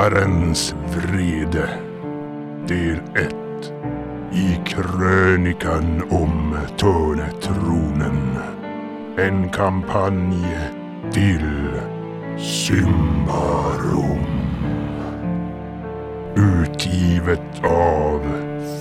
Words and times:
Riddarens 0.00 0.74
vrede. 0.86 1.68
Del 2.66 3.00
1. 3.14 3.72
I 4.32 4.60
krönikan 4.64 6.02
om 6.10 6.56
Törnetronen. 6.78 8.38
En 9.18 9.48
kampanj 9.48 10.36
till 11.12 11.70
Symbarom. 12.38 14.26
Utgivet 16.36 17.64
av 17.64 18.20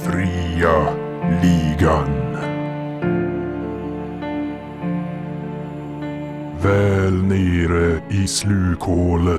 Fria 0.05 0.93
Ligan. 1.41 2.37
Väl 6.61 7.23
nere 7.23 8.01
i 8.09 8.27
slukhålet 8.27 9.38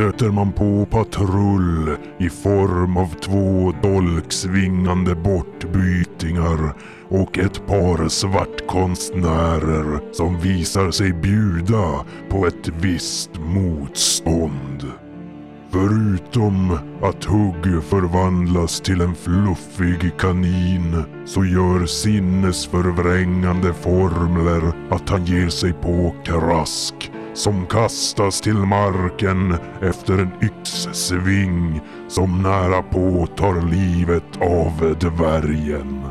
stöter 0.00 0.30
man 0.30 0.52
på 0.52 0.86
patrull 0.90 1.96
i 2.18 2.30
form 2.30 2.96
av 2.96 3.14
två 3.20 3.72
dolksvingande 3.82 5.14
bortbytingar 5.14 6.74
och 7.08 7.38
ett 7.38 7.66
par 7.66 8.08
svartkonstnärer 8.08 10.00
som 10.12 10.40
visar 10.40 10.90
sig 10.90 11.12
bjuda 11.12 12.04
på 12.28 12.46
ett 12.46 12.68
visst 12.68 13.30
motstånd. 13.38 14.92
Förutom 15.70 16.78
att 17.02 17.24
Hugg 17.24 17.84
förvandlas 17.84 18.80
till 18.80 19.00
en 19.00 19.14
fluffig 19.14 20.18
kanin 20.18 21.04
så 21.26 21.44
gör 21.44 21.86
sinnesförvrängande 21.86 23.74
formler 23.74 24.72
att 24.90 25.08
han 25.08 25.24
ger 25.24 25.48
sig 25.48 25.72
på 25.72 26.14
Krask 26.24 26.99
som 27.34 27.66
kastas 27.66 28.40
till 28.40 28.54
marken 28.54 29.54
efter 29.82 30.18
en 30.18 30.30
yxsving 30.42 31.80
som 32.08 32.42
nära 32.42 32.82
på 32.82 33.26
tar 33.36 33.70
livet 33.70 34.36
av 34.40 34.96
dvärgen. 35.00 36.02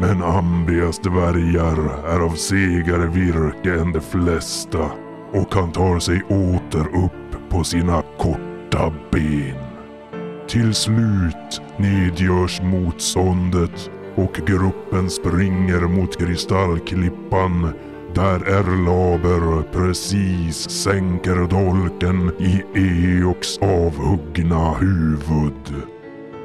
Men 0.00 0.22
Ambias 0.22 0.98
dvärgar 0.98 2.06
är 2.14 2.20
av 2.20 2.34
segare 2.34 3.06
virke 3.06 3.80
än 3.80 3.92
de 3.92 4.00
flesta 4.00 4.90
och 5.32 5.54
han 5.54 5.72
tar 5.72 5.98
sig 5.98 6.22
åter 6.22 7.04
upp 7.04 7.50
på 7.50 7.64
sina 7.64 8.02
korta 8.18 8.92
ben. 9.12 9.56
Till 10.48 10.74
slut 10.74 11.62
nedgörs 11.76 12.62
motståndet 12.62 13.90
och 14.14 14.40
gruppen 14.46 15.10
springer 15.10 15.80
mot 15.80 16.18
kristallklippan 16.18 17.72
där 18.14 18.48
Erlaber 18.48 19.62
precis 19.72 20.70
sänker 20.70 21.36
dolken 21.36 22.32
i 22.38 22.62
Eoks 22.74 23.58
avhuggna 23.58 24.74
huvud. 24.74 25.82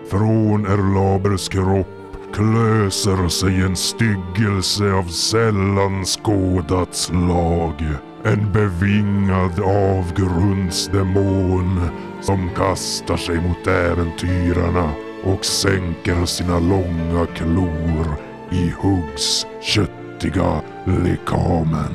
Från 0.10 0.66
Erlabers 0.66 1.50
kropp 1.50 1.88
klöser 2.34 3.28
sig 3.28 3.62
en 3.62 3.76
styggelse 3.76 4.94
av 4.94 5.04
sällan 5.04 6.06
skådat 6.06 6.96
slag. 6.96 7.84
En 8.24 8.52
bevingad 8.54 9.60
avgrundsdemon 9.60 11.82
som 12.22 12.50
kastar 12.56 13.18
sig 13.18 13.36
mot 13.36 13.68
äventyrarna 13.68 14.92
och 15.24 15.46
sänker 15.46 16.26
sina 16.26 16.60
långa 16.60 17.26
klor 17.26 18.16
i 18.52 18.70
Huggs 18.70 19.48
köttiga 19.62 20.62
lekamen. 20.86 21.94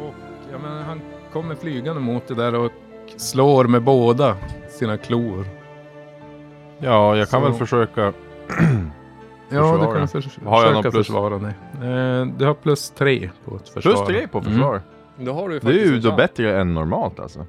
Och, 0.00 0.14
ja, 0.52 0.58
men 0.62 0.82
han 0.82 1.00
kommer 1.32 1.54
flygande 1.54 2.00
mot 2.00 2.26
det 2.28 2.34
där 2.34 2.54
och 2.54 2.72
slår 3.16 3.64
med 3.64 3.82
båda 3.82 4.36
sina 4.68 4.96
klor. 4.96 5.44
Ja, 6.78 7.16
jag 7.16 7.28
kan 7.28 7.40
Så- 7.42 7.48
väl 7.48 7.58
försöka. 7.58 8.12
Ja, 9.50 9.62
Försvara. 9.62 9.92
du 9.92 9.98
kan 9.98 10.08
förs- 10.08 10.38
Har 10.44 10.62
jag 10.62 10.68
försöka 10.70 10.90
plus? 10.90 11.06
försvara 11.06 11.38
dig. 11.38 11.54
Eh, 11.74 12.26
du 12.38 12.46
har 12.46 12.54
plus 12.54 12.90
tre 12.90 13.30
på 13.44 13.56
ett 13.56 13.68
försvar. 13.68 13.92
Plus 13.92 14.06
tre 14.06 14.28
på 14.28 14.42
försvar. 14.42 14.82
Då 15.16 15.32
har 15.32 15.48
du 15.48 15.58
Det 15.58 15.68
är 15.70 15.72
ju 15.86 15.98
då 16.00 16.16
bättre 16.16 16.60
än 16.60 16.74
normalt 16.74 17.20
alltså. 17.20 17.46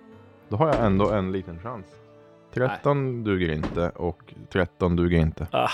Då 0.49 0.57
har 0.57 0.67
jag 0.67 0.85
ändå 0.85 1.09
en 1.11 1.31
liten 1.31 1.59
chans. 1.59 1.85
13 2.53 3.23
duger 3.23 3.51
inte 3.53 3.89
och 3.89 4.33
13 4.51 4.95
duger 4.95 5.19
inte. 5.19 5.47
Ah, 5.51 5.69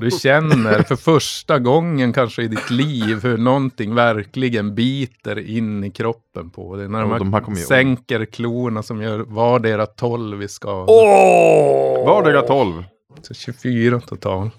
Du 0.00 0.10
känner 0.10 0.82
för 0.82 0.96
första 0.96 1.58
gången 1.58 2.12
kanske 2.12 2.42
i 2.42 2.48
ditt 2.48 2.70
liv 2.70 3.22
hur 3.22 3.36
någonting 3.36 3.94
verkligen 3.94 4.74
biter 4.74 5.38
in 5.38 5.84
i 5.84 5.90
kroppen 5.90 6.50
på 6.50 6.76
dig. 6.76 6.88
När 6.88 7.06
här 7.06 7.18
de 7.18 7.32
här 7.32 7.54
sänker 7.54 8.24
klorna 8.24 8.82
som 8.82 9.02
gör 9.02 9.18
vardera 9.18 9.86
12 9.86 10.42
i 10.42 10.48
skada. 10.48 10.92
Åh! 10.92 12.06
Vardera 12.06 12.42
12. 12.42 12.84
Så 13.22 13.34
24 13.34 14.00
totalt. 14.00 14.54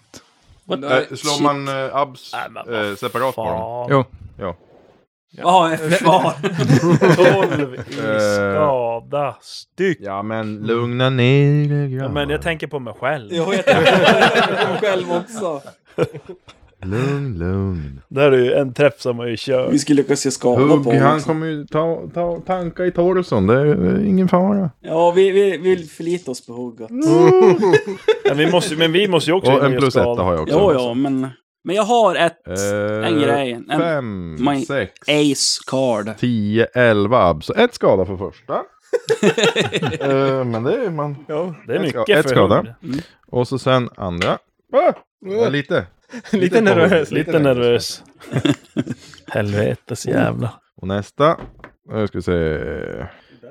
Äh, 0.71 1.15
slår 1.15 1.43
man 1.43 1.67
äh, 1.67 1.95
abs 1.95 2.33
äh, 2.33 2.95
separat 2.95 3.35
på 3.35 3.45
dem? 3.45 3.87
Jo, 3.91 4.05
Ja. 4.37 4.55
Ja, 5.31 5.71
försvar. 5.89 6.33
12 7.51 7.73
i 7.75 7.77
Eh. 7.77 8.19
skada 8.53 9.35
styck. 9.41 9.97
Ja 10.01 10.23
men 10.23 10.57
lugna 10.57 11.09
ner 11.09 11.71
er 11.73 11.87
Ja, 11.87 11.97
grabbar. 11.97 12.13
men 12.13 12.29
jag 12.29 12.41
tänker 12.41 12.67
på 12.67 12.79
mig 12.79 12.93
själv. 12.99 13.29
Jo, 13.31 13.43
jag 13.53 13.65
tänker 13.65 14.65
på 14.65 14.71
mig 14.71 14.79
själv 14.81 15.05
också. 15.11 15.61
Lugn, 16.83 17.37
lugn. 17.39 18.01
Där 18.07 18.31
är 18.31 18.37
ju 18.43 18.53
en 18.53 18.73
träff 18.73 18.93
som 19.01 19.17
man 19.17 19.27
ju 19.29 19.37
kör. 19.37 19.71
Vi 19.71 19.79
skulle 19.79 20.01
lyckas 20.01 20.19
se 20.19 20.31
skada 20.31 20.55
på 20.55 20.61
Hugg, 20.61 20.85
honom 20.85 21.01
han 21.01 21.15
också. 21.15 21.27
kommer 21.27 21.47
ju 21.47 21.65
ta, 21.65 22.01
ta 22.13 22.39
tanka 22.39 22.85
i 22.85 22.91
torson. 22.91 23.47
Det 23.47 23.53
är, 23.61 23.65
det 23.65 23.89
är 23.89 24.05
ingen 24.05 24.27
fara. 24.27 24.69
Ja, 24.81 25.11
vi, 25.11 25.31
vi, 25.31 25.57
vi 25.57 25.77
förlitar 25.87 26.31
oss 26.31 26.45
på 26.45 26.53
hugget. 26.53 26.89
Men 28.29 28.37
vi 28.37 28.51
måste, 28.51 28.75
men 28.75 28.91
vi 28.91 29.07
måste 29.07 29.31
ju 29.31 29.35
också 29.37 29.51
Och 29.51 29.65
en 29.65 29.71
ge 29.71 29.77
oss 29.77 29.81
plus 29.81 29.93
skada. 29.93 30.11
etta 30.13 30.23
har 30.23 30.33
jag 30.33 30.41
också. 30.43 30.55
Jo, 30.59 30.73
ja, 30.73 30.93
men... 30.93 31.27
Men 31.63 31.75
jag 31.75 31.83
har 31.83 32.15
ett 32.15 32.47
Eh, 32.47 33.07
en 33.07 33.19
grej. 33.19 33.51
En 33.69 33.79
Fem, 33.79 34.37
my- 34.45 34.65
sex, 34.65 34.93
ace 35.09 35.61
card. 35.67 36.17
10, 36.17 36.65
11 36.65 37.29
abs. 37.29 37.45
Så 37.45 37.53
ett 37.53 37.73
skada 37.73 38.05
för 38.05 38.17
första. 38.17 38.53
Eh, 39.99 40.43
men 40.43 40.63
det 40.63 40.73
är 40.85 40.89
man. 40.89 41.15
Ja, 41.27 41.55
det 41.67 41.73
är 41.73 41.75
Ett 41.77 41.81
mycket 41.81 42.09
ett 42.09 42.23
för 42.23 42.29
skada. 42.35 42.55
hund. 42.81 43.01
Och 43.27 43.47
så 43.47 43.59
sen 43.59 43.89
andra. 43.95 44.37
Ah, 44.73 44.93
ja, 45.25 45.49
lite. 45.49 45.85
Lite 46.31 46.57
på- 46.57 46.63
nervös, 46.63 47.11
lite 47.11 47.31
lite 47.31 47.39
nervös. 47.43 48.03
Helvetes 49.27 50.05
jävla. 50.05 50.51
Och 50.81 50.87
nästa. 50.87 51.37
Jag 51.89 52.07
ska 52.07 52.21
se. 52.21 52.59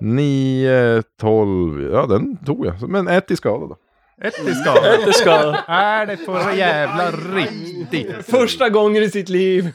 9, 0.00 1.02
12. 1.20 1.82
Ja 1.92 2.06
den 2.06 2.36
tog 2.44 2.66
jag. 2.66 2.88
Men 2.88 3.08
ett 3.08 3.30
i 3.30 3.36
skada 3.36 3.66
då. 3.66 3.76
Ett 4.20 4.48
i 4.48 4.54
skada. 4.54 5.06
Det 5.06 5.12
ska... 5.12 5.30
är 5.66 6.06
det 6.06 6.16
på 6.16 6.50
jävla 6.56 7.10
riktigt? 7.10 8.26
Första 8.30 8.68
gången 8.68 9.02
i 9.02 9.10
sitt 9.10 9.28
liv 9.28 9.68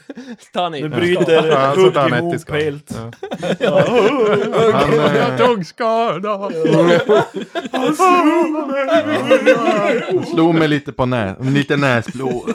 tar 0.52 0.70
ni. 0.70 0.80
Nu 0.82 0.88
bryter 0.88 1.46
Ja, 1.48 1.74
så 1.74 1.80
hugg 1.80 1.94
tar 1.94 2.00
han 2.00 2.12
ett 2.12 2.22
i 2.22 2.26
ihop 2.26 2.40
skada. 2.40 2.58
helt. 2.58 2.96
Han, 4.72 4.92
eh, 4.92 5.16
Jag 5.16 5.38
tog 5.38 5.66
skada. 5.66 6.50
slog 10.32 10.54
mig 10.54 10.68
lite 10.68 10.92
på 10.92 11.06
nä 11.06 11.36
lite 11.40 11.76
näsblod. 11.76 12.54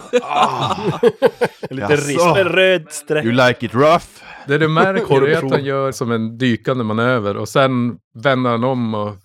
Lite 1.70 1.82
Jaså. 1.94 2.08
risp, 2.08 2.38
en 2.38 2.50
röd 2.50 2.86
streck. 2.90 3.26
You 3.26 3.34
like 3.48 3.66
it 3.66 3.74
rough? 3.76 4.06
Det 4.48 4.58
du 4.58 4.68
märker 4.68 5.28
är 5.28 5.46
att 5.46 5.52
han 5.52 5.64
gör 5.64 5.92
som 5.92 6.12
en 6.12 6.38
dykande 6.38 6.84
manöver 6.84 7.38
och 7.38 7.50
sen 7.50 7.98
vänder 8.24 8.50
han 8.52 8.64
om 8.64 8.94
och 8.94 9.16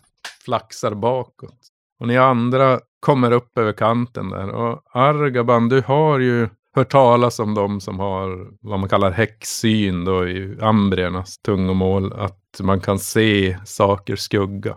flaxar 0.44 0.94
bakåt. 0.94 1.63
Och 2.04 2.08
ni 2.08 2.16
andra 2.16 2.80
kommer 3.00 3.30
upp 3.30 3.58
över 3.58 3.72
kanten 3.72 4.30
där. 4.30 4.48
Och 4.48 4.82
Argaban, 4.92 5.68
du 5.68 5.80
har 5.86 6.18
ju 6.18 6.48
hört 6.74 6.90
talas 6.90 7.38
om 7.38 7.54
de 7.54 7.80
som 7.80 7.98
har 8.00 8.48
vad 8.60 8.78
man 8.80 8.88
kallar 8.88 9.10
häxsyn 9.10 10.04
då 10.04 10.28
i 10.28 10.58
ambriernas 10.60 11.38
tungomål. 11.38 12.12
Att 12.12 12.60
man 12.62 12.80
kan 12.80 12.98
se 12.98 13.58
saker 13.64 14.16
skugga. 14.16 14.76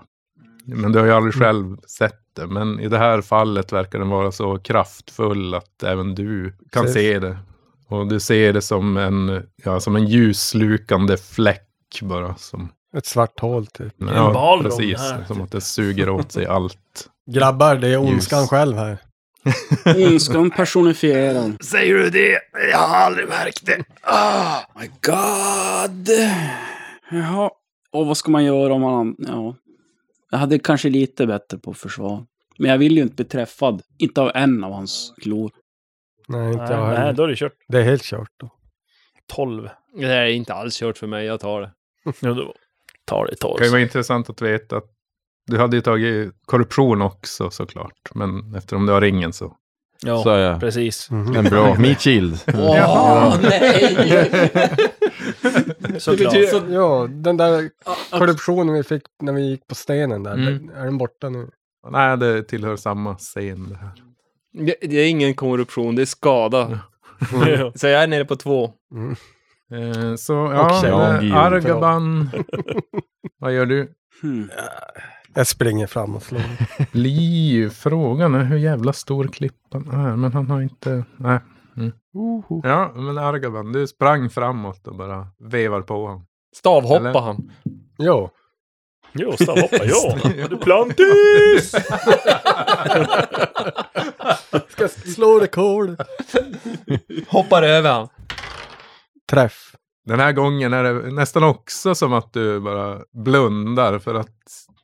Men 0.65 0.91
du 0.91 0.99
har 0.99 1.05
ju 1.05 1.11
aldrig 1.11 1.33
själv 1.33 1.77
sett 1.87 2.21
det. 2.35 2.47
Men 2.47 2.79
i 2.79 2.87
det 2.87 2.97
här 2.97 3.21
fallet 3.21 3.73
verkar 3.73 3.99
den 3.99 4.09
vara 4.09 4.31
så 4.31 4.57
kraftfull 4.59 5.53
att 5.53 5.83
även 5.83 6.15
du 6.15 6.53
kan 6.71 6.83
Ser- 6.87 6.93
se 6.93 7.19
det. 7.19 7.37
Och 7.87 8.07
du 8.07 8.19
ser 8.19 8.53
det 8.53 8.61
som 8.61 8.97
en, 8.97 9.43
ja, 9.63 9.79
som 9.79 9.95
en 9.95 10.05
ljusslukande 10.05 11.17
fläck 11.17 11.99
bara. 12.01 12.35
Som, 12.35 12.69
Ett 12.97 13.05
svart 13.05 13.39
hål 13.39 13.67
typ. 13.67 13.93
ja, 13.97 14.31
ballong 14.33 14.63
precis. 14.63 14.97
här, 14.99 15.23
Som 15.27 15.35
typ. 15.35 15.45
att 15.45 15.51
det 15.51 15.61
suger 15.61 16.09
åt 16.09 16.31
sig 16.31 16.45
allt. 16.55 17.09
Grabbar, 17.27 17.75
det 17.75 17.87
är 17.87 17.97
ondskan 17.97 18.41
Ljus. 18.41 18.49
själv 18.49 18.77
här. 18.77 18.97
Ondskan 20.07 20.51
personifierad. 20.51 21.63
Säger 21.63 21.93
du 21.93 22.09
det? 22.09 22.39
Jag 22.71 22.77
har 22.77 22.95
aldrig 22.95 23.27
märkt 23.27 23.65
det. 23.65 23.83
Ah. 24.01 24.59
My 24.79 24.87
God. 24.87 26.09
Jaha. 27.11 27.51
Och 27.91 28.07
vad 28.07 28.17
ska 28.17 28.31
man 28.31 28.45
göra 28.45 28.73
om 28.73 28.81
man... 28.81 29.15
Ja. 29.17 29.55
Jag 30.31 30.37
hade 30.37 30.59
kanske 30.59 30.89
lite 30.89 31.27
bättre 31.27 31.57
på 31.57 31.73
försvar. 31.73 32.25
Men 32.57 32.71
jag 32.71 32.77
vill 32.77 32.95
ju 32.97 33.01
inte 33.01 33.15
bli 33.15 33.25
träffad. 33.25 33.81
Inte 33.99 34.21
av 34.21 34.31
en 34.35 34.63
av 34.63 34.71
hans 34.71 35.13
klor. 35.21 35.51
Nej, 36.27 36.51
inte 36.51 36.73
jag 36.73 36.99
Nej, 36.99 37.13
då 37.13 37.23
är 37.23 37.27
det 37.27 37.35
kört. 37.35 37.53
Det 37.67 37.79
är 37.79 37.83
helt 37.83 38.03
kört 38.03 38.31
då. 38.37 38.49
12. 39.27 39.69
Det 39.99 40.13
är 40.13 40.25
inte 40.25 40.53
alls 40.53 40.79
kört 40.79 40.97
för 40.97 41.07
mig, 41.07 41.25
jag 41.25 41.39
tar 41.39 41.61
det. 41.61 41.71
Ja, 42.21 42.33
då 42.33 42.53
tar 43.05 43.25
det 43.25 43.31
Det 43.31 43.57
kan 43.57 43.65
ju 43.65 43.71
vara 43.71 43.81
intressant 43.81 44.29
att 44.29 44.41
veta 44.41 44.77
att 44.77 44.96
du 45.47 45.57
hade 45.57 45.75
ju 45.75 45.81
tagit 45.81 46.31
korruption 46.45 47.01
också 47.01 47.49
såklart. 47.49 47.93
Men 48.15 48.55
eftersom 48.55 48.85
du 48.85 48.93
har 48.93 49.01
ringen 49.01 49.33
så. 49.33 49.53
Ja, 50.05 50.23
Så 50.23 50.29
är 50.29 50.39
jag. 50.39 50.59
precis. 50.59 51.11
Mhm. 51.11 51.35
En 51.35 51.45
bra 51.45 51.75
meat 51.79 52.01
shield. 52.01 52.39
Åh, 52.53 53.35
nej! 53.41 53.97
Såklart. 55.99 56.33
betyder- 56.33 56.73
Ja, 56.73 57.07
den 57.09 57.37
där 57.37 57.69
korruptionen 58.11 58.73
vi 58.75 58.83
fick 58.83 59.03
när 59.21 59.33
vi 59.33 59.41
gick 59.49 59.67
på 59.67 59.75
stenen 59.75 60.23
där. 60.23 60.33
Mm. 60.33 60.69
Är 60.75 60.85
den 60.85 60.97
borta 60.97 61.29
nu? 61.29 61.47
Nej, 61.89 62.17
det 62.17 62.43
tillhör 62.43 62.75
samma 62.75 63.15
scen 63.15 63.69
det 63.69 63.75
här. 63.77 63.91
Det, 64.65 64.75
det 64.81 64.95
är 64.97 65.09
ingen 65.09 65.33
korruption, 65.33 65.95
det 65.95 66.01
är 66.01 66.05
skada. 66.05 66.79
Ja. 67.31 67.71
Så 67.75 67.87
jag 67.87 68.03
är 68.03 68.07
nere 68.07 68.25
på 68.25 68.35
två. 68.35 68.71
Mm. 68.93 69.15
Eh, 69.71 70.15
så 70.15 70.33
ja, 70.33 70.87
Ja, 70.87 71.35
Argaban. 71.39 72.29
Vad 73.39 73.53
gör 73.53 73.65
du? 73.65 73.91
Hmm. 74.21 74.49
Jag 75.33 75.47
springer 75.47 75.87
fram 75.87 76.15
och 76.15 76.23
slår. 76.23 76.41
Liv. 76.97 77.69
Frågan 77.69 78.35
är 78.35 78.43
hur 78.43 78.57
jävla 78.57 78.93
stor 78.93 79.27
klippan 79.27 79.89
är. 79.91 80.15
Men 80.15 80.33
han 80.33 80.49
har 80.49 80.61
inte... 80.61 81.05
Nej. 81.17 81.39
Mm. 81.77 81.91
Ja, 82.63 82.91
men 82.95 83.17
Argaban, 83.17 83.71
du 83.71 83.87
sprang 83.87 84.29
framåt 84.29 84.87
och 84.87 84.95
bara 84.95 85.27
vevar 85.39 85.81
på 85.81 86.05
honom. 86.05 86.25
Stavhoppa 86.55 87.09
Eller? 87.09 87.19
han. 87.19 87.51
Jo. 87.97 88.29
Jo, 89.13 89.31
stavhoppa, 89.31 89.85
ja. 89.85 90.17
Duplantis! 90.49 91.71
Ska 94.69 94.87
slå 94.87 95.39
rekord. 95.39 96.01
Hoppar 97.27 97.63
över 97.63 97.91
han. 97.91 98.07
Träff. 99.29 99.75
Den 100.05 100.19
här 100.19 100.31
gången 100.31 100.73
är 100.73 100.83
det 100.83 100.93
nästan 101.11 101.43
också 101.43 101.95
som 101.95 102.13
att 102.13 102.33
du 102.33 102.59
bara 102.59 103.01
blundar 103.13 103.99
för 103.99 104.15
att 104.15 104.29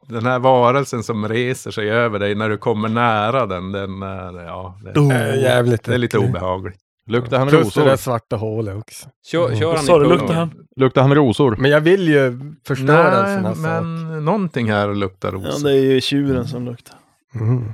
den 0.07 0.25
här 0.25 0.39
varelsen 0.39 1.03
som 1.03 1.27
reser 1.27 1.71
sig 1.71 1.89
över 1.89 2.19
dig 2.19 2.35
när 2.35 2.49
du 2.49 2.57
kommer 2.57 2.89
nära 2.89 3.45
den, 3.45 3.71
den 3.71 4.03
är, 4.03 4.43
ja, 4.45 4.77
det, 4.83 4.99
Äh, 4.99 5.41
jävligt 5.41 5.83
det 5.83 5.93
är 5.93 5.97
lite 5.97 6.17
obehagligt. 6.17 6.79
Luktar 7.09 7.39
han 7.39 7.47
Plus 7.47 7.73
det 7.73 7.81
där 7.81 7.85
rosor? 7.91 7.97
svarta 7.97 8.35
hålet 8.35 8.77
också. 8.77 9.07
Kör, 9.31 9.55
kör 9.55 9.65
Vad 9.65 9.77
han 10.01 10.05
i 10.05 10.09
luktar 10.09 10.33
han? 10.33 10.51
Luktar 10.75 11.01
han 11.01 11.15
rosor? 11.15 11.55
Men 11.59 11.71
jag 11.71 11.81
vill 11.81 12.07
ju 12.07 12.39
förstöra 12.67 13.27
en 13.27 13.33
sån 13.43 13.61
Nej, 13.63 13.71
här 13.71 13.81
men 13.81 14.09
sak. 14.15 14.23
någonting 14.23 14.71
här 14.71 14.93
luktar 14.95 15.29
Ja, 15.33 15.37
rosor. 15.37 15.67
det 15.69 15.71
är 15.77 15.81
ju 15.93 16.01
tjuren 16.01 16.47
som 16.47 16.65
luktar. 16.65 16.95
Mm. 17.35 17.73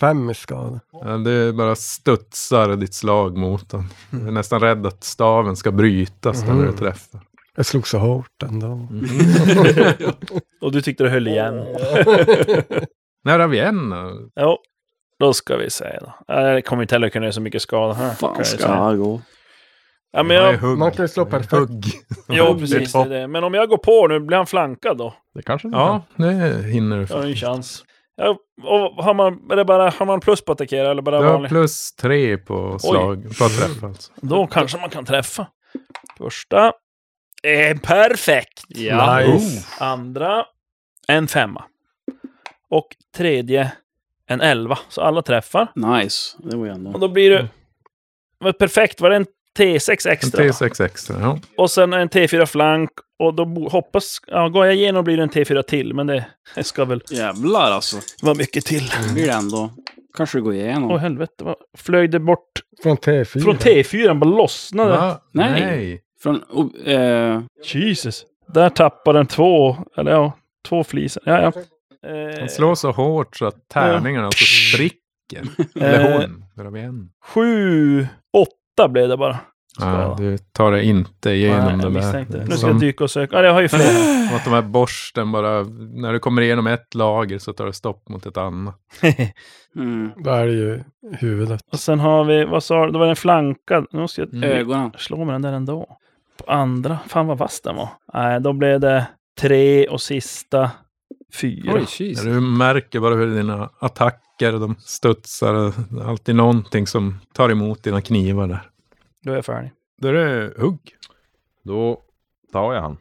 Fem 0.00 0.30
i 0.30 0.34
skada. 0.34 0.80
Ja, 0.92 1.06
det 1.16 1.52
bara 1.52 1.76
studsar 1.76 2.76
ditt 2.76 2.94
slag 2.94 3.36
mot 3.36 3.70
den. 3.70 3.84
Jag 4.10 4.26
är 4.28 4.30
nästan 4.30 4.60
rädd 4.60 4.86
att 4.86 5.04
staven 5.04 5.56
ska 5.56 5.70
brytas 5.72 6.42
när 6.44 6.52
Mm. 6.52 6.66
du 6.66 6.72
träffar. 6.72 7.20
Jag 7.56 7.66
slog 7.66 7.88
så 7.88 7.98
hårt 7.98 8.42
ändå. 8.42 8.66
Och 10.60 10.72
du 10.72 10.82
tyckte 10.82 11.04
det 11.04 11.10
höll 11.10 11.28
igen. 11.28 11.54
När 13.24 13.38
har 13.38 13.48
vi 13.48 13.58
en? 13.60 13.94
Ja, 14.34 14.58
då 15.18 15.32
ska 15.32 15.56
vi 15.56 15.70
se 15.70 15.98
då. 16.00 16.12
Ja, 16.26 16.40
Det 16.40 16.62
kommer 16.62 16.82
inte 16.82 16.94
heller 16.94 17.08
kunna 17.08 17.24
göra 17.26 17.32
så 17.32 17.40
mycket 17.40 17.62
skada 17.62 17.94
här. 17.94 18.08
kan 18.08 18.16
Fan 18.16 18.34
jag 18.38 18.46
ska 18.46 18.68
jag 18.68 18.98
gå? 18.98 19.20
Ja, 20.12 20.22
men 20.22 20.36
jag... 20.36 20.62
Man 20.78 20.92
kan 20.92 21.04
ju 21.04 21.08
slå 21.08 21.24
perfekt. 21.24 21.52
Hugg. 21.52 21.84
Jo, 22.28 22.58
precis. 22.58 22.92
Det 22.92 22.98
är 22.98 23.08
det. 23.08 23.26
Men 23.28 23.44
om 23.44 23.54
jag 23.54 23.68
går 23.68 23.76
på 23.78 24.06
nu, 24.06 24.20
blir 24.20 24.36
han 24.36 24.46
flankad 24.46 24.98
då? 24.98 25.14
Det 25.34 25.42
kanske 25.42 25.68
det 25.68 25.76
Ja, 25.76 26.02
det 26.16 26.32
hinner 26.66 26.96
du. 26.96 27.02
Jag 27.02 27.16
har 27.16 27.22
få. 27.22 27.28
en 27.28 27.34
chans. 27.34 27.84
Ja, 28.16 28.36
och 28.62 29.04
har, 29.04 29.14
man, 29.14 29.50
är 29.50 29.56
det 29.56 29.64
bara, 29.64 29.90
har 29.90 30.06
man 30.06 30.20
plus 30.20 30.44
på 30.44 30.52
att 30.52 30.60
attackera 30.60 30.90
eller 30.90 31.02
bara 31.02 31.18
Du 31.18 31.24
har 31.24 31.32
vanlig? 31.32 31.48
plus 31.50 31.92
tre 31.94 32.36
på 32.38 32.78
slag, 32.78 33.22
på 33.38 33.44
att 33.44 33.56
träffa 33.58 33.86
alltså. 33.86 34.12
Då 34.20 34.46
kanske 34.46 34.78
man 34.80 34.90
kan 34.90 35.04
träffa. 35.04 35.46
Första. 36.18 36.72
Eh, 37.46 37.78
perfekt! 37.78 38.64
Ja. 38.68 39.18
Nice. 39.20 39.66
Andra. 39.80 40.44
En 41.08 41.28
femma. 41.28 41.64
Och 42.70 42.88
tredje. 43.16 43.72
En 44.28 44.40
elva. 44.40 44.78
Så 44.88 45.00
alla 45.00 45.22
träffar. 45.22 45.68
Nice. 45.74 46.36
Det 46.38 46.56
var 46.56 46.64
ju 46.64 46.70
Och 46.70 46.76
ändå... 46.76 46.98
då 46.98 47.08
blir 47.08 47.30
det... 47.30 47.48
Var 48.38 48.52
perfekt. 48.52 49.00
Var 49.00 49.10
det 49.10 49.16
en 49.16 49.26
T6 49.58 50.06
En 50.06 50.12
extra? 50.12 50.44
va? 50.44 50.50
T6 50.50 50.84
extra, 50.84 51.20
ja. 51.20 51.38
Och 51.56 51.70
sen 51.70 51.92
en 51.92 52.08
T4 52.08 52.46
flank. 52.46 52.90
Och 53.18 53.34
då 53.34 53.68
hoppas... 53.70 54.18
Ja, 54.26 54.48
går 54.48 54.66
jag 54.66 54.74
igenom 54.74 55.04
blir 55.04 55.16
det 55.16 55.22
en 55.22 55.30
T4 55.30 55.62
till. 55.62 55.94
Men 55.94 56.06
det, 56.06 56.26
det 56.54 56.64
ska 56.64 56.84
väl 56.84 57.02
Jävlar 57.10 57.70
alltså. 57.70 57.96
vara 58.22 58.34
mycket 58.34 58.64
till. 58.64 58.90
Blir 59.14 59.26
det 59.26 59.32
ändå. 59.32 59.70
Kanske 60.16 60.38
det 60.38 60.42
går 60.42 60.54
igenom. 60.54 60.90
Åh 60.90 60.98
helvete, 60.98 61.44
vad 61.44 61.56
flög 61.78 62.10
det 62.10 62.20
bort? 62.20 62.52
Från 62.82 62.96
T4. 62.96 63.42
Från 63.42 63.56
T4 63.56 64.18
bara 64.18 64.30
lossnade. 64.30 64.90
Va? 64.90 65.20
Nej. 65.32 65.50
Nej. 65.60 66.02
Från... 66.22 66.42
oh, 66.50 66.90
eh, 66.92 67.40
Jesus. 67.74 68.24
Där 68.48 68.68
tappade 68.68 69.18
den 69.18 69.26
två, 69.26 69.76
eller 69.96 70.10
ja, 70.10 70.32
två 70.68 70.84
flisar. 70.84 71.22
Ja, 71.26 71.42
ja. 71.42 71.52
Eh, 72.10 72.38
Han 72.40 72.48
slår 72.48 72.74
så 72.74 72.90
hårt 72.90 73.36
så 73.36 73.46
att 73.46 73.68
tärningarna 73.68 74.26
alltså 74.26 74.44
spricker. 74.44 75.42
Eh, 75.80 75.82
Eller 75.94 76.12
hon. 76.20 76.44
Där 76.56 76.64
har 76.64 76.70
vi 76.70 76.80
en. 76.80 77.10
Sju, 77.24 78.06
åtta 78.32 78.88
blev 78.88 79.08
det 79.08 79.16
bara. 79.16 79.38
Ja, 79.80 80.14
du 80.18 80.38
tar 80.38 80.72
det 80.72 80.84
inte 80.84 81.30
igenom 81.30 81.78
Nej, 81.78 81.92
det 81.92 82.00
där. 82.00 82.38
Nu 82.40 82.46
Det 82.46 82.56
ska 82.56 82.66
jag 82.66 82.80
dyka 82.80 83.04
och 83.04 83.10
söka. 83.10 83.36
Ja, 83.36 83.42
jag 83.44 83.52
har 83.52 83.60
ju 83.60 83.68
fler. 83.68 83.80
som 84.28 84.36
att 84.36 84.44
de 84.44 84.50
här 84.50 84.62
borsten 84.62 85.32
bara, 85.32 85.62
när 85.92 86.12
du 86.12 86.18
kommer 86.18 86.42
igenom 86.42 86.66
ett 86.66 86.94
lager 86.94 87.38
så 87.38 87.52
tar 87.52 87.66
det 87.66 87.72
stopp 87.72 88.08
mot 88.08 88.26
ett 88.26 88.36
annat. 88.36 88.76
mm, 89.76 90.10
Då 90.24 90.30
är 90.30 90.46
det 90.46 90.52
ju 90.52 90.82
huvudet. 91.20 91.60
och 91.72 91.78
sen 91.80 92.00
har 92.00 92.24
vi, 92.24 92.44
vad 92.44 92.62
sa 92.64 92.86
du? 92.86 92.92
Det 92.92 92.98
var 92.98 93.06
en 93.06 93.16
flankad. 93.16 93.86
Nu 93.90 94.08
ska 94.08 94.22
jag 94.22 94.34
Mm. 94.34 94.50
ögonen. 94.50 94.90
slå 94.98 95.24
med 95.24 95.34
den 95.34 95.42
där 95.42 95.52
ändå. 95.52 95.96
Andra. 96.46 96.98
Fan 97.08 97.26
vad 97.26 97.38
vass 97.38 97.60
den 97.60 97.76
var. 97.76 97.88
Nej, 98.14 98.40
då 98.40 98.52
blev 98.52 98.80
det 98.80 99.06
tre 99.40 99.86
och 99.88 100.00
sista 100.00 100.70
fyra. 101.40 101.72
Oj. 101.74 102.14
När 102.24 102.34
du 102.34 102.40
märker 102.40 103.00
bara 103.00 103.14
hur 103.14 103.34
dina 103.36 103.70
attacker, 103.78 104.52
de 104.52 104.74
studsar. 104.78 105.72
Alltid 106.04 106.34
någonting 106.36 106.86
som 106.86 107.18
tar 107.34 107.50
emot 107.50 107.82
dina 107.82 108.00
knivar 108.00 108.46
där. 108.46 108.70
Då 109.24 109.32
är 109.32 109.34
jag 109.36 109.44
färdig. 109.44 109.72
Då 110.02 110.08
är 110.08 110.12
det 110.12 110.52
hugg. 110.60 110.78
Då 111.64 112.02
tar 112.52 112.74
jag 112.74 112.82
han. 112.82 112.96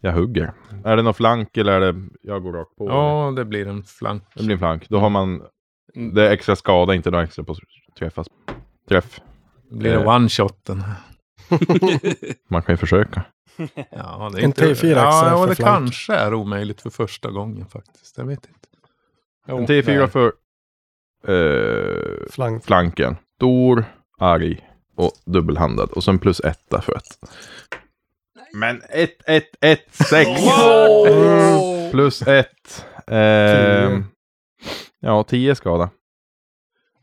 Jag 0.00 0.12
hugger. 0.12 0.52
Är 0.84 0.96
det 0.96 1.02
någon 1.02 1.14
flank 1.14 1.56
eller 1.56 1.72
är 1.80 1.92
det 1.92 2.08
jag 2.22 2.42
går 2.42 2.52
rakt 2.52 2.76
på? 2.76 2.88
Ja, 2.88 3.32
det 3.36 3.44
blir 3.44 3.66
en 3.68 3.82
flank. 3.84 4.22
Det 4.34 4.42
blir 4.42 4.52
en 4.52 4.58
flank. 4.58 4.88
Då 4.88 4.98
har 4.98 5.10
man 5.10 5.42
det 6.14 6.28
är 6.28 6.30
extra 6.30 6.56
skada, 6.56 6.94
inte 6.94 7.10
några 7.10 7.24
extra 7.24 7.44
på 7.44 7.56
träffas. 7.98 8.26
Träff. 8.88 9.20
Det 9.70 9.76
blir 9.76 9.90
det 9.90 9.96
Eh. 10.00 10.06
one-shoten. 10.08 10.82
Man 12.48 12.62
kan 12.62 12.72
ju 12.72 12.76
försöka. 12.76 13.24
Ja, 13.90 14.30
det 14.32 14.38
är 14.38 14.42
En 14.42 14.44
inte... 14.44 14.64
T4 14.64 14.70
extra 14.72 14.90
ja, 14.90 15.20
för 15.20 15.30
ja, 15.30 15.46
det 15.46 15.54
flank. 15.54 15.58
kanske 15.58 16.14
är 16.14 16.34
omöjligt 16.34 16.80
för 16.80 16.90
första 16.90 17.30
gången 17.30 17.66
faktiskt. 17.66 18.18
Jag 18.18 18.24
vet 18.24 18.46
inte. 18.46 18.58
En 19.46 19.66
T4 19.66 19.98
nej. 19.98 20.08
för 20.08 20.32
eh, 21.28 22.30
Flank. 22.30 22.64
flanken. 22.64 23.16
Stor, 23.36 23.84
arg 24.18 24.68
och 24.96 25.12
dubbelhandad. 25.24 25.90
Och 25.90 26.04
sen 26.04 26.18
plus 26.18 26.40
etta 26.40 26.80
för 26.80 26.96
ett. 26.96 27.18
Men 28.54 28.82
ett, 28.88 29.22
ett, 29.26 29.50
ett, 29.60 29.94
sex. 29.94 30.30
Plus 31.90 32.22
ett. 32.22 32.86
ehm, 33.06 34.04
ja, 35.00 35.22
tio 35.24 35.54
skada. 35.54 35.90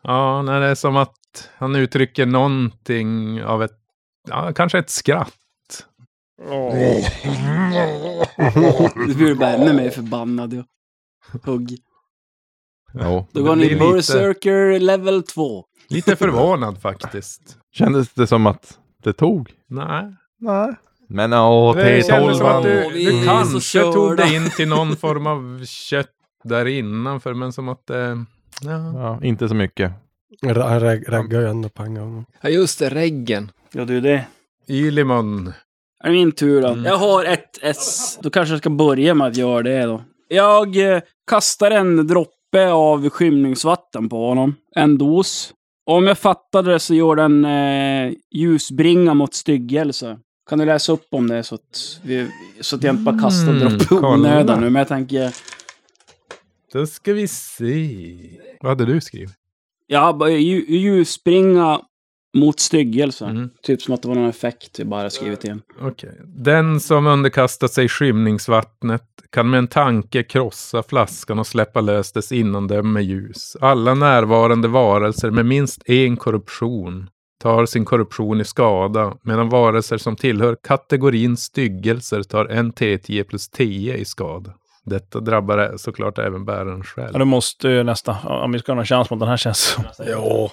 Ja, 0.04 0.42
när 0.42 0.60
det 0.60 0.68
är 0.68 0.76
som 0.76 0.98
att 0.98 1.50
han 1.58 1.76
uttrycker 1.76 2.26
någonting 2.26 3.44
av 3.44 3.64
ett, 3.64 3.80
ja, 4.26 4.54
kanske 4.54 4.80
ett 4.80 4.90
skratt. 4.90 5.34
Nu 8.96 9.14
blir 9.14 9.28
du 9.28 9.36
bara 9.36 9.50
ännu 9.50 9.74
mer 9.74 9.90
förbannad. 9.90 10.54
Ja. 10.54 10.64
Hugg. 11.44 11.78
Ja. 12.94 13.28
Då 13.32 13.44
går 13.44 13.56
ni 13.56 13.64
lite- 13.70 13.76
Berserker 13.94 14.80
level 14.80 15.24
2. 15.24 15.66
Lite 15.88 16.16
förvånad 16.16 16.82
faktiskt. 16.82 17.58
Kändes 17.72 18.14
det 18.14 18.28
som 18.28 18.46
att 18.48 18.78
det 19.04 19.14
tog? 19.14 19.52
Nej. 19.68 20.16
Nej. 20.40 20.74
Men 21.10 21.34
åh, 21.34 21.76
Det 21.76 22.06
kändes 22.08 22.38
som 22.38 22.48
att 22.48 22.64
T12. 22.66 22.92
du, 22.94 23.00
du 23.06 23.12
så 23.22 23.26
kanske 23.26 23.80
tog 23.82 24.18
dig 24.18 24.36
in 24.36 24.50
till 24.50 24.68
någon 24.68 24.96
form 24.98 25.28
av 25.28 25.66
kött 25.66 26.10
där 26.44 26.66
innanför, 26.66 27.34
men 27.34 27.54
som 27.54 27.70
att 27.70 27.88
det... 27.88 28.26
Ja. 28.62 28.70
Ja, 28.94 29.20
inte 29.24 29.48
så 29.50 29.56
mycket. 29.56 29.92
Han 30.42 30.54
reg- 30.80 31.10
reggar 31.10 31.42
ju 31.42 31.48
ändå 31.50 31.70
på 31.70 31.84
en 31.84 31.96
gång. 31.96 32.26
Ja, 32.42 32.50
just 32.50 32.80
det, 32.80 32.90
reggen. 32.90 33.52
Ja, 33.78 33.86
det 33.86 33.94
är 33.94 34.02
det. 34.02 34.26
Ylimon. 34.68 35.48
Är 36.04 36.10
det 36.10 36.12
min 36.12 36.32
tur 36.32 36.62
då? 36.62 36.68
Mm. 36.68 36.86
Jag 36.86 36.98
har 36.98 37.26
ett 37.26 37.60
S. 37.62 38.20
Då 38.22 38.30
kanske 38.30 38.54
jag 38.54 38.60
ska 38.60 38.70
börja 38.70 39.14
med 39.14 39.28
att 39.28 39.38
göra 39.38 39.64
det 39.64 39.84
då. 39.84 40.04
Jag 40.28 40.78
eh, 40.78 41.02
kastar 41.30 41.72
en 41.72 42.08
droppe 42.08 42.72
av 42.72 43.10
skymningsvatten 43.10 44.10
på 44.10 44.28
honom. 44.28 44.56
En 44.76 44.98
dos. 44.98 45.54
Om 45.86 46.08
jag 46.08 46.18
fattade 46.18 46.72
det 46.72 46.80
så 46.80 46.94
gör 46.94 47.16
den 47.16 47.46
eh, 47.46 48.14
ljusbringa 48.32 49.14
mot 49.14 49.34
styggelse. 49.34 50.20
Kan 50.50 50.60
du 50.60 50.66
läsa 50.66 50.92
upp 50.92 51.08
om 51.12 51.28
det 51.28 51.44
så 51.44 51.56
att, 51.56 52.00
vi, 52.04 52.28
så 52.62 52.76
att 52.76 52.84
jag 52.84 52.94
inte 52.94 53.04
bara 53.04 53.20
kastar 53.20 53.52
Mm, 53.52 53.78
droppe 53.78 53.96
onödan 53.96 54.62
nu. 54.62 54.70
Men 54.70 54.80
jag 54.80 54.88
tänker... 54.88 55.36
Då 56.74 56.88
ska 56.88 57.14
vi 57.14 57.28
se. 57.28 58.18
Vad 58.62 58.72
hade 58.72 58.86
du 58.86 59.02
skrivit? 59.02 59.32
Ja, 59.88 60.30
ljusbringa 60.30 61.82
Mot 62.36 62.60
styggelse. 62.60 63.26
Mm. 63.26 63.50
Typ 63.64 63.82
som 63.82 63.94
att 63.94 64.02
det 64.02 64.08
var 64.08 64.16
någon 64.16 64.30
effekt 64.30 64.80
vi 64.80 64.86
bara 64.86 65.10
skrivit 65.10 65.44
in. 65.44 65.62
Okej. 65.82 66.22
Den 66.26 66.80
som 66.80 67.08
underkastar 67.08 67.68
sig 67.68 67.90
skymningsvattnet 67.90 69.02
kan 69.32 69.50
med 69.50 69.58
en 69.58 69.68
tanke 69.68 70.24
krossa 70.24 70.84
flaskan 70.84 71.40
och 71.40 71.48
släppa 71.48 71.82
lös 71.82 72.12
dess 72.12 72.32
innandöme 72.32 73.02
ljus. 73.02 73.58
Alla 73.62 73.94
närvarande 73.94 74.68
varelser 74.68 75.32
med 75.32 75.46
minst 75.46 75.90
en 75.90 76.18
korruption 76.18 77.10
tar 77.42 77.66
sin 77.66 77.86
korruption 77.86 78.42
i 78.42 78.46
skada, 78.46 79.14
medan 79.24 79.50
varelser 79.50 79.98
som 79.98 80.16
tillhör 80.16 80.58
kategorin 80.64 81.38
styggelser 81.38 82.24
tar 82.24 82.46
en 82.46 82.74
T10 82.74 83.24
plus 83.24 83.50
10 83.50 83.96
i 83.96 84.06
skada. 84.06 84.54
Detta 84.86 85.20
drabbar 85.20 85.74
såklart 85.78 86.18
även 86.18 86.46
bäraren 86.46 86.78
Ja, 86.78 86.84
själv. 86.84 87.20
du 87.20 87.26
måste 87.26 87.68
ju 87.70 87.84
nästa. 87.84 88.18
Om 88.24 88.52
vi 88.52 88.60
ska 88.60 88.72
ha 88.72 88.76
någon 88.76 88.86
chans 88.86 89.10
mot 89.10 89.20
den 89.20 89.30
här 89.30 89.38
känns 89.38 89.60
som. 89.60 89.84
Ja, 90.08 90.52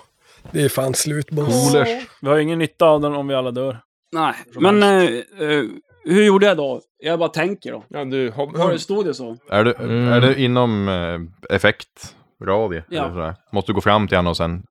det 0.52 0.62
är 0.62 0.68
fan 0.68 0.94
slut 0.94 1.30
boss. 1.30 1.74
Vi 2.20 2.28
har 2.28 2.36
ju 2.36 2.42
ingen 2.42 2.58
nytta 2.58 2.86
av 2.86 3.00
den 3.00 3.12
om 3.14 3.28
vi 3.28 3.34
alla 3.34 3.50
dör. 3.50 3.78
Nej, 4.12 4.34
men 4.60 4.82
eh, 4.82 5.02
eh, 5.48 5.64
hur 6.04 6.24
gjorde 6.24 6.46
jag 6.46 6.56
då? 6.56 6.80
Jag 6.98 7.18
bara 7.18 7.28
tänker 7.28 7.72
då. 7.72 7.84
Ja, 7.88 8.04
du, 8.04 8.30
Var 8.30 8.72
det, 8.72 8.78
stod 8.78 9.04
det 9.06 9.14
så? 9.14 9.36
Är 9.50 9.64
du, 9.64 9.74
Mm. 9.74 10.08
är 10.08 10.20
du 10.20 10.36
inom 10.36 10.88
eh, 10.88 11.54
effektradie? 11.56 12.84
Ja. 12.88 13.04
Eller 13.04 13.14
sådär? 13.14 13.34
Måste 13.52 13.72
du 13.72 13.74
gå 13.74 13.80
fram 13.80 14.08
till 14.08 14.16
honom 14.18 14.30
och 14.30 14.36
sen... 14.36 14.62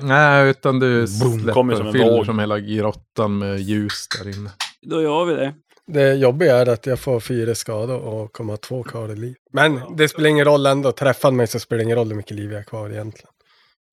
Nej, 0.00 0.50
utan 0.50 0.78
du 0.80 1.06
Boom, 1.22 1.54
kommer 1.54 1.74
som 1.74 1.82
släpper, 1.84 1.86
en 1.86 1.92
fyller 1.92 2.16
våg. 2.16 2.26
som 2.26 2.38
hela 2.38 2.58
grottan 2.60 3.38
med 3.38 3.60
ljus 3.60 4.06
där 4.18 4.28
inne. 4.38 4.50
Då 4.82 5.02
gör 5.02 5.24
vi 5.24 5.34
det. 5.34 5.54
Det 5.86 6.14
jobbiga 6.14 6.56
är 6.56 6.68
att 6.68 6.86
jag 6.86 6.98
får 7.00 7.20
fyra 7.20 7.54
skador 7.54 8.00
och 8.00 8.32
kommer 8.32 8.52
ha 8.52 8.56
två 8.56 8.82
kvar 8.82 9.08
i 9.08 9.16
liv. 9.16 9.34
Men 9.52 9.80
det 9.96 10.08
spelar 10.08 10.30
ingen 10.30 10.44
roll 10.44 10.66
ändå. 10.66 10.92
Träffar 10.92 11.28
han 11.28 11.36
mig 11.36 11.46
så 11.46 11.58
spelar 11.60 11.78
det 11.78 11.84
ingen 11.84 11.96
roll 11.98 12.08
hur 12.08 12.14
mycket 12.14 12.36
liv 12.36 12.50
jag 12.52 12.58
har 12.58 12.64
kvar 12.64 12.90
egentligen. 12.90 13.30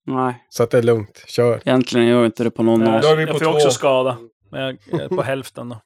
Nej, 0.06 0.44
Så 0.48 0.62
att 0.62 0.70
det 0.70 0.78
är 0.78 0.82
lugnt. 0.82 1.24
Kör. 1.26 1.60
egentligen 1.64 2.06
gör 2.06 2.16
jag 2.16 2.26
inte 2.26 2.44
det 2.44 2.50
på 2.50 2.62
någon 2.62 2.82
av 2.82 2.88
Jag, 2.88 2.98
oss. 2.98 3.04
Jag 3.20 3.28
får 3.28 3.38
två. 3.38 3.50
också 3.50 3.70
skada. 3.70 4.16
Men 4.50 4.60
jag 4.62 4.76
jag 4.90 5.00
är 5.00 5.08
på 5.08 5.22
hälften 5.22 5.68
då. 5.68 5.80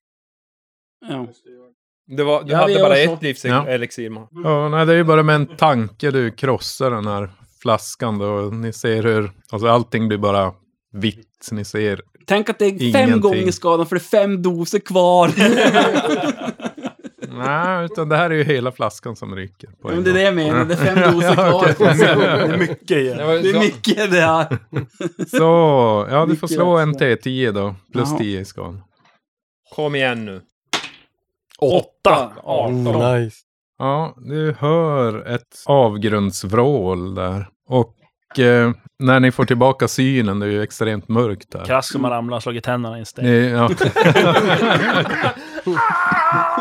Ja. 1.08 1.26
Det 2.16 2.24
var, 2.24 2.42
du 2.44 2.52
Ja, 2.52 2.58
hade 2.58 2.74
bara 2.82 2.96
ett 2.96 3.22
livs 3.22 3.44
Ja. 3.44 3.64
Ja, 4.44 4.68
nej, 4.68 4.86
det 4.86 4.92
är 4.92 4.96
ju 4.96 5.04
bara 5.04 5.22
med 5.22 5.34
en 5.34 5.46
tanke 5.46 6.10
du 6.10 6.30
krossar 6.30 6.90
den 6.90 7.06
här 7.06 7.30
flaskan 7.62 8.18
då. 8.18 8.26
Ni 8.40 8.72
ser 8.72 9.02
hur, 9.02 9.32
alltså 9.50 9.68
allting 9.68 10.08
blir 10.08 10.18
bara 10.18 10.52
vitt. 10.92 11.48
Ni 11.52 11.64
ser, 11.64 12.02
Tänk 12.26 12.50
att 12.50 12.58
det 12.58 12.64
är 12.64 12.70
fem 12.70 12.80
Ingenting. 13.08 13.20
gånger 13.20 13.50
skadan 13.52 13.86
för 13.86 13.96
det 13.96 14.00
är 14.00 14.20
fem 14.20 14.42
doser 14.42 14.78
kvar. 14.78 15.28
nej, 17.46 17.84
utan 17.84 18.08
det 18.08 18.16
här 18.16 18.30
är 18.30 18.34
ju 18.34 18.44
hela 18.44 18.72
flaskan 18.72 19.16
som 19.16 19.36
ryker. 19.36 19.70
På 19.82 19.88
men 19.88 20.04
det 20.04 20.10
är 20.10 20.14
det 20.14 20.22
jag 20.22 20.34
menar. 20.34 20.64
Det 20.64 20.74
är 20.74 20.94
fem 20.94 21.12
doser 21.14 21.34
kvar. 21.34 21.74
Det 21.78 22.54
är 22.54 22.58
mycket 22.58 22.90
igen. 22.90 23.16
Det 23.16 23.42
Det 23.42 23.50
är 23.50 23.58
mycket 23.60 24.10
det 24.10 24.20
här. 24.20 24.58
Så, 25.38 26.06
ja 26.10 26.26
du 26.26 26.36
får 26.36 26.46
slå 26.46 26.78
en 26.78 26.94
svar. 26.94 27.06
T10 27.06 27.52
då. 27.52 27.74
Plus 27.92 28.08
Jaha. 28.10 28.18
10 28.18 28.40
i 28.40 28.44
skadan. 28.44 28.82
Kom 29.74 29.94
igen 29.94 30.24
nu. 30.24 30.40
Åtta! 31.58 32.32
Oh, 32.42 32.70
nice. 32.70 33.36
Ja, 33.78 34.14
du 34.16 34.54
hör 34.58 35.26
ett 35.26 35.62
avgrundsvrål 35.66 37.14
där. 37.14 37.48
Och 37.68 37.94
eh, 38.38 38.72
när 38.98 39.20
ni 39.20 39.32
får 39.32 39.44
tillbaka 39.44 39.88
synen, 39.88 40.38
det 40.38 40.46
är 40.46 40.50
ju 40.50 40.62
extremt 40.62 41.08
mörkt 41.08 41.50
där. 41.52 41.64
Krask 41.64 41.92
som 41.92 42.04
har 42.04 42.10
ramlat 42.10 42.36
och 42.36 42.42
slagit 42.42 42.64
tänderna 42.64 42.96
i 42.96 43.00
en 43.00 43.06
sten. 43.06 43.24
Ni, 43.24 43.50
ja. 43.50 43.68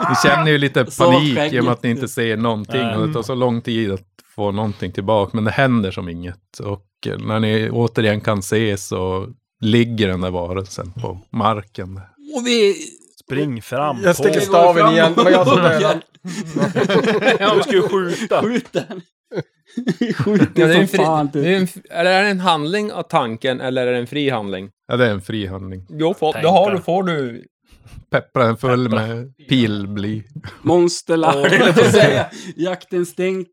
ni 0.09 0.15
känner 0.23 0.51
ju 0.51 0.57
lite 0.57 0.85
panik 0.99 1.31
i 1.31 1.35
skäggigt. 1.35 1.59
och 1.59 1.65
med 1.65 1.73
att 1.73 1.83
ni 1.83 1.89
inte 1.89 2.07
ser 2.07 2.37
någonting. 2.37 2.87
Och 2.87 3.07
det 3.07 3.13
tar 3.13 3.23
så 3.23 3.35
lång 3.35 3.61
tid 3.61 3.91
att 3.91 4.01
få 4.35 4.51
någonting 4.51 4.91
tillbaka. 4.91 5.31
Men 5.33 5.43
det 5.43 5.51
händer 5.51 5.91
som 5.91 6.09
inget. 6.09 6.59
Och 6.63 6.85
eh, 7.07 7.17
när 7.17 7.39
ni 7.39 7.69
återigen 7.69 8.21
kan 8.21 8.41
se 8.41 8.77
så 8.77 9.27
ligger 9.61 10.07
den 10.07 10.21
där 10.21 10.31
varelsen 10.31 10.91
på 10.91 11.21
marken. 11.29 12.01
Och 12.35 12.47
vi... 12.47 12.75
Spring 13.23 13.61
fram. 13.61 13.97
Jag 14.03 14.15
sticker 14.15 14.39
staven 14.39 14.93
igen. 14.93 15.13
Det 15.15 15.23
var 15.23 15.31
jag 15.31 15.47
som 15.47 15.55
dödade. 15.61 16.01
Du 17.55 17.61
ska 17.63 17.71
ju 17.71 17.81
skjuta. 17.81 18.41
Skjut 18.41 18.67
den. 18.71 19.01
Skjut 20.15 20.41
Ja, 20.55 20.67
det 20.67 20.73
är, 20.75 20.81
en 20.81 20.87
fri, 20.87 20.97
fan. 20.97 21.29
det 21.33 21.53
är, 21.53 21.57
en, 21.61 21.67
eller 21.89 22.11
är 22.11 22.23
det 22.23 22.29
en 22.29 22.39
handling 22.39 22.91
av 22.93 23.03
tanken 23.03 23.61
eller 23.61 23.87
är 23.87 23.91
det 23.91 23.97
en 23.97 24.07
fri 24.07 24.29
handling? 24.29 24.69
Ja, 24.87 24.97
det 24.97 25.05
är 25.05 25.11
en 25.11 25.21
fri 25.21 25.45
handling. 25.47 25.85
Jo, 25.89 26.13
får, 26.13 26.41
då 26.43 26.49
har 26.49 26.71
du, 26.71 26.79
får 26.81 27.03
du... 27.03 27.45
Peppra 28.11 28.45
den 28.45 28.57
full 28.57 28.89
med 28.89 29.33
pilbly. 29.49 30.23
Säga. 31.91 32.25
Jaktinstinkt. 32.55 33.51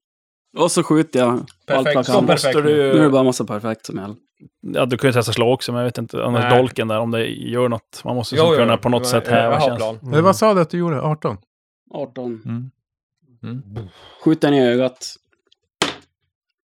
Och 0.59 0.73
så 0.73 0.83
skjuter 0.83 1.19
jag. 1.21 1.29
Allt 1.33 1.47
Perfekt. 1.67 1.97
vad 1.97 2.07
Så 2.07 2.13
jag 2.13 2.19
kan. 2.19 2.27
perfekt. 2.27 2.57
Du 2.57 2.63
Nu 2.63 2.99
är 2.99 3.03
det 3.03 3.11
bara 3.11 3.23
massa 3.23 3.45
perfekt 3.45 3.87
som 3.87 3.97
gäller. 3.99 4.17
Ja, 4.61 4.87
du 4.87 4.99
kan 4.99 5.09
ju 5.09 5.13
testa 5.13 5.33
slå 5.33 5.53
också, 5.53 5.73
men 5.73 5.79
jag 5.79 5.85
vet 5.87 5.99
inte. 5.99 6.25
Annars 6.25 6.45
Nej. 6.45 6.59
dolken 6.59 6.89
där, 6.89 6.99
om 6.99 7.11
det 7.11 7.27
gör 7.27 7.69
något. 7.69 8.03
Man 8.05 8.17
måste 8.17 8.37
ju 8.37 8.57
kunna 8.57 8.77
på 8.77 8.89
något 8.89 9.07
sätt 9.07 9.25
jag, 9.27 9.37
jag 9.39 9.43
häva 9.43 9.61
känns. 9.61 9.77
plan. 9.79 9.99
Eller 10.13 10.23
vad 10.23 10.37
sa 10.37 10.55
du 10.55 10.61
att 10.61 10.71
du 10.71 10.79
gjorde? 10.79 11.01
18? 11.01 11.37
18. 11.95 12.43
Mm. 12.45 12.71
Mm. 13.43 13.89
Skjut 14.25 14.41
den 14.41 14.55
i 14.55 14.67
ögat. 14.69 15.15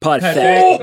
Perfekt! 0.03 0.83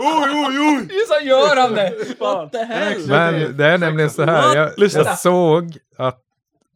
oj, 0.00 0.30
oj, 0.48 0.58
oj! 0.58 0.88
Så 1.08 1.26
gör 1.26 1.56
han 1.60 1.74
det! 1.74 1.92
What 2.18 2.52
the 2.52 2.58
hell? 2.58 3.08
Men 3.08 3.56
det 3.56 3.66
är 3.66 3.78
nämligen 3.78 4.10
så 4.10 4.24
här. 4.24 4.56
Jag, 4.56 4.72
jag 4.76 5.18
såg 5.18 5.76
att 5.98 6.20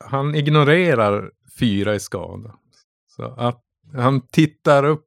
han 0.04 0.34
ignorerar 0.34 1.30
fyra 1.58 1.94
i 1.94 2.00
skada. 2.00 2.54
Så 3.16 3.34
att 3.38 3.60
han 3.96 4.20
tittar 4.26 4.84
upp, 4.84 5.06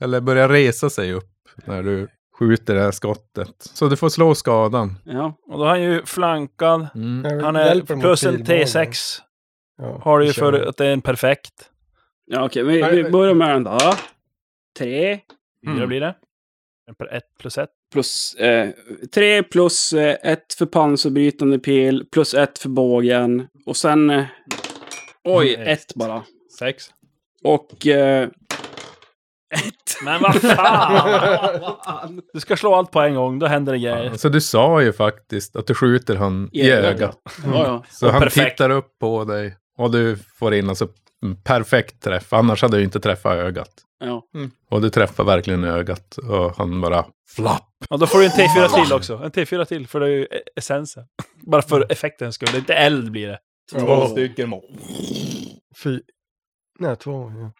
eller 0.00 0.20
börjar 0.20 0.48
resa 0.48 0.90
sig 0.90 1.12
upp 1.12 1.30
när 1.64 1.82
du 1.82 2.08
skjuter 2.38 2.74
det 2.74 2.80
här 2.80 2.90
skottet. 2.90 3.54
Så 3.58 3.88
du 3.88 3.96
får 3.96 4.08
slå 4.08 4.34
skadan. 4.34 4.98
Ja. 5.04 5.34
Och 5.48 5.58
då 5.58 5.64
är 5.64 5.68
han 5.68 5.82
ju 5.82 6.04
flankad. 6.04 6.86
Mm. 6.94 7.44
Han 7.44 7.56
är 7.56 7.80
plus 8.00 8.24
en 8.24 8.36
pilbågen. 8.36 8.66
T6. 8.66 9.18
Ja, 9.78 10.00
Har 10.04 10.18
du 10.18 10.26
ju 10.26 10.32
för 10.32 10.52
att 10.52 10.76
det 10.76 10.86
är 10.86 10.92
en 10.92 11.02
perfekt. 11.02 11.70
Ja, 12.26 12.44
okej. 12.44 12.62
Vi, 12.62 12.82
vi 12.82 13.10
börjar 13.10 13.34
med 13.34 13.50
den 13.50 13.64
då. 13.64 13.78
Tre 14.78 15.20
Fyra 15.66 15.74
Mm. 15.76 15.88
blir 15.88 16.00
det. 16.00 16.14
Ett 17.10 17.22
plus 17.40 17.58
ett. 17.58 17.70
plus... 17.92 18.34
Eh, 18.34 18.70
tre 19.14 19.42
plus 19.42 19.92
eh, 19.92 20.16
ett 20.32 20.54
för 20.54 20.66
pansarbrytande 20.66 21.58
pil, 21.58 22.06
plus 22.12 22.34
ett 22.34 22.58
för 22.58 22.68
bågen. 22.68 23.46
Och 23.66 23.76
sen... 23.76 24.10
Eh, 24.10 24.24
oj, 25.24 25.54
Mm, 25.54 25.68
ett 25.68 25.94
bara. 25.94 26.22
Sex. 26.58 26.84
Och... 27.44 27.86
Eh, 27.86 28.28
Men 30.04 30.22
vad 30.22 30.40
fan! 30.40 32.22
Du 32.32 32.40
ska 32.40 32.56
slå 32.56 32.74
allt 32.74 32.90
på 32.90 33.00
en 33.00 33.14
gång, 33.14 33.38
då 33.38 33.46
händer 33.46 33.72
det 33.72 33.78
grejer. 33.78 34.14
Så 34.16 34.28
du 34.28 34.40
sa 34.40 34.82
ju 34.82 34.92
faktiskt 34.92 35.56
att 35.56 35.66
du 35.66 35.74
skjuter 35.74 36.16
han 36.16 36.50
i, 36.52 36.70
ögat. 36.70 37.18
ja, 37.44 37.50
ja. 37.66 37.84
Så 37.90 38.06
Och 38.06 38.12
han 38.12 38.22
perfekt. 38.22 38.50
tittar 38.56 38.70
upp 38.70 38.98
på 38.98 39.24
dig 39.24 39.56
och 39.78 39.90
du 39.90 40.16
får 40.16 40.54
in 40.54 40.68
alltså 40.68 40.88
perfekt 41.44 42.02
träff. 42.02 42.32
Annars 42.32 42.62
hade 42.62 42.76
du 42.76 42.84
inte 42.84 43.00
träffat 43.00 43.32
ögat. 43.32 43.70
ja. 44.04 44.22
Och 44.70 44.80
du 44.82 44.90
träffar 44.90 45.24
verkligen 45.24 45.64
ögat 45.64 46.16
och 46.16 46.56
han 46.56 46.80
bara 46.80 47.06
flapp. 47.36 47.68
Och 47.88 47.98
då 47.98 48.06
får 48.06 48.18
du 48.18 48.24
en 48.24 48.30
T4 48.30 48.84
till 48.84 48.92
också. 48.92 49.14
En 49.16 49.30
T4 49.30 49.64
till, 49.64 49.86
för 49.88 50.00
det 50.00 50.06
är 50.06 50.10
ju 50.10 50.24
e- 50.24 50.42
essensen. 50.56 51.04
Bara 51.46 51.62
för 51.62 51.92
effektens 51.92 52.34
skull. 52.34 52.48
Det 52.52 52.56
är 52.56 52.60
inte 52.60 52.74
eld 52.74 53.10
blir 53.12 53.28
det. 53.28 53.38
Två 53.80 54.06
stycken 54.06 54.48
mål. 54.48 54.62
Fy... 55.82 56.00
Nej, 56.78 56.96
två. 56.96 57.32
Ja. 57.40 57.52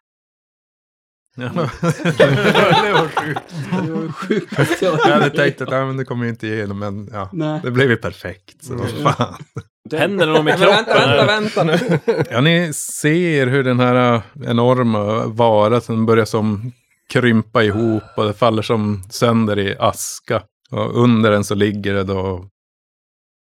Ja. 1.36 1.48
det 1.54 2.92
var 2.92 3.08
sjukt. 3.08 3.54
Det 3.86 3.92
var 3.92 4.12
sjukt. 4.12 4.82
Jag 4.82 4.96
hade 4.96 5.30
tänkt 5.30 5.60
att 5.60 5.70
ja, 5.70 5.86
men 5.86 5.96
det 5.96 6.04
kommer 6.04 6.24
ju 6.24 6.30
inte 6.30 6.46
igenom, 6.46 6.78
men 6.78 7.08
ja, 7.12 7.28
Nej. 7.32 7.60
det 7.62 7.70
blev 7.70 7.90
ju 7.90 7.96
perfekt. 7.96 8.64
Så 8.64 8.74
vad 8.74 9.14
fan. 9.16 9.34
Händer 9.92 10.26
det 10.26 10.32
något 10.32 10.44
med 10.44 10.58
vänta, 10.58 10.84
kroppen? 10.84 11.10
vänta, 11.10 11.12
eller? 11.12 11.26
vänta 11.26 11.64
nu. 11.64 12.24
Ja, 12.30 12.40
ni 12.40 12.72
ser 12.72 13.46
hur 13.46 13.64
den 13.64 13.80
här 13.80 14.14
äh, 14.14 14.22
enorma 14.50 15.26
varelsen 15.26 16.06
börjar 16.06 16.24
som 16.24 16.72
krympa 17.12 17.62
ihop 17.62 18.02
och 18.16 18.24
det 18.24 18.34
faller 18.34 18.62
som 18.62 19.02
sönder 19.10 19.58
i 19.58 19.76
aska. 19.78 20.42
Och 20.70 21.02
under 21.02 21.30
den 21.30 21.44
så 21.44 21.54
ligger 21.54 21.94
det 21.94 22.04
då 22.04 22.48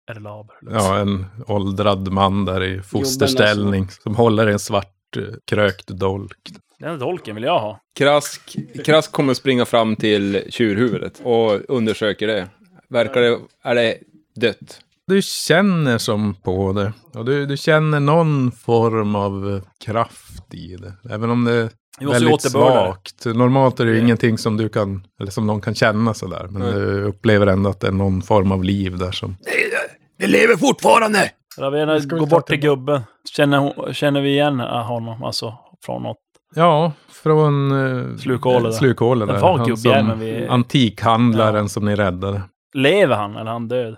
Är 0.10 0.13
det 0.13 0.20
laber? 0.20 0.56
ja, 0.72 0.98
en 0.98 1.25
åldrad 1.48 2.12
man 2.12 2.46
där 2.46 2.63
i 2.63 2.82
fosterställning 2.82 3.88
som 4.04 4.15
håller 4.15 4.50
i 4.50 4.54
en 4.54 4.60
svart 4.60 5.18
eh, 5.18 5.24
krökt 5.48 5.88
dolk. 5.88 6.38
Den 6.79 7.00
dolken 7.00 7.36
vill 7.36 7.44
jag 7.44 7.60
ha. 7.60 7.79
Krask, 8.00 8.55
Krask 8.86 9.12
kommer 9.12 9.34
springa 9.34 9.65
fram 9.65 9.96
till 9.96 10.44
tjurhuvudet 10.50 11.22
och 11.24 11.62
undersöker 11.70 12.27
det. 12.27 12.48
Verkar 12.89 13.22
det... 13.22 13.39
Är 13.63 13.75
det 13.75 13.98
dött? 14.36 14.79
Du 15.08 15.22
känner 15.22 15.98
som 15.98 16.34
på 16.36 16.74
det. 16.74 16.94
Och 17.20 17.25
du, 17.25 17.46
du 17.46 17.58
känner 17.58 18.00
någon 18.00 18.51
form 18.51 19.15
av 19.15 19.62
kraft 19.86 20.53
i 20.53 20.75
det. 20.75 20.94
Även 21.13 21.29
om 21.29 21.46
det 21.46 21.53
är 21.53 21.70
väldigt 22.08 22.41
svagt. 22.41 23.25
Normalt 23.25 23.79
är 23.79 23.86
det 23.86 23.91
ju 23.91 23.98
Det- 23.98 24.03
ingenting 24.03 24.38
som 24.38 24.58
du 24.58 24.70
kan, 24.70 25.08
eller 25.20 25.32
som 25.32 25.48
någon 25.48 25.62
kan 25.62 25.75
känna 25.75 26.13
sådär. 26.13 26.48
Men 26.50 26.62
Nej. 26.62 26.72
du 26.74 27.03
upplever 27.03 27.48
ändå 27.48 27.70
att 27.70 27.79
det 27.79 27.88
är 27.88 27.91
någon 27.91 28.22
form 28.22 28.51
av 28.51 28.63
liv 28.63 28.98
där 28.98 29.12
som... 29.12 29.38
Det 30.20 30.27
lever 30.27 30.55
fortfarande! 30.58 31.32
Ravena 31.58 32.00
går 32.00 32.25
bort 32.27 32.48
till 32.48 32.58
gubben. 32.58 33.01
Känner, 33.36 33.94
känner 33.94 34.22
vi 34.22 34.29
igen 34.29 34.60
honom? 34.60 35.24
Alltså 35.24 35.53
från 35.86 36.03
något? 36.03 36.17
Ja, 36.56 36.92
från... 37.24 38.18
Slukhålet 38.20 38.64
där. 38.64 38.72
Slukhålet 38.72 39.28
Den 39.28 39.42
där. 39.42 39.58
Han 39.58 39.78
som 39.78 40.20
vi- 40.20 40.48
Antikhandlaren 40.48 41.70
som 41.70 41.86
ni 41.86 41.96
räddade. 41.96 42.42
Lever 42.74 43.16
han 43.16 43.32
eller 43.36 43.46
är 43.50 43.54
han 43.54 43.68
död? 43.68 43.96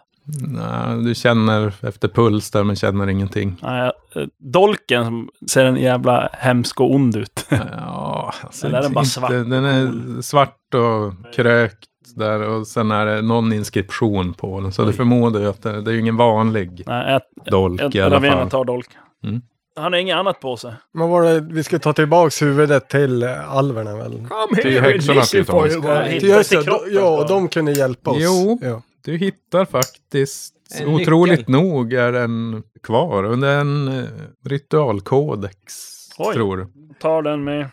Nej, 0.47 1.03
du 1.03 1.15
känner 1.15 1.67
efter 1.87 2.07
puls 2.07 2.51
där 2.51 2.63
men 2.63 2.75
känner 2.75 3.09
ingenting. 3.09 3.55
Nej, 3.61 3.91
eh, 4.15 4.23
dolken 4.53 5.05
som 5.05 5.29
ser 5.49 5.65
en 5.65 5.75
jävla 5.75 6.29
hemsk 6.33 6.81
och 6.81 6.95
ond 6.95 7.15
ut. 7.15 7.45
Ja, 7.77 8.33
alltså 8.43 8.67
Eller 8.67 8.77
är 8.77 8.81
den 8.81 8.93
bara 8.93 8.99
inte- 8.99 9.09
svart? 9.11 9.29
Den 9.31 9.51
är 9.65 10.21
svart 10.21 10.73
och 10.73 11.33
krökt 11.35 11.87
där 12.15 12.41
och 12.41 12.67
sen 12.67 12.91
är 12.91 13.05
det 13.05 13.21
någon 13.21 13.53
inskription 13.53 14.33
på 14.33 14.59
den. 14.61 14.71
Så 14.71 14.85
du 14.85 14.93
förmodar 14.93 15.39
ju 15.39 15.47
att 15.49 15.63
det, 15.63 15.81
det 15.81 15.91
är 15.93 15.97
ingen 15.99 16.17
vanlig 16.17 16.83
Nej, 16.87 17.11
jag, 17.11 17.21
dolk 17.51 17.81
jag, 17.81 17.95
i 17.95 18.01
alla 18.01 18.21
fall. 18.21 18.49
tar 18.49 18.65
dolken. 18.65 19.01
Mm. 19.23 19.41
Han 19.77 19.93
har 19.93 19.99
inget 19.99 20.15
annat 20.15 20.39
på 20.39 20.57
sig. 20.57 20.73
Men 20.93 21.09
var 21.09 21.23
det, 21.23 21.39
vi 21.39 21.63
ska 21.63 21.79
ta 21.79 21.93
tillbaks 21.93 22.41
huvudet 22.41 22.89
till 22.89 23.23
eh, 23.23 23.53
alverna 23.55 23.95
väl? 23.97 24.27
Till 24.61 24.81
häxorna 24.81 25.21
ska 25.21 25.37
vi 25.37 25.45
ta 25.45 25.67
de- 25.67 26.93
ja, 26.93 27.25
de 27.29 27.47
kunde 27.49 27.71
hjälpa 27.71 28.11
oss. 28.11 28.17
Jo. 28.21 28.59
Ja. 28.61 28.81
Du 29.05 29.17
hittar 29.17 29.65
faktiskt, 29.65 30.53
En 30.79 30.87
otroligt 30.87 31.39
nyckel. 31.39 31.51
nog 31.55 31.93
är 31.93 32.11
den 32.11 32.63
kvar 32.83 33.23
under 33.23 33.59
en 33.59 33.87
eh, 33.87 34.03
ritualkodex. 34.45 35.73
Oj. 36.17 36.33
Tror 36.33 36.57
du. 36.57 36.67
Tar 36.99 37.21
den 37.21 37.43
med. 37.43 37.69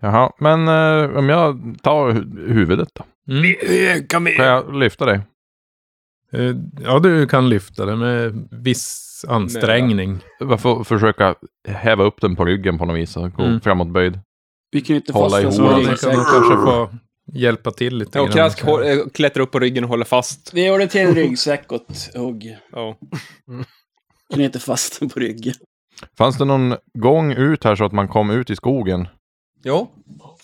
Jaha, 0.00 0.32
men 0.38 0.68
eh, 0.68 1.16
om 1.18 1.28
jag 1.28 1.76
tar 1.82 2.10
hu- 2.10 2.52
huvudet 2.54 2.88
då? 2.94 3.04
Mm. 3.32 3.42
Vi, 3.42 4.06
kan 4.08 4.24
vi... 4.24 4.30
Kan 4.36 4.46
jag 4.46 4.74
lyfta 4.76 5.04
det? 5.06 5.20
Eh, 6.32 6.54
Ja, 6.84 6.98
du 6.98 7.26
kan 7.26 7.48
lyfta 7.48 7.86
det 7.86 7.96
med 7.96 8.48
viss 8.50 9.07
ansträngning. 9.24 10.18
Varför 10.40 10.84
försöka 10.84 11.34
häva 11.68 12.04
upp 12.04 12.20
den 12.20 12.36
på 12.36 12.44
ryggen 12.44 12.78
på 12.78 12.84
något 12.84 12.96
vis 12.96 13.16
och 13.16 13.32
gå 13.32 13.42
Mm. 13.42 13.60
framåt 13.60 13.88
böjd? 13.88 14.18
Vi 14.70 14.80
kan 14.80 14.94
ju 14.94 15.00
inte 15.00 15.12
Hålla 15.12 15.42
fastna. 15.42 15.50
Så 15.52 15.62
nog 15.62 15.84
kanske 16.26 16.54
få 16.54 16.90
hjälpa 17.32 17.70
till 17.70 17.96
lite 17.98 18.18
Ja, 18.18 18.22
och. 18.22 18.30
Krask 18.30 18.64
eh, 18.64 18.98
klättrar 19.14 19.42
upp 19.42 19.50
på 19.50 19.58
ryggen 19.58 19.84
och 19.84 19.90
håller 19.90 20.04
fast. 20.04 20.54
Vi 20.54 20.64
gör 20.66 20.78
det 20.78 20.86
till 20.88 21.00
en 21.00 21.14
ryggsäck 21.14 21.72
åt 21.72 22.10
hugg. 22.14 22.56
Ja. 22.72 22.98
Knyter 24.34 24.60
fast 24.60 25.00
den 25.00 25.08
på 25.08 25.20
ryggen. 25.20 25.54
Fanns 26.18 26.38
det 26.38 26.44
någon 26.44 26.74
gång 26.98 27.32
ut 27.32 27.64
här 27.64 27.76
så 27.76 27.84
att 27.84 27.92
man 27.92 28.08
kom 28.08 28.30
ut 28.30 28.50
i 28.50 28.56
skogen? 28.56 29.08
ja. 29.62 29.90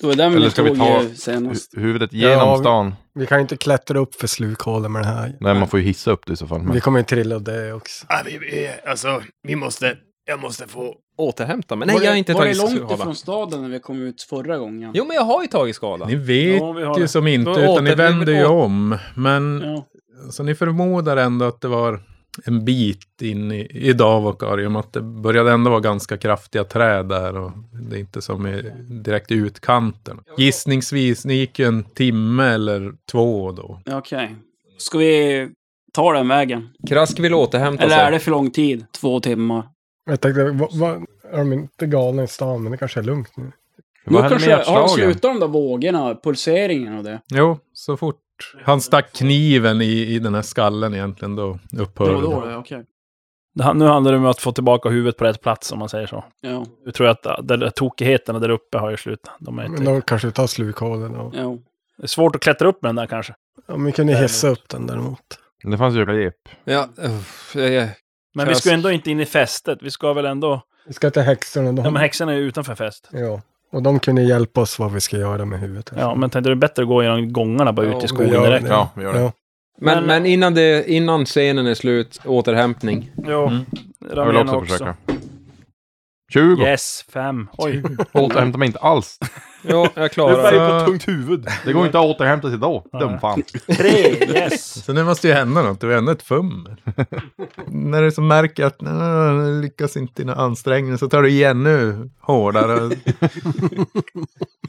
Det 0.04 0.08
var 0.08 0.16
den 0.16 0.30
vi 0.32 0.36
Eller 0.36 0.50
ska 0.50 0.62
vi 0.62 0.68
tog 0.68 0.78
ta- 0.78 1.00
eh, 1.02 1.08
senast. 1.14 1.74
Hu- 1.76 1.80
Huvudet 1.80 2.12
genom 2.12 2.38
Ja, 2.48 2.54
vi- 2.56 2.60
stan? 2.60 2.94
Vi 3.14 3.26
kan 3.26 3.38
ju 3.38 3.42
inte 3.42 3.56
klättra 3.56 3.98
upp 3.98 4.14
för 4.14 4.26
slukhålet 4.26 4.90
med 4.90 5.02
det 5.02 5.06
här. 5.08 5.36
Nej, 5.40 5.54
man 5.54 5.68
får 5.68 5.80
ju 5.80 5.86
hissa 5.86 6.10
upp 6.10 6.26
det 6.26 6.32
i 6.32 6.36
så 6.36 6.46
fall. 6.46 6.62
Men... 6.62 6.72
Vi 6.74 6.80
kommer 6.80 6.98
ju 6.98 7.04
trilla 7.04 7.38
det 7.38 7.72
också. 7.72 8.06
Ja, 8.08 8.22
vi, 8.24 8.38
vi, 8.38 8.70
alltså, 8.86 9.22
vi 9.48 9.56
måste... 9.56 9.96
Jag 10.26 10.40
måste 10.40 10.68
få... 10.68 10.94
Återhämta 11.18 11.76
mig. 11.76 11.86
Nej, 11.86 11.94
var 11.94 12.00
jag 12.02 12.06
det, 12.06 12.10
har 12.12 12.16
inte 12.16 12.32
var 12.32 12.40
tagit 12.40 12.56
det 12.56 12.62
långt 12.62 12.76
skada. 12.78 12.94
ifrån 12.94 13.14
staden 13.16 13.62
när 13.62 13.68
vi 13.68 13.80
kom 13.80 14.02
ut 14.02 14.22
förra 14.22 14.58
gången? 14.58 14.90
Jo, 14.94 15.04
men 15.04 15.14
jag 15.16 15.22
har 15.24 15.42
ju 15.42 15.48
tagit 15.48 15.76
skada. 15.76 16.06
Ni 16.06 16.14
vet 16.16 16.60
Ja, 16.60 16.72
vi 16.72 16.82
har 16.84 16.96
ju 16.96 17.02
det. 17.02 17.08
som 17.08 17.26
inte, 17.26 17.50
Då 17.50 17.58
utan 17.60 17.84
ni 17.84 17.90
åter- 17.90 17.96
vänder 17.96 18.32
ju 18.32 18.44
om. 18.44 18.98
Men 19.14 19.62
Ja. 19.64 19.84
så 20.30 20.42
ni 20.42 20.54
förmodar 20.54 21.16
ändå 21.16 21.44
att 21.44 21.60
det 21.60 21.68
var 21.68 22.00
en 22.44 22.64
bit 22.64 23.22
in 23.22 23.52
i, 23.52 23.68
i 23.72 23.92
Davokar 23.92 24.60
i 24.60 24.66
och 24.66 24.72
med 24.72 24.80
att 24.80 24.92
det 24.92 25.00
började 25.00 25.52
ändå 25.52 25.70
vara 25.70 25.80
ganska 25.80 26.16
kraftiga 26.16 26.64
träd 26.64 27.08
där 27.08 27.36
och 27.36 27.52
det 27.90 27.96
är 27.96 28.00
inte 28.00 28.22
som 28.22 28.46
i, 28.46 28.72
direkt 28.88 29.30
i 29.30 29.34
utkanten. 29.34 30.20
Gissningsvis, 30.38 31.24
ni 31.24 31.34
gick 31.34 31.58
ju 31.58 31.66
en 31.66 31.84
timme 31.84 32.44
eller 32.44 32.92
två 33.10 33.52
då. 33.52 33.80
Okej. 33.86 34.36
Ska 34.78 34.98
vi 34.98 35.48
ta 35.92 36.12
den 36.12 36.28
vägen? 36.28 36.68
Krask 36.88 37.20
vill 37.20 37.34
återhämta 37.34 37.84
Eller 37.84 37.96
är 37.96 38.04
sig. 38.04 38.12
det 38.12 38.20
för 38.20 38.30
lång 38.30 38.50
tid? 38.50 38.86
Två 39.00 39.20
timmar? 39.20 39.68
Jag 40.06 40.20
tänkte, 40.20 40.44
vad, 40.44 40.76
vad, 40.78 41.04
är 41.32 41.38
de 41.38 41.52
inte 41.52 41.86
galna 41.86 42.22
i 42.24 42.28
stan? 42.28 42.62
Men 42.62 42.72
det 42.72 42.78
kanske 42.78 43.00
är 43.00 43.04
lugnt 43.04 43.36
nu. 43.36 43.52
Nu 44.06 44.18
kanske, 44.18 44.54
har 44.54 44.80
de 44.80 44.88
slutat 44.88 45.22
de 45.22 45.40
där 45.40 45.48
vågorna, 45.48 46.14
pulseringen 46.22 46.98
och 46.98 47.04
det? 47.04 47.20
Jo, 47.28 47.58
så 47.72 47.96
fort 47.96 48.20
han 48.64 48.80
stack 48.80 49.12
kniven 49.12 49.80
i, 49.82 49.86
i 50.14 50.18
den 50.18 50.34
här 50.34 50.42
skallen 50.42 50.94
egentligen 50.94 51.36
då 51.36 51.58
upphörde 51.78 52.12
Då, 52.12 52.20
då, 52.20 52.44
det. 52.46 52.52
ja. 52.70 52.82
Det 53.54 53.64
han- 53.64 53.78
Nu 53.78 53.84
handlar 53.84 54.12
det 54.12 54.18
om 54.18 54.26
att 54.26 54.40
få 54.40 54.52
tillbaka 54.52 54.88
huvudet 54.88 55.16
på 55.16 55.24
rätt 55.24 55.40
plats 55.42 55.72
om 55.72 55.78
man 55.78 55.88
säger 55.88 56.06
så. 56.06 56.24
Ja, 56.40 56.66
Nu 56.86 56.92
tror 56.92 57.06
jag 57.06 57.16
att 57.32 57.48
de 57.48 57.58
där 57.58 57.70
tokigheterna 57.70 58.38
där 58.38 58.48
uppe 58.48 58.78
har 58.78 58.90
ju 58.90 58.96
slutat. 58.96 59.34
De 59.40 59.58
är 59.58 59.62
Men 59.68 59.72
inte... 59.78 59.92
då 59.92 60.00
kanske 60.00 60.30
tar 60.30 60.46
slukhålet. 60.46 61.12
Och, 61.16 61.34
ja. 61.34 61.58
Det 61.96 62.02
är 62.02 62.06
svårt 62.06 62.36
att 62.36 62.42
klättra 62.42 62.68
upp 62.68 62.82
med 62.82 62.88
den 62.88 62.96
där 62.96 63.06
kanske. 63.06 63.34
ja, 63.68 63.76
men 63.76 63.92
kunde 63.92 64.16
hissa 64.16 64.48
upp 64.48 64.68
den 64.68 64.86
däremot. 64.86 65.20
Det 65.62 65.78
fanns 65.78 65.94
ju 65.94 66.04
rep. 66.04 66.34
Ja, 66.64 66.88
uff, 66.98 67.52
jag, 67.56 67.70
jag, 67.72 67.88
Men 68.34 68.48
vi 68.48 68.54
ska 68.54 68.70
ändå 68.72 68.90
inte 68.90 69.10
in 69.10 69.20
i 69.20 69.26
fästet. 69.26 69.78
Vi 69.82 69.90
ska 69.90 70.12
väl 70.12 70.24
ändå... 70.24 70.62
Vi 70.86 70.92
ska 70.92 71.10
till 71.10 71.22
häxorna. 71.22 71.72
De, 71.72 71.84
Ja, 71.84 71.90
men 71.90 72.02
häxorna 72.02 72.32
är 72.32 72.36
ju 72.36 72.42
utanför 72.42 72.74
fäst. 72.74 73.08
ja. 73.12 73.42
Och 73.74 73.82
de 73.82 73.98
kunde 74.00 74.22
hjälpa 74.22 74.60
oss 74.60 74.78
vad 74.78 74.92
vi 74.92 75.00
ska 75.00 75.16
göra 75.16 75.44
med 75.44 75.60
huvudet. 75.60 75.92
Ja, 75.96 76.14
men 76.14 76.30
tänkte 76.30 76.50
är 76.50 76.54
bättre 76.54 76.82
att 76.82 76.88
gå 76.88 77.02
genom 77.02 77.32
gångarna 77.32 77.72
bara 77.72 77.86
Ja, 77.86 77.98
ut 77.98 78.04
i 78.04 78.08
skogen 78.08 78.42
direkt. 78.42 78.64
det. 78.64 78.70
Ja, 78.70 78.90
vi 78.96 79.02
gör 79.02 79.12
det. 79.12 79.20
Ja. 79.20 79.32
men, 79.80 79.94
Men- 79.98 80.06
men 80.06 80.26
innan, 80.26 80.54
det, 80.54 80.90
innan 80.90 81.24
scenen 81.24 81.66
är 81.66 81.74
slut, 81.74 82.20
återhämtning. 82.26 83.10
Jo, 83.26 83.46
Mm. 83.46 83.64
Jag 84.14 84.26
vill 84.26 84.36
också, 84.36 84.54
också. 84.56 84.72
försöka. 84.72 84.94
20! 86.34 86.62
Yes, 86.62 87.04
fem. 87.12 87.48
Oj. 87.58 87.82
Återhämta 88.12 88.58
mig 88.58 88.66
inte 88.66 88.78
alls. 88.78 89.18
Ja, 89.62 89.88
jag 89.94 90.12
klarar 90.12 90.50
det. 90.50 90.56
ju 90.74 90.80
på 90.80 90.86
tungt 90.86 91.08
huvud. 91.08 91.46
Det 91.64 91.72
går 91.72 91.86
inte 91.86 91.98
att 91.98 92.04
återhämta 92.04 92.48
sig 92.48 92.58
då. 92.58 92.84
Dum 93.00 93.18
fan. 93.18 93.42
Tre, 93.76 93.90
yes. 94.34 94.84
Så 94.84 94.92
nu 94.92 95.04
måste 95.04 95.28
ju 95.28 95.34
hända 95.34 95.62
något, 95.62 95.80
det 95.80 95.86
var 95.86 95.94
ändå 95.94 96.12
ett 96.12 96.22
fummel. 96.22 96.76
När 97.66 98.02
du 98.02 98.10
som 98.12 98.26
märker 98.28 98.64
att 98.64 98.80
"Nå, 98.80 98.90
nu 99.32 99.62
lyckas 99.62 99.96
inte 99.96 100.22
dina 100.22 100.34
ansträngningar 100.34 100.96
så 100.96 101.08
tar 101.08 101.22
du 101.22 101.28
igen 101.28 101.62
nu 101.62 102.10
hårdare. 102.20 102.96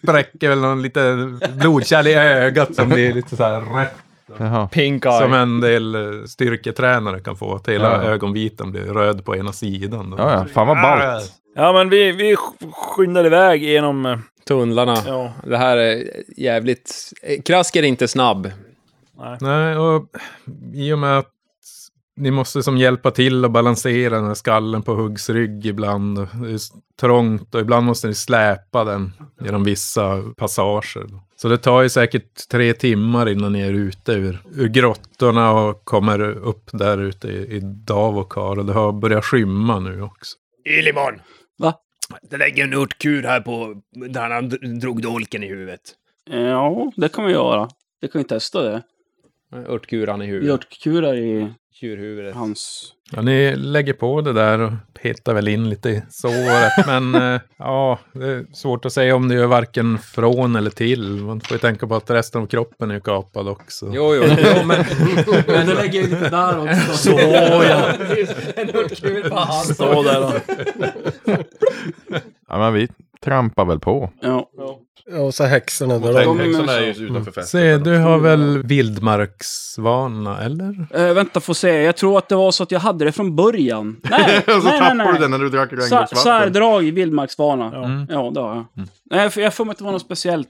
Spräcker 0.04 0.50
väl 0.50 0.60
någon 0.62 0.82
lite 0.82 1.30
blodkärl 1.62 2.08
i 2.08 2.14
ögat 2.14 2.76
som 2.76 2.90
blir 2.90 3.14
lite 3.14 3.36
så 3.36 3.44
här 3.44 3.62
rätt. 3.62 3.94
Jaha. 4.40 4.68
Pink 4.68 5.06
eye. 5.06 5.20
Som 5.20 5.34
en 5.34 5.62
del 5.62 5.96
styrketränare 6.28 7.20
kan 7.20 7.36
få. 7.38 7.56
Att 7.56 7.68
hela 7.70 7.92
Ja. 7.92 8.10
ögonvitan 8.10 8.72
blir 8.72 8.82
röd 8.82 9.26
på 9.26 9.36
ena 9.36 9.54
sidan. 9.54 10.10
Då. 10.10 10.18
Ja, 10.18 10.32
ja. 10.32 10.46
Fan 10.54 10.68
vad 10.68 10.78
ballt. 10.82 11.32
Ja, 11.56 11.74
men 11.74 11.90
vi, 11.90 12.12
vi 12.12 12.36
sk- 12.36 12.72
skyndar 12.72 13.26
iväg 13.26 13.64
genom... 13.64 14.06
eh, 14.06 14.18
Tunnlarna. 14.48 14.96
Ja, 15.08 15.34
Det 15.48 15.58
här 15.58 15.78
är 15.78 16.04
jävligt... 16.38 17.14
Krask 17.46 17.76
är 17.76 17.84
inte 17.84 18.08
snabb. 18.08 18.52
nej. 19.18 19.38
Nej, 19.42 19.78
och 19.78 20.06
i 20.74 20.94
och 20.94 21.00
med 21.00 21.18
att 21.18 21.32
ni 22.18 22.32
måste 22.32 22.64
som 22.64 22.78
hjälpa 22.78 23.12
till 23.12 23.46
att 23.46 23.52
balansera 23.52 24.16
den 24.16 24.26
här 24.28 24.34
skallen 24.34 24.82
på 24.82 24.94
Huggs 24.96 25.30
rygg 25.30 25.66
ibland. 25.66 26.18
Det 26.18 26.52
är 26.54 26.60
trångt 27.00 27.56
och 27.56 27.62
ibland 27.62 27.86
måste 27.86 28.08
ni 28.08 28.14
släpa 28.14 28.84
den 28.84 29.14
genom 29.42 29.64
vissa 29.64 30.22
passager. 30.38 31.06
Så 31.36 31.48
det 31.48 31.58
tar 31.58 31.82
ju 31.82 31.90
säkert 31.90 32.48
tre 32.52 32.74
timmar 32.74 33.30
innan 33.30 33.54
ni 33.54 33.62
är 33.62 33.74
ute 33.74 34.12
ur, 34.12 34.40
ur 34.56 34.68
grottorna 34.68 35.52
och 35.52 35.86
kommer 35.86 36.20
upp 36.22 36.70
där 36.74 36.98
ute 36.98 37.28
i, 37.28 37.56
i 37.56 37.60
Davokar. 37.64 38.60
Och 38.60 38.66
det 38.66 38.74
har 38.74 38.92
börjat 38.92 39.26
skymma 39.26 39.80
nu 39.80 40.02
också. 40.02 40.36
Illimon! 40.80 41.14
Det 42.22 42.38
lägger 42.38 42.64
en 42.64 42.74
örtkur 42.74 43.24
här 43.24 43.42
på... 43.42 43.82
Där 44.10 44.30
han 44.30 44.52
dr- 44.52 44.80
drog 44.80 45.02
dolken 45.02 45.44
i 45.44 45.48
huvudet. 45.48 45.82
Ja, 46.30 46.92
det 46.96 47.10
kan 47.10 47.26
vi 47.26 47.32
göra. 47.32 47.70
Det 48.02 48.08
kan 48.08 48.20
vi 48.20 48.28
testa 48.28 48.62
det. 48.62 48.84
Örtkuran 49.56 50.22
i 50.22 50.26
huvudet. 50.26 50.48
Hjortkurar 50.50 51.16
i 51.16 51.54
Tjurhuvudet. 51.80 52.36
hans... 52.36 52.94
Ja, 53.12 53.22
ni 53.22 53.56
lägger 53.56 53.94
på 53.94 54.22
det 54.22 54.34
där 54.34 54.60
och 54.60 54.72
petar 55.02 55.34
väl 55.34 55.48
in 55.48 55.70
lite 55.70 55.90
i 55.90 56.04
såret. 56.10 56.72
men 56.88 57.16
eh, 57.16 57.42
ja, 57.58 58.00
det 58.14 58.26
är 58.26 58.46
svårt 58.54 58.86
att 58.86 58.94
säga 58.94 59.16
om 59.16 59.28
det 59.28 59.36
gör 59.36 59.48
varken 59.48 59.98
från 59.98 60.56
eller 60.56 60.70
till. 60.70 61.04
Man 61.04 61.42
får 61.42 61.56
ju 61.56 61.60
tänka 61.60 61.88
på 61.88 61.96
att 61.96 62.10
resten 62.10 62.42
av 62.42 62.48
kroppen 62.48 62.92
är 62.92 63.00
kapad 63.00 63.48
också. 63.48 63.92
Jo, 63.94 64.16
jo, 64.16 64.24
jo 64.38 64.66
men... 64.66 64.86
Men 65.48 65.68
det 65.68 65.74
lägger 65.74 66.02
ju 66.02 66.10
lite 66.10 66.30
där 66.30 66.60
också. 66.60 66.98
Så 66.98 67.20
ja. 67.20 67.92
en 68.56 68.70
örtkur 68.76 69.30
på 69.30 69.36
hand. 69.36 69.68
Stå 69.68 70.04
där 70.04 70.26
och... 70.26 70.34
Ja, 72.48 72.58
men 72.58 72.74
vi 72.74 72.88
trampar 73.22 73.66
väl 73.66 73.80
på. 73.80 74.10
Ja. 74.22 74.50
Ja, 74.58 74.80
och 75.14 75.34
så 75.34 75.44
häxorna. 75.44 76.00
Då, 76.00 76.12
De- 76.12 76.40
Häxorna 76.40 76.74
är 76.74 76.82
ju 76.82 77.06
utanför 77.06 77.32
festen. 77.32 77.62
Se, 77.62 77.78
du 77.78 77.98
har 77.98 78.18
väl 78.20 78.64
vildmarksvana, 78.64 80.42
eller? 80.44 80.88
Eh, 80.94 81.14
vänta, 81.14 81.40
får 81.40 81.54
se. 81.54 81.70
Jag 81.84 81.98
tror 81.98 82.18
att 82.18 82.30
det 82.30 82.36
var 82.36 82.52
så 82.52 82.64
att 82.64 82.72
jag 82.72 82.80
hade 82.80 83.06
det 83.06 83.12
från 83.12 83.36
början. 83.36 84.00
Nej, 84.10 84.38
Och 84.48 84.52
så 84.52 84.60
nej, 84.60 84.64
nej, 84.64 84.80
tappar 84.80 84.96
nej. 84.96 85.14
du 85.14 85.20
den 85.20 85.32
när 85.32 85.40
du 85.40 85.50
drack 85.50 85.70
Sa- 85.70 85.76
regnbågsvatten. 85.76 86.18
Särdrag 86.18 86.84
i 86.86 86.92
vildmarksvana. 86.92 87.70
Ja. 87.74 87.86
Mm. 87.86 88.08
Ja, 88.10 88.32
det 88.34 88.40
har 88.40 88.56
jag. 88.56 88.66
Nej, 89.12 89.30
för 89.30 89.42
jag 89.42 89.54
får 89.54 89.66
mig 89.66 89.72
att 89.72 89.78
det 89.78 89.84
var 89.84 89.92
något 89.92 90.02
speciellt. 90.02 90.50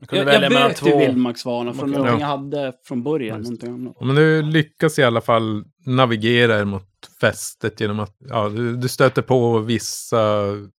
Du 0.00 0.06
kunde 0.06 0.24
Jag, 0.24 0.34
jag 0.34 0.40
välja 0.40 0.50
mellan 0.50 0.68
vet 0.68 0.86
ju 0.86 0.90
två. 0.90 0.98
vildmarksvana 0.98 1.74
från 1.74 1.92
Ja. 1.92 1.98
någonting 1.98 2.20
jag 2.20 2.28
hade 2.28 2.72
från 2.88 3.02
början. 3.02 3.40
Någonting 3.40 3.74
annat. 3.74 3.96
Men 4.00 4.14
du 4.16 4.42
lyckas 4.42 4.98
i 4.98 5.02
alla 5.04 5.20
fall 5.20 5.64
navigera 5.86 6.58
er 6.58 6.64
mot 6.64 6.82
fästet 7.20 7.80
genom 7.80 8.00
att 8.00 8.16
ja, 8.28 8.48
du, 8.48 8.76
du 8.76 8.88
stöter 8.88 9.22
på 9.22 9.58
vissa 9.58 10.16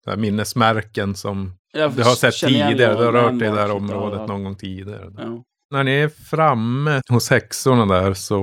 så 0.04 0.10
här, 0.10 0.18
minnesmärken 0.18 1.16
som 1.16 1.57
Jag 1.78 1.92
du 1.92 2.04
har 2.04 2.16
sett 2.16 2.36
tidigare. 2.36 2.96
Du 2.96 3.06
har 3.06 3.12
rört 3.12 3.40
dig 3.40 3.48
i 3.48 3.52
det 3.52 3.62
här 3.62 3.72
området 3.72 4.28
någon 4.28 4.44
gång 4.44 4.56
tidigare. 4.56 5.14
Ja. 5.18 5.44
När 5.72 5.84
ni 5.84 5.92
är 5.92 6.10
framme 6.10 7.02
hos 7.10 7.30
häxorna 7.30 7.86
där 7.86 8.14
så 8.14 8.38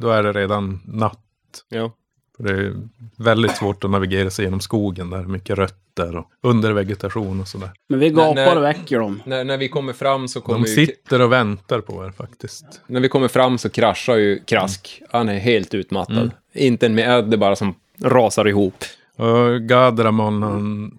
då 0.00 0.10
är 0.10 0.22
det 0.22 0.32
redan 0.32 0.80
natt. 0.84 1.20
Ja. 1.68 1.92
För 2.36 2.44
det 2.44 2.50
är 2.50 2.74
väldigt 3.18 3.56
svårt 3.56 3.84
att 3.84 3.90
navigera 3.90 4.30
sig 4.30 4.44
genom 4.44 4.60
skogen 4.60 5.10
där. 5.10 5.22
Mycket 5.22 5.58
rötter 5.58 6.16
och 6.16 6.26
undervegetation 6.42 7.40
och 7.40 7.48
sådär. 7.48 7.70
Men 7.88 7.98
vi 7.98 8.10
Nej, 8.10 8.34
nej. 8.34 8.44
gapar 8.44 8.56
och 8.56 8.64
väcker 8.64 8.98
dem. 8.98 9.22
När, 9.26 9.44
när 9.44 9.56
vi 9.56 9.68
kommer 9.68 9.92
fram 9.92 10.28
så 10.28 10.40
kommer 10.40 10.58
De 10.58 10.66
sitter 10.66 11.20
och 11.20 11.32
väntar 11.32 11.80
på 11.80 12.04
er 12.04 12.10
faktiskt. 12.10 12.64
När 12.86 13.00
vi 13.00 13.08
kommer 13.08 13.28
fram 13.28 13.58
så 13.58 13.70
kraschar 13.70 14.16
ju 14.16 14.44
Krask. 14.44 15.02
Han 15.10 15.28
är 15.28 15.38
helt 15.38 15.74
utmattad. 15.74 16.16
Mm. 16.16 16.30
Inte 16.52 16.86
en 16.86 16.94
med 16.94 17.24
det 17.24 17.36
bara 17.36 17.56
som 17.56 17.74
rasar 18.02 18.48
ihop. 18.48 18.84
Och 19.16 19.62
Gadramon 19.62 20.42
han 20.42 20.98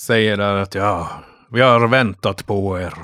säger 0.00 0.36
där 0.36 0.54
att 0.54 0.74
ja, 0.74 1.10
vi 1.50 1.60
har 1.60 1.88
väntat 1.88 2.46
på 2.46 2.80
er. 2.80 2.94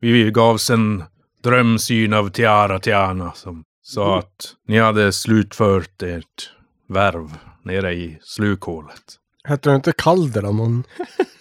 Vi 0.00 0.30
gavs 0.30 0.70
en 0.70 1.04
drömsyn 1.42 2.12
av 2.12 2.28
Tiara 2.30 2.78
Tiana 2.78 3.32
som 3.32 3.64
sa 3.82 4.18
att 4.18 4.54
ni 4.68 4.78
hade 4.78 5.12
slutfört 5.12 6.02
ert 6.02 6.50
värv 6.88 7.30
nere 7.62 7.94
i 7.94 8.18
slukhålet. 8.22 9.02
Heter 9.48 9.70
det 9.70 9.76
inte 9.76 9.92
Kaldramon? 9.92 10.84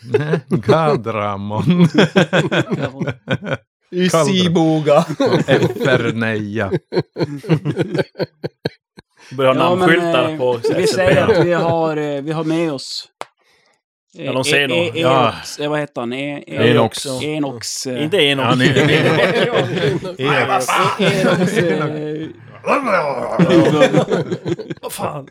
Gadramon. 0.48 1.88
Siboga. 4.26 4.98
Eferneja. 5.48 6.72
Börjar 9.38 9.56
ha 9.56 9.62
Ja, 9.62 9.70
namnskyltar 9.70 10.30
eh, 10.30 10.38
på 10.38 10.60
Vi 10.76 10.88
säger 10.88 11.28
att 11.28 11.46
vi 11.46 11.54
har, 11.54 11.98
eh, 11.98 12.22
vi 12.22 12.32
har 12.32 12.44
med 12.44 12.74
oss... 12.74 13.10
Ja, 14.18 14.32
de 14.34 14.44
ser 14.44 14.68
nog. 14.68 14.92
Ja. 14.98 15.30
Enox, 15.32 15.60
eh, 15.60 15.70
vad 15.70 15.80
heter 15.80 16.02
han? 16.02 16.14
E- 16.14 16.44
Enox. 16.48 17.06
Enox. 17.06 17.24
Enox. 17.26 17.88
eh, 17.88 18.04
Inte 18.04 18.18
Ja, 18.18 18.24
Enox. 18.54 18.70
eh, 21.58 22.28
Vad 24.82 24.92
fan. 24.94 25.28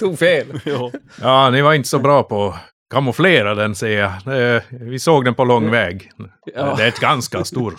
Tog 0.00 0.18
fel. 0.18 0.60
Ja. 0.64 0.90
ja, 1.22 1.50
ni 1.50 1.62
var 1.62 1.74
inte 1.74 1.88
så 1.88 1.98
bra 1.98 2.22
på 2.22 2.48
att 2.48 2.54
kamouflera 2.90 3.54
den 3.54 3.74
ser 3.74 3.98
jag. 4.26 4.54
Eh, 4.54 4.62
Vi 4.70 4.98
såg 4.98 5.24
den 5.24 5.34
på 5.34 5.44
lång 5.44 5.70
väg. 5.70 6.10
Ja. 6.54 6.74
Det 6.76 6.84
är 6.84 6.88
ett 6.88 7.00
ganska 7.00 7.44
stort 7.44 7.74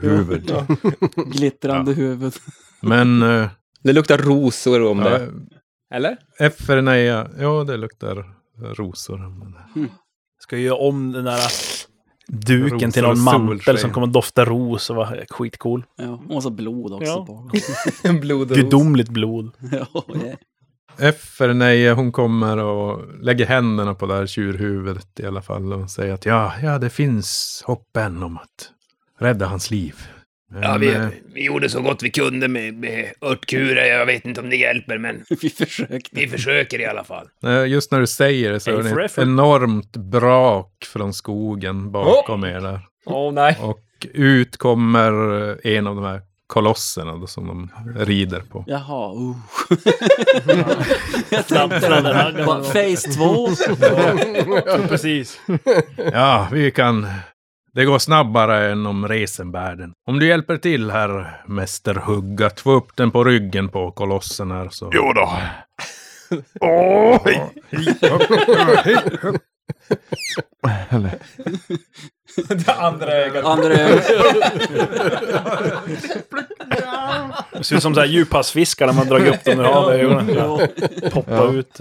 huvud. 0.00 0.52
Glittrande 1.26 1.92
huvud. 1.92 2.34
Men 2.82 3.22
eh, 3.22 3.46
Det 3.82 3.92
luktar 3.92 4.18
rosor 4.18 4.82
om 4.86 4.98
ja, 5.02 5.08
det. 5.10 5.28
Eller? 5.94 6.16
Eferneja, 6.38 7.26
ja 7.40 7.64
det 7.66 7.76
luktar 7.76 8.24
rosor. 8.60 9.32
Ska 10.38 10.56
göra 10.58 10.76
om 10.76 11.12
den 11.12 11.24
där 11.24 11.40
duken 12.28 12.70
Rosor 12.70 12.90
till 12.90 13.02
någon 13.02 13.20
mantel 13.20 13.56
solsken. 13.56 13.78
som 13.78 13.90
kommer 13.90 14.06
att 14.06 14.12
dofta 14.12 14.44
ros 14.44 14.90
och 14.90 14.96
vara 14.96 15.16
skitcool. 15.30 15.84
Ja, 15.96 16.22
och 16.28 16.42
så 16.42 16.50
blod 16.50 16.92
också 16.92 17.06
Ja. 17.06 17.26
på. 17.26 17.50
Blod 18.20 18.50
och. 18.50 18.56
Gudomligt 18.56 19.08
blod. 19.08 19.50
ja, 19.72 19.86
ja. 20.06 20.36
Eferneja, 20.98 21.94
hon 21.94 22.12
kommer 22.12 22.56
och 22.58 23.02
lägger 23.22 23.46
händerna 23.46 23.94
på 23.94 24.06
det 24.06 24.14
här 24.14 24.26
tjurhuvudet 24.26 25.20
i 25.20 25.26
alla 25.26 25.42
fall 25.42 25.72
och 25.72 25.90
säger 25.90 26.14
att 26.14 26.26
ja, 26.26 26.52
ja 26.62 26.78
det 26.78 26.90
finns 26.90 27.62
hopp 27.66 27.96
än 27.96 28.22
om 28.22 28.36
att 28.36 28.70
rädda 29.18 29.46
hans 29.46 29.70
liv. 29.70 29.94
Men, 30.50 30.62
Ja, 30.62 30.76
vi, 30.78 30.94
eh, 30.94 31.08
vi 31.34 31.44
gjorde 31.44 31.68
så 31.68 31.80
gott 31.82 32.02
vi 32.02 32.10
kunde 32.10 32.48
med, 32.48 32.74
med 32.74 33.12
örtkurer. 33.22 33.84
Jag 33.84 34.06
vet 34.06 34.24
inte 34.24 34.40
om 34.40 34.50
det 34.50 34.56
hjälper, 34.56 34.98
men 34.98 35.24
Vi 35.42 35.50
försökte. 35.50 36.10
vi 36.12 36.28
försöker 36.28 36.80
i 36.80 36.86
alla 36.86 37.04
fall. 37.04 37.26
eh, 37.44 37.66
just 37.66 37.92
när 37.92 38.00
du 38.00 38.06
säger 38.06 38.52
det 38.52 38.60
så 38.60 38.70
är 38.70 38.82
det 38.82 39.04
ett 39.04 39.18
enormt 39.18 39.96
brak 39.96 40.72
från 40.92 41.12
skogen 41.12 41.92
bakom 41.92 42.44
er 42.44 42.60
där. 42.60 42.80
Åh 43.06 43.32
nej. 43.32 43.56
Och 43.60 43.82
ut 44.14 44.56
kommer 44.56 45.10
en 45.66 45.86
av 45.86 45.94
de 45.96 46.04
här 46.04 46.20
kolosserna 46.46 47.16
då, 47.16 47.26
som 47.26 47.46
de 47.46 47.70
rider 47.96 48.40
på. 48.40 48.64
Jaha, 48.66 49.14
uh. 49.14 49.36
Jag 51.30 51.46
tänkte, 51.46 51.80
Face 52.72 53.12
2. 53.12 54.88
Precis. 54.88 55.40
Ja, 56.12 56.48
vi 56.52 56.70
kan... 56.70 57.06
Det 57.76 57.84
går 57.84 57.98
snabbare 57.98 58.72
än 58.72 58.86
om 58.86 59.08
resenvärlden. 59.08 59.92
Om 60.06 60.18
du 60.18 60.26
hjälper 60.26 60.56
till 60.56 60.90
här, 60.90 61.42
Mäster 61.46 61.94
Hugg, 61.94 62.42
att 62.42 62.60
få 62.60 62.72
upp 62.72 62.96
den 62.96 63.10
på 63.10 63.24
ryggen 63.24 63.68
på 63.68 63.90
kolossen 63.90 64.50
här 64.50 64.68
så... 64.70 64.90
Jo 64.94 65.12
då. 65.12 65.32
Det 72.48 72.72
andra 72.78 73.12
ögat. 73.12 73.44
Andra 73.44 73.68
Det 73.68 74.02
ser 77.64 77.76
ut 77.76 77.82
som 77.82 77.94
så 77.94 78.00
här 78.00 78.06
djuphavsfiskar 78.06 78.86
när 78.86 78.92
man 78.94 79.06
drar 79.06 79.26
upp 79.26 79.44
dem 79.44 79.60
ur 79.60 79.64
havet. 79.64 80.00
ögonen. 80.00 80.28
Ja. 80.34 80.60
Poppa 81.12 81.34
Ja. 81.34 81.52
ut. 81.52 81.78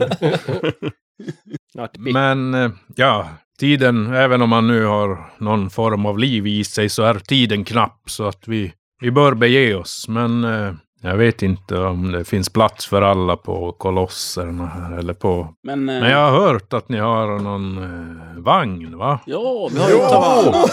Men 1.98 2.54
eh, 2.54 2.72
ja, 2.96 3.28
tiden, 3.58 4.14
även 4.14 4.42
om 4.42 4.50
man 4.50 4.68
nu 4.68 4.86
har 4.86 5.30
någon 5.38 5.70
form 5.70 6.06
av 6.06 6.20
liv 6.20 6.48
i 6.48 6.64
sig 6.64 6.90
så 6.90 7.04
är 7.04 7.14
tiden 7.14 7.64
knapp 7.64 8.02
så 8.06 8.28
att 8.28 8.48
vi, 8.48 8.74
vi 9.02 9.12
bör 9.12 9.34
bege 9.34 9.76
oss. 9.76 10.08
Men 10.08 10.44
eh, 10.44 10.74
jag 11.02 11.18
vet 11.18 11.42
inte 11.42 11.78
om 11.78 12.12
det 12.12 12.26
finns 12.26 12.50
plats 12.50 12.88
för 12.88 13.02
alla 13.02 13.36
på 13.36 13.72
kolosserna 13.72 14.66
här 14.66 14.98
eller 14.98 15.14
på... 15.14 15.54
Men, 15.64 15.90
eh, 15.90 16.00
Men 16.00 16.12
jag 16.12 16.32
har 16.32 16.40
hört 16.40 16.74
att 16.74 16.90
ni 16.90 16.98
har 16.98 17.40
någon 17.40 17.78
eh, 17.78 18.44
vagn, 18.44 18.98
va? 18.98 19.20
ja, 19.26 19.70
vi 19.74 19.80
har 19.80 19.90
ju 19.90 19.96
Tavanna. 19.96 20.66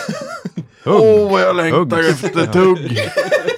Hugg. 0.85 1.31
vad 1.31 1.41
jag 1.41 1.57
längtar 1.57 1.99
efter 1.99 2.47
tugg! 2.47 2.99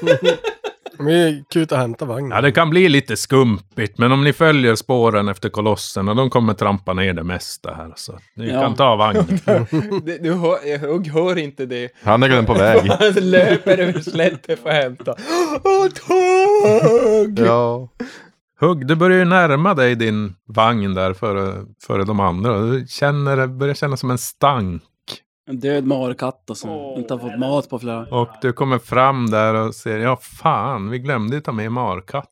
Vi 0.98 1.44
ut 1.54 1.72
och 1.72 1.78
hämta 1.78 2.04
vagnen. 2.04 2.30
Ja, 2.30 2.40
det 2.40 2.52
kan 2.52 2.70
bli 2.70 2.88
lite 2.88 3.16
skumpigt, 3.16 3.98
men 3.98 4.12
om 4.12 4.24
ni 4.24 4.32
följer 4.32 4.74
spåren 4.74 5.28
efter 5.28 5.48
kolosserna, 5.48 6.14
de 6.14 6.30
kommer 6.30 6.54
trampa 6.54 6.92
ner 6.94 7.12
det 7.12 7.24
mesta 7.24 7.74
här. 7.74 7.92
Så 7.96 8.18
ni 8.36 8.48
Ja. 8.50 8.60
kan 8.60 8.74
ta 8.74 8.96
vagnen. 8.96 9.26
Det- 10.04 10.18
Du 10.22 10.32
hör, 10.32 10.78
Hugg 10.78 11.06
hör 11.08 11.38
inte 11.38 11.66
det. 11.66 11.90
Han 12.02 12.22
är 12.22 12.28
redan 12.28 12.46
på 12.46 12.54
väg. 12.54 12.90
Han 13.00 13.30
löper 13.30 13.78
över 13.78 14.00
slätten 14.00 14.56
för 14.62 14.70
att 14.70 14.76
hämta. 14.76 15.14
Åh, 15.64 15.88
tåg! 15.88 17.38
Ja. 17.46 17.88
Hugg, 18.60 18.86
du 18.86 18.94
börjar 18.94 19.18
ju 19.18 19.24
närma 19.24 19.74
dig 19.74 19.94
din 19.94 20.34
vagn 20.48 20.94
där 20.94 21.14
före, 21.14 21.54
före 21.86 22.04
de 22.04 22.20
andra. 22.20 22.58
Du 22.60 22.86
känner, 22.88 23.36
det 23.36 23.48
börjar 23.48 23.74
kännas 23.74 24.00
som 24.00 24.10
en 24.10 24.18
stank. 24.18 24.82
En 25.46 25.60
död 25.60 25.86
markatt 25.86 26.50
och 26.50 26.56
som 26.56 26.70
inte 26.70 27.14
har 27.14 27.18
fått 27.18 27.38
mat 27.38 27.70
på 27.70 27.78
flera... 27.78 28.06
Och 28.06 28.28
du 28.42 28.52
kommer 28.52 28.78
fram 28.78 29.30
där 29.30 29.54
och 29.54 29.74
ser, 29.74 29.98
ja 29.98 30.16
fan, 30.16 30.90
vi 30.90 30.98
glömde 30.98 31.40
ta 31.40 31.52
med 31.52 31.72
markatta. 31.72 32.30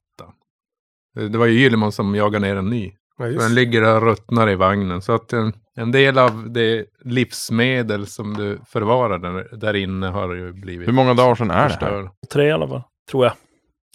Det 1.14 1.38
var 1.38 1.46
ju 1.46 1.60
Gyllemon 1.60 1.92
som 1.92 2.14
jagade 2.14 2.46
ner 2.46 2.56
en 2.56 2.70
ny. 2.70 2.92
Ja, 3.18 3.24
den 3.26 3.54
ligger 3.54 3.80
där 3.80 3.96
och 3.96 4.02
ruttnar 4.02 4.50
i 4.50 4.54
vagnen. 4.54 5.02
Så 5.02 5.12
att 5.12 5.32
en, 5.32 5.52
en 5.74 5.92
del 5.92 6.18
av 6.18 6.50
det 6.52 6.86
livsmedel 7.04 8.06
som 8.06 8.34
du 8.34 8.58
förvarar 8.66 9.18
där, 9.18 9.56
där 9.56 9.74
inne 9.74 10.06
har 10.06 10.34
ju 10.34 10.52
blivit 10.52 10.88
Hur 10.88 10.92
många 10.92 11.14
dagar 11.14 11.34
sedan 11.34 11.50
är 11.50 11.68
det 11.68 11.86
här? 11.86 12.10
Tre 12.32 12.46
i 12.46 12.52
alla 12.52 12.68
fall, 12.68 12.82
tror 13.10 13.24
jag. 13.24 13.32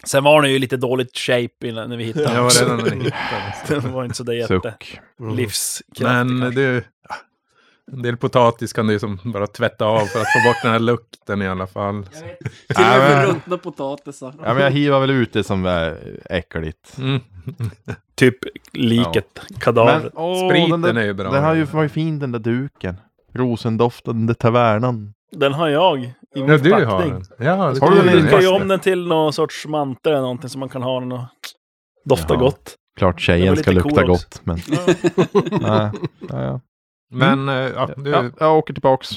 Sen 0.04 0.24
var 0.24 0.42
den 0.42 0.52
ju 0.52 0.58
lite 0.58 0.76
dåligt 0.76 1.16
shape 1.16 1.68
innan 1.68 1.90
när 1.90 1.96
vi 1.96 2.04
hittade 2.04 2.26
den. 2.26 2.42
var 2.42 2.64
redan 2.64 2.76
när 2.76 2.94
ni 2.96 3.04
hittade. 3.04 3.54
så. 3.66 3.74
Den 3.74 3.92
var 3.92 4.04
inte 4.04 4.16
så 4.16 4.24
där 4.24 4.32
jätte. 4.32 4.74
Mm. 5.20 5.36
livskraftig 5.36 6.04
Men 6.04 6.40
kanske. 6.40 6.60
du, 6.60 6.84
ja, 7.08 7.14
en 7.92 8.02
del 8.02 8.16
potatis 8.16 8.72
kan 8.72 8.86
du 8.86 8.92
ju 8.92 8.98
som 8.98 9.18
bara 9.24 9.46
tvätta 9.46 9.84
av 9.84 9.98
för 10.06 10.20
att 10.20 10.32
få 10.32 10.48
bort 10.48 10.56
den 10.62 10.72
här 10.72 10.78
lukten 10.78 11.42
i 11.42 11.48
alla 11.48 11.66
fall. 11.66 12.04
Så. 12.04 12.10
Till 12.20 12.26
och 12.28 12.44
Ja, 12.76 12.98
med 12.98 13.26
men- 13.26 13.26
ruttna 13.34 13.58
potatisar. 13.58 14.34
Ja, 14.44 14.54
men 14.54 14.62
jag 14.62 14.70
hivar 14.70 15.00
väl 15.00 15.10
ut 15.10 15.32
det 15.32 15.44
som 15.44 15.66
är 15.66 15.98
äckligt. 16.30 16.98
Mm. 16.98 17.20
Typ 18.14 18.34
liket, 18.72 19.40
kadavret. 19.60 20.12
åh, 20.16 20.48
Spriten 20.50 20.80
den 20.82 20.94
där, 20.94 21.02
är 21.02 21.06
ju 21.06 21.14
bra. 21.14 21.30
Den 21.30 21.44
har 21.44 21.54
ju 21.54 21.64
varit 21.64 21.92
fin 21.92 22.18
den 22.18 22.32
där 22.32 22.38
duken. 22.38 22.96
Rosendoftande 23.34 24.34
tavernan. 24.34 25.12
Den 25.32 25.52
har 25.52 25.68
jag 25.68 25.98
i 25.98 26.12
min 26.34 26.48
Ja, 26.48 26.56
du 26.58 26.72
har 26.72 27.00
den. 27.06 27.22
Ja, 27.38 27.54
Har 27.54 27.74
kan 27.74 27.90
du 27.94 28.02
den 28.02 28.18
Jag 28.20 28.30
kan 28.30 28.40
ju 28.40 28.48
om 28.48 28.68
den 28.68 28.80
till 28.80 29.06
någon 29.06 29.32
sorts 29.32 29.66
mantel 29.66 30.12
eller 30.12 30.22
någonting 30.22 30.48
som 30.50 30.60
man 30.60 30.68
kan 30.68 30.82
ha 30.82 31.00
den 31.00 31.12
och 31.12 31.20
dofta 32.04 32.34
Jaha. 32.34 32.40
gott. 32.42 32.74
Klart 32.98 33.20
tjejen 33.20 33.56
ska 33.56 33.70
lite 33.70 33.88
lukta 33.88 34.00
cool 34.02 34.06
gott, 34.10 34.40
men... 34.44 34.58
Nej, 35.60 35.90
ja, 36.28 36.42
ja. 36.42 36.60
Men 37.10 37.48
eh, 37.48 37.54
ja, 37.54 37.90
du 37.96 38.10
Ja, 38.10 38.24
jag 38.38 38.58
åker 38.58 38.74
tillbaks 38.74 39.08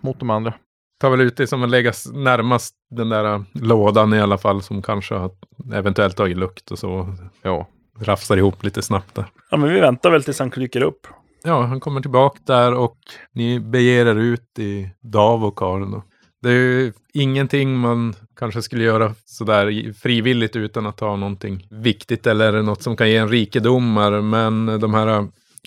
mot 0.00 0.20
de 0.20 0.30
andra. 0.30 0.54
tar 1.00 1.10
väl 1.10 1.20
ut 1.20 1.36
det 1.36 1.46
som 1.46 1.62
att 1.62 1.70
lägga 1.70 1.92
närmast 2.12 2.74
den 2.90 3.08
där 3.08 3.34
eh, 3.34 3.40
lådan 3.52 4.14
i 4.14 4.20
alla 4.20 4.38
fall 4.38 4.62
som 4.62 4.82
kanske 4.82 5.14
har 5.14 5.30
eventuellt 5.74 6.16
tagit 6.16 6.36
lukt 6.36 6.70
och 6.70 6.78
så. 6.78 7.14
Ja. 7.42 7.66
Rafsar 8.00 8.36
ihop 8.36 8.64
lite 8.64 8.82
snabbt 8.82 9.14
där. 9.14 9.24
Ja, 9.50 9.56
men 9.56 9.70
vi 9.74 9.80
väntar 9.80 10.10
väl 10.10 10.24
tills 10.24 10.38
han 10.38 10.48
dyker 10.50 10.82
upp. 10.82 11.06
Ja, 11.44 11.62
han 11.62 11.80
kommer 11.80 12.00
tillbaka 12.00 12.38
där 12.46 12.74
och 12.74 12.98
ni 13.32 13.60
beger 13.60 14.06
er 14.06 14.14
ut 14.16 14.58
i 14.58 14.90
Davokar. 15.02 15.80
då. 15.92 16.02
Det 16.42 16.48
är 16.48 16.52
ju 16.52 16.92
ingenting 17.14 17.76
man 17.78 18.14
kanske 18.38 18.62
skulle 18.62 18.84
göra 18.84 19.14
sådär 19.24 19.92
frivilligt 19.92 20.56
utan 20.56 20.86
att 20.86 21.00
ha 21.00 21.16
någonting 21.16 21.66
viktigt 21.70 22.26
eller 22.26 22.62
något 22.62 22.82
som 22.82 22.96
kan 22.96 23.10
ge 23.10 23.16
en 23.16 23.28
rikedomar. 23.28 24.20
Men 24.20 24.80
de 24.80 24.94
här 24.94 25.26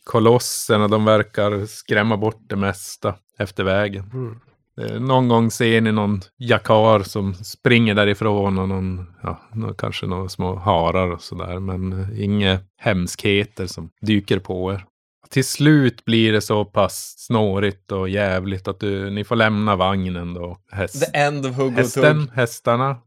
kolosserna, 0.10 0.88
de 0.88 1.06
verkar 1.06 1.66
skrämma 1.66 2.18
bort 2.18 2.42
det 2.50 2.56
mesta 2.56 3.16
efter 3.38 3.64
vägen. 3.64 4.12
Mm. 4.14 4.40
Eh, 4.82 5.02
Någon 5.02 5.28
gång 5.28 5.52
ser 5.52 5.82
ni 5.82 5.92
någon 5.92 6.22
jakar 6.38 7.04
som 7.04 7.34
springer 7.34 7.96
därifrån 7.96 8.60
och 8.60 8.70
någon, 8.70 9.06
ja, 9.24 9.40
kanske 9.78 10.06
några 10.06 10.30
små 10.30 10.56
harar 10.56 11.12
och 11.12 11.22
sådär. 11.22 11.60
Men 11.60 11.94
eh, 11.94 12.24
inga 12.24 12.60
hemskheter 12.78 13.68
som 13.68 13.90
dyker 14.02 14.40
på 14.40 14.74
er. 14.74 14.86
Till 15.30 15.46
slut 15.46 16.06
blir 16.06 16.32
det 16.34 16.42
så 16.42 16.66
pass 16.66 17.14
snårigt 17.18 17.92
och 17.92 18.10
jävligt 18.10 18.68
att 18.68 18.80
du, 18.80 19.10
ni 19.10 19.24
får 19.24 19.36
lämna 19.36 19.76
vagnen 19.76 20.34
då. 20.34 20.58
Häst, 20.72 21.12
The 21.14 21.18
end 21.20 21.46
of 21.46 21.56
Tugg. 21.56 21.74
hästen, 21.74 22.30
hästarna. 22.34 22.98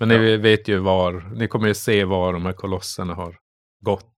Men 0.00 0.08
ni 0.08 0.36
vet 0.36 0.68
ju 0.68 0.78
var, 0.78 1.30
ni 1.34 1.48
kommer 1.48 1.68
ju 1.68 1.74
se 1.74 2.04
var 2.04 2.32
de 2.32 2.46
här 2.46 2.52
kolosserna 2.52 3.14
har 3.14 3.36
gått. 3.84 4.11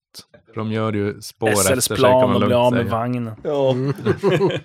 De 0.54 0.72
gör 0.72 0.92
ju 0.92 1.20
spår 1.20 1.48
efter 1.48 1.80
sig 1.80 1.96
kan 1.96 1.96
plan 1.96 2.12
man 2.20 2.34
och 2.34 2.40
bli 2.40 2.48
lugnt 2.48 2.54
av 2.66 2.72
med 2.72 2.86
vagnen. 2.86 3.30
Ja. 3.44 3.70
Mm. 3.70 3.92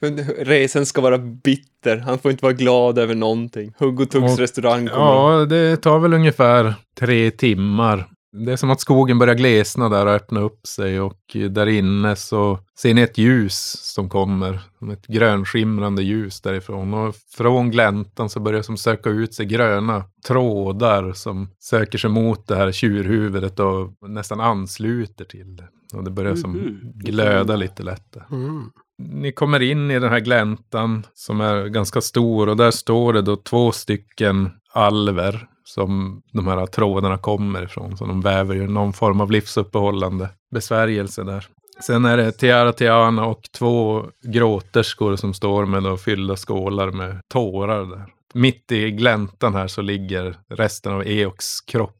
Men 0.00 0.18
Resen 0.24 0.86
ska 0.86 1.00
vara 1.00 1.18
bitter. 1.18 1.96
Han 1.96 2.18
får 2.18 2.30
inte 2.30 2.44
vara 2.44 2.52
glad 2.52 2.98
över 2.98 3.14
någonting. 3.14 3.72
Hugg 3.78 4.00
och 4.00 4.10
Tuggs 4.10 4.32
Och- 4.32 4.38
restaurang 4.38 4.86
kommer. 4.88 5.04
Ja, 5.40 5.44
det 5.44 5.76
tar 5.76 5.98
väl 5.98 6.14
ungefär 6.14 6.74
tre 6.98 7.30
timmar. 7.30 8.06
Det 8.32 8.52
är 8.52 8.56
som 8.56 8.70
att 8.70 8.80
skogen 8.80 9.18
börjar 9.18 9.34
glesna 9.34 9.88
där 9.88 10.06
och 10.06 10.12
öppna 10.12 10.40
upp 10.40 10.66
sig 10.66 11.00
och 11.00 11.20
där 11.50 11.66
inne 11.66 12.16
så 12.16 12.58
ser 12.78 12.94
ni 12.94 13.00
ett 13.00 13.18
ljus 13.18 13.76
som 13.94 14.08
kommer. 14.08 14.60
Som 14.78 14.90
ett 14.90 15.06
grönskimrande 15.06 16.02
ljus 16.02 16.40
därifrån. 16.40 16.94
Och 16.94 17.14
från 17.36 17.70
gläntan 17.70 18.28
så 18.28 18.40
börjar 18.40 18.62
som 18.62 18.76
söka 18.76 19.10
ut 19.10 19.34
sig 19.34 19.46
gröna 19.46 20.04
trådar 20.26 21.12
som 21.12 21.48
söker 21.58 21.98
sig 21.98 22.10
mot 22.10 22.46
det 22.46 22.56
här 22.56 22.72
tjurhuvudet 22.72 23.60
och 23.60 24.08
nästan 24.08 24.40
ansluter 24.40 25.24
till 25.24 25.56
det. 25.56 25.68
Och 25.94 26.04
det 26.04 26.10
börjar 26.10 26.34
som 26.36 26.52
Mhm. 26.52 26.92
glöda 26.94 27.56
lite 27.56 27.82
lätt. 27.82 28.16
Mm. 28.30 28.62
Ni 29.02 29.32
kommer 29.32 29.62
in 29.62 29.90
i 29.90 29.98
den 29.98 30.10
här 30.10 30.20
gläntan 30.20 31.06
som 31.14 31.40
är 31.40 31.66
ganska 31.66 32.00
stor 32.00 32.48
och 32.48 32.56
där 32.56 32.70
står 32.70 33.12
det 33.12 33.22
då 33.22 33.36
två 33.36 33.72
stycken 33.72 34.50
alver 34.72 35.46
som 35.68 36.22
de 36.32 36.46
här 36.46 36.66
trådarna 36.66 37.18
kommer 37.18 37.62
ifrån. 37.62 37.96
Så 37.96 38.06
de 38.06 38.20
väver 38.20 38.54
ju 38.54 38.68
någon 38.68 38.92
form 38.92 39.20
av 39.20 39.30
livsuppehållande 39.30 40.28
besvärjelse 40.50 41.22
där. 41.22 41.46
Sen 41.86 42.04
är 42.04 42.16
det 42.16 42.32
Tiara 42.32 42.72
Tiana 42.72 43.26
och 43.26 43.42
två 43.58 44.04
gråterskor 44.22 45.16
som 45.16 45.34
står 45.34 45.66
med 45.66 45.82
då 45.82 45.96
fyllda 45.96 46.36
skålar 46.36 46.90
med 46.90 47.20
tårar 47.28 47.84
där. 47.84 48.06
Mitt 48.34 48.72
i 48.72 48.90
gläntan 48.90 49.54
här 49.54 49.68
så 49.68 49.82
ligger 49.82 50.36
resten 50.48 50.92
av 50.92 51.02
Eoks 51.06 51.60
kropp 51.60 51.94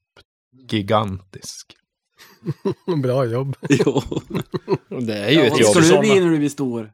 gigantisk. 0.71 1.75
Bra 3.03 3.25
jobb. 3.25 3.57
Jo. 3.69 4.03
Det 4.89 5.19
är 5.19 5.31
ju 5.31 5.37
Ja, 5.39 5.45
ett 5.45 5.51
vad 5.53 5.61
jobb. 5.61 5.71
ska 5.85 5.95
du 5.95 6.01
bli 6.01 6.21
när 6.21 6.31
du 6.31 6.39
blir 6.39 6.49
stor? 6.49 6.93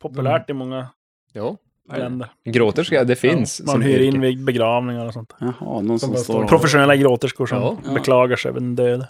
Populärt 0.00 0.50
i 0.50 0.52
många 0.52 0.88
Ja. 1.32 1.56
Länder. 1.98 2.28
Gråterska, 2.44 3.04
det 3.04 3.16
finns. 3.16 3.60
Ja, 3.60 3.66
man 3.66 3.72
som 3.72 3.82
hyr 3.82 4.00
in 4.00 4.20
vid 4.20 4.44
begravningar 4.44 5.06
och 5.06 5.12
sånt. 5.12 5.34
Jaha, 5.40 5.80
någon 5.80 5.98
som 5.98 6.10
bara 6.10 6.18
står. 6.20 6.44
Professionella 6.44 6.96
gråterskor 6.96 7.46
som 7.46 7.58
Ja. 7.58 7.76
beklagar 7.94 8.36
sig 8.36 8.48
över 8.48 8.60
den 8.60 8.76
döde. 8.76 9.08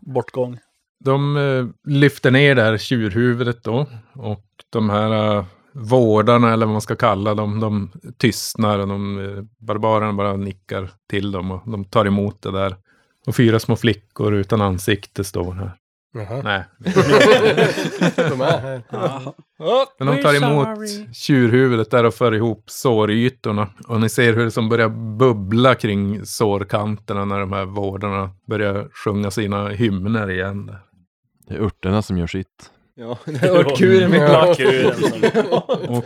Bortgång. 0.00 0.58
De 1.04 1.36
eh, 1.36 1.90
lyfter 1.92 2.30
ner 2.30 2.54
det 2.54 2.62
här 2.62 2.78
tjurhuvudet 2.78 3.64
då. 3.64 3.86
Och 4.14 4.44
de 4.70 4.90
här 4.90 5.36
eh, 5.38 5.44
vårdarna, 5.72 6.52
eller 6.52 6.66
vad 6.66 6.72
man 6.72 6.80
ska 6.82 6.96
kalla 6.96 7.34
dem, 7.34 7.60
de 7.60 7.90
tystnar. 8.18 8.78
Och 8.78 8.88
de, 8.88 9.18
eh, 9.18 9.44
barbarerna 9.66 10.12
bara 10.12 10.36
nickar 10.36 10.90
till 11.10 11.32
dem 11.32 11.50
och 11.50 11.70
de 11.70 11.84
tar 11.84 12.04
emot 12.06 12.42
det 12.42 12.50
där. 12.52 12.76
Och 13.26 13.36
fyra 13.36 13.58
små 13.58 13.76
flickor 13.76 14.34
utan 14.34 14.60
ansikte 14.60 15.24
står 15.24 15.52
här. 15.52 15.72
Jaha. 16.14 16.42
Nej, 16.42 16.64
De 18.16 18.40
är 18.40 18.58
här. 18.58 18.82
Men 19.98 20.06
de 20.06 20.22
tar 20.22 20.34
emot 20.34 20.78
tjurhuvudet 21.12 21.90
där 21.90 22.04
och 22.04 22.14
för 22.14 22.34
ihop 22.34 22.64
sårytorna. 22.66 23.68
Och 23.88 24.00
ni 24.00 24.08
ser 24.08 24.32
hur 24.32 24.44
det 24.44 24.50
som 24.50 24.68
börjar 24.68 24.88
bubbla 25.18 25.74
kring 25.74 26.26
sårkanterna 26.26 27.24
när 27.24 27.40
de 27.40 27.52
här 27.52 27.64
vårdarna 27.64 28.30
börjar 28.48 28.88
sjunga 29.04 29.30
sina 29.30 29.68
hymner 29.68 30.30
igen. 30.30 30.66
Där. 30.66 30.78
Det 31.48 31.54
är 31.54 31.60
örterna 31.60 32.02
som 32.02 32.18
gör 32.18 32.26
sitt. 32.26 32.70
Ja, 32.94 33.18
det 33.24 33.76
kul 33.76 34.08
med 34.08 34.20
Ja. 35.50 35.66
Och 35.88 36.04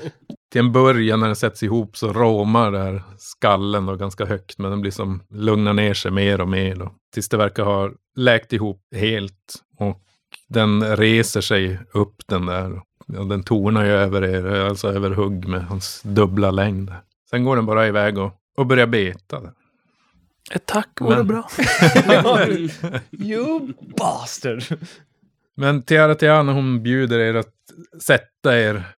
till 0.56 0.64
en 0.64 0.72
början 0.72 1.20
när 1.20 1.26
den 1.26 1.36
sätts 1.36 1.62
ihop 1.62 1.96
så 1.96 2.12
råmar 2.12 2.72
det 2.72 2.78
här 2.78 3.02
skallen 3.18 3.86
då 3.86 3.96
ganska 3.96 4.24
högt. 4.26 4.58
Men 4.58 4.70
den 4.70 4.80
blir 4.80 4.90
som 4.90 5.22
lugnar 5.30 5.72
ner 5.72 5.94
sig 5.94 6.10
mer 6.10 6.40
och 6.40 6.48
mer 6.48 6.76
då. 6.76 6.92
Tills 7.14 7.28
det 7.28 7.36
verkar 7.36 7.64
ha 7.64 7.90
läkt 8.14 8.52
ihop 8.52 8.82
helt. 8.94 9.54
Och 9.78 10.00
den 10.48 10.96
reser 10.96 11.40
sig 11.40 11.78
upp 11.92 12.22
den 12.26 12.46
där. 12.46 12.82
Och 13.18 13.26
den 13.26 13.42
tonar 13.42 13.84
ju 13.84 13.90
över 13.90 14.24
er, 14.24 14.46
alltså 14.46 14.88
över 14.88 15.10
hugg 15.10 15.48
med 15.48 15.66
hans 15.66 16.02
dubbla 16.02 16.50
längd. 16.50 16.92
Sen 17.30 17.44
går 17.44 17.56
den 17.56 17.66
bara 17.66 17.88
iväg 17.88 18.18
och, 18.18 18.32
och 18.56 18.66
börjar 18.66 18.86
beta. 18.86 19.40
Där. 19.40 19.52
Ett 20.50 20.66
tack 20.66 21.00
vore 21.00 21.16
Men- 21.16 21.26
bra. 21.26 21.48
You 23.10 23.72
bastard! 23.98 24.62
Men 25.56 25.82
Tiara 25.82 26.14
Tiana 26.14 26.52
hon 26.52 26.82
bjuder 26.82 27.18
er 27.18 27.34
att 27.34 27.54
sätta 28.02 28.60
er. 28.60 28.95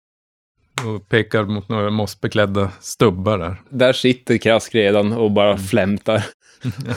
Och 0.86 1.10
pekar 1.10 1.46
mot 1.46 1.70
några 1.70 1.90
mossbeklädda 1.90 2.72
stubbar 2.80 3.38
där. 3.38 3.62
Där 3.70 3.94
sitter 3.94 4.38
Krask 4.38 4.76
redan 4.76 5.14
och 5.14 5.32
bara 5.32 5.52
Mm. 5.52 5.64
flämtar. 5.64 6.26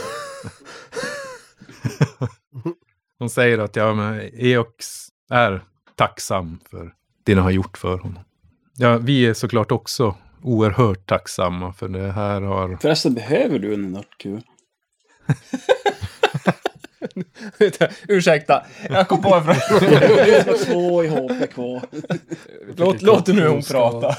Hon 3.18 3.30
säger 3.30 3.58
att 3.58 3.76
ja, 3.76 3.94
men 3.94 4.20
Eox 4.32 4.86
är 5.30 5.64
tacksam 5.96 6.60
för 6.70 6.92
det 7.24 7.34
ni 7.34 7.40
har 7.40 7.50
gjort 7.50 7.78
för 7.78 7.98
honom. 7.98 8.18
Ja, 8.76 8.98
vi 8.98 9.26
är 9.26 9.34
såklart 9.34 9.72
också 9.72 10.16
oerhört 10.42 11.06
tacksamma 11.06 11.72
för 11.72 11.88
det 11.88 12.12
här 12.12 12.40
har... 12.40 12.76
Förresten, 12.76 13.14
behöver 13.14 13.58
du 13.58 13.74
en 13.74 13.92
nörtkur? 13.92 14.42
Ursäkta, 18.08 18.62
jag 18.90 19.08
kom 19.08 19.22
på 19.22 19.34
en 19.34 19.42
fråga. 19.54 20.54
Två 20.66 21.04
i 21.04 21.08
HP 21.08 21.46
kvar. 21.54 21.82
Låt, 22.76 23.02
låt 23.02 23.26
nu 23.26 23.48
hon 23.48 23.62
prata. 23.62 24.14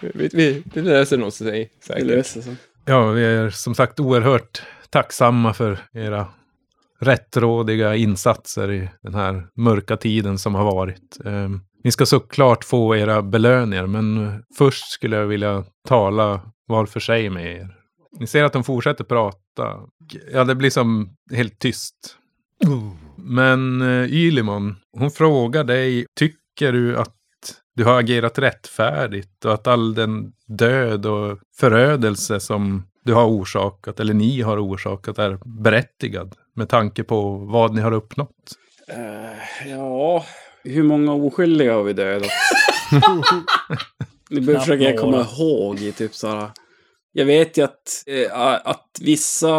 vi, 0.00 0.28
vi, 0.32 0.62
det 0.74 0.80
löser 0.82 1.16
nog 1.16 1.32
sig 1.32 1.70
Det 1.80 1.86
säkert. 1.86 2.06
löser 2.06 2.40
sig. 2.40 2.56
Ja, 2.84 3.06
vi 3.06 3.24
är 3.24 3.50
som 3.50 3.74
sagt 3.74 4.00
oerhört 4.00 4.62
tacksamma 4.90 5.54
för 5.54 5.78
era 5.92 6.26
rättrådiga 7.00 7.94
insatser 7.96 8.72
i 8.72 8.88
den 9.02 9.14
här 9.14 9.46
mörka 9.56 9.96
tiden 9.96 10.38
som 10.38 10.54
har 10.54 10.64
varit. 10.64 11.18
Eh, 11.24 11.48
ni 11.84 11.92
ska 11.92 12.06
såklart 12.06 12.64
få 12.64 12.96
era 12.96 13.22
belöningar, 13.22 13.86
men 13.86 14.32
först 14.58 14.90
skulle 14.90 15.16
jag 15.16 15.26
vilja 15.26 15.64
tala 15.88 16.40
var 16.66 16.86
för 16.86 17.00
sig 17.00 17.30
med 17.30 17.56
er. 17.56 17.76
Ni 18.18 18.26
ser 18.26 18.44
att 18.44 18.52
de 18.52 18.64
fortsätter 18.64 19.04
prata. 19.04 19.80
Ja, 20.32 20.44
det 20.44 20.54
blir 20.54 20.70
som 20.70 21.16
helt 21.32 21.58
tyst. 21.58 22.16
Men 23.16 23.82
uh, 23.82 24.12
Ylimon, 24.12 24.76
hon 24.92 25.10
frågar 25.10 25.64
dig, 25.64 26.06
tycker 26.18 26.72
du 26.72 26.96
att 26.96 27.14
du 27.76 27.84
har 27.84 28.00
agerat 28.00 28.38
rättfärdigt 28.38 29.44
och 29.44 29.54
att 29.54 29.66
all 29.66 29.94
den 29.94 30.32
död 30.46 31.06
och 31.06 31.38
förödelse 31.56 32.40
som 32.40 32.82
du 33.04 33.14
har 33.14 33.26
orsakat, 33.26 34.00
eller 34.00 34.14
ni 34.14 34.40
har 34.40 34.66
orsakat, 34.66 35.18
är 35.18 35.38
berättigad 35.62 36.34
med 36.54 36.68
tanke 36.68 37.04
på 37.04 37.30
vad 37.36 37.74
ni 37.74 37.80
har 37.80 37.92
uppnått? 37.92 38.58
Eh, 38.88 39.68
ja, 39.70 40.24
hur 40.64 40.82
många 40.82 41.12
oskyldiga 41.12 41.74
har 41.74 41.82
vi 41.82 41.92
dödat? 41.92 42.30
Nu 44.30 44.44
försöker 44.44 44.84
jag 44.84 44.98
komma 44.98 45.20
ihåg 45.20 45.80
i 45.80 45.92
typ 45.92 46.14
såhär. 46.14 46.50
Jag 47.16 47.24
vet 47.24 47.58
ju 47.58 47.64
att, 47.64 48.04
eh, 48.06 48.42
att 48.64 48.98
vissa 49.00 49.50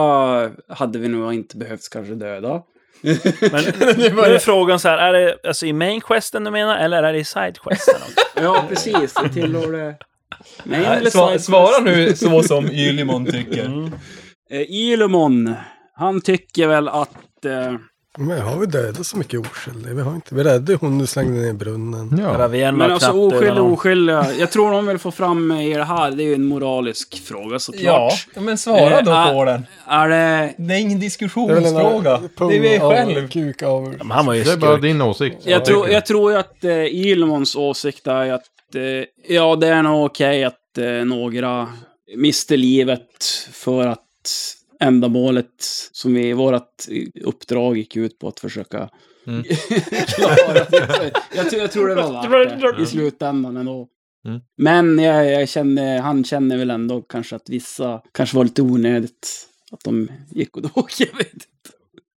hade 0.70 1.00
vi 1.00 1.08
nog 1.08 1.34
inte 1.34 1.58
behövt 1.58 1.90
kanske 1.92 2.16
döda. 2.16 2.62
Men 3.02 3.64
nu 3.98 4.06
är 4.06 4.30
frågan 4.40 4.80
så 4.80 4.90
här, 4.90 4.98
är 4.98 5.14
det 5.14 5.38
alltså 5.48 5.66
i 5.66 5.74
main 5.74 6.02
questen 6.02 6.44
du 6.44 6.52
menar, 6.52 6.78
eller 6.78 7.04
är 7.04 7.14
det 7.14 7.20
i 7.20 7.24
side 7.24 7.60
questen? 7.60 8.02
Ja, 8.44 8.66
precis. 8.70 9.14
Det 9.14 9.30
tillhör 9.30 9.72
det. 9.72 9.98
Nej, 10.64 10.86
eller 10.86 11.10
sva- 11.10 11.30
side 11.32 11.42
svara 11.42 11.80
nu 11.84 12.16
så 12.16 12.44
som 12.44 12.66
Ylimon 12.66 13.26
tycker. 13.26 13.66
Mm. 13.66 13.92
Eh, 14.52 15.56
han 15.94 16.22
tycker 16.22 16.68
väl 16.68 16.88
att... 16.88 17.46
Eh, 17.46 17.74
Men 18.18 18.42
har 18.42 18.60
vi 18.60 18.66
dödat 18.66 19.06
så 19.06 19.18
mycket 19.18 19.40
oskyldiga? 19.40 19.94
Vi 19.94 20.02
har 20.02 20.16
inte. 20.16 20.36
Vi 20.36 20.44
räddade 20.44 20.76
hon 20.76 21.00
du 21.00 21.08
slängde 21.08 21.42
ner 21.42 21.50
i 21.50 21.54
brunnen. 21.54 22.18
Ja. 22.22 22.48
Men 22.72 22.82
alltså 22.82 23.12
oskyldiga, 23.12 23.62
oskyldiga. 23.62 24.26
Jag 24.40 24.52
tror 24.52 24.72
de 24.72 24.88
vill 24.88 24.98
få 24.98 25.12
fram 25.12 25.52
i 25.52 25.74
det 25.74 25.84
här. 25.84 26.12
Det 26.12 26.24
är 26.24 26.26
ju 26.26 26.34
en 26.34 26.46
moralisk 26.46 27.22
fråga 27.26 27.60
såklart. 27.60 28.28
men 28.36 28.58
svara 28.58 29.02
då 29.02 29.12
då 29.12 29.26
på 29.32 29.34
på 29.34 29.46
den. 29.46 29.66
Är 29.88 30.10
det... 30.10 30.54
Det 30.58 30.74
är 30.74 30.78
ingen 30.78 30.78
Det 30.78 30.78
är 30.78 30.78
väl 30.78 30.94
en 30.94 31.00
diskussionsfråga. 31.00 32.22
Det 32.38 32.56
är 32.56 32.60
vi 32.60 32.80
själv. 32.80 33.28
Kuk 33.30 33.64
av... 33.64 33.96
Ja, 33.98 34.04
men 34.04 34.12
han 34.12 34.26
var 34.26 34.34
ju 34.34 34.44
Det 34.44 34.52
är 34.52 34.58
bara 34.58 34.78
din 34.78 35.02
åsikt. 35.02 35.38
Jag 35.44 35.66
tror, 35.66 35.90
jag 35.90 36.06
tror 36.06 36.32
ju 36.32 36.38
att 36.38 36.64
eh, 36.64 36.86
Ilmons 36.86 37.56
åsikt 37.56 38.08
är 38.08 38.34
att 38.34 38.76
eh, 38.76 38.82
ja, 39.36 39.56
det 39.56 39.68
är 39.68 39.84
nog 39.84 40.06
okej 40.06 40.44
att 40.44 40.78
eh, 40.78 40.86
några 40.86 41.68
mister 42.18 42.58
livet 42.58 43.26
för 43.52 43.88
att 43.88 44.55
ändamålet 44.80 45.54
som 45.92 46.14
vi, 46.14 46.34
vårat 46.34 46.88
uppdrag 47.24 47.78
gick 47.78 47.96
ut 47.96 48.20
på 48.20 48.28
att 48.28 48.40
försöka 48.40 48.90
Mm. 49.28 49.44
klara. 50.08 50.58
Jag, 51.36 51.50
tror- 51.50 51.62
jag 51.62 51.72
tror 51.72 51.88
det 51.88 51.96
var 51.96 52.30
värt 52.30 52.78
det 52.78 52.84
i 52.84 52.86
slutändan 52.86 53.58
ändå. 53.58 53.88
Mm. 54.28 54.40
Men 54.58 55.00
jag, 55.00 55.32
jag 55.32 55.50
känner, 55.50 56.00
han 56.00 56.24
känner 56.24 56.58
väl 56.58 56.70
ändå 56.70 57.02
kanske 57.02 57.36
att 57.36 57.50
vissa 57.50 58.02
kanske 58.12 58.38
var 58.38 58.44
lite 58.44 58.62
onödigt 58.62 59.48
att 59.72 59.84
de 59.84 60.12
gick 60.32 60.56
och 60.58 60.62
dog. 60.76 60.90
Jag 61.00 61.18
vet 61.18 61.34
inte. 61.34 61.46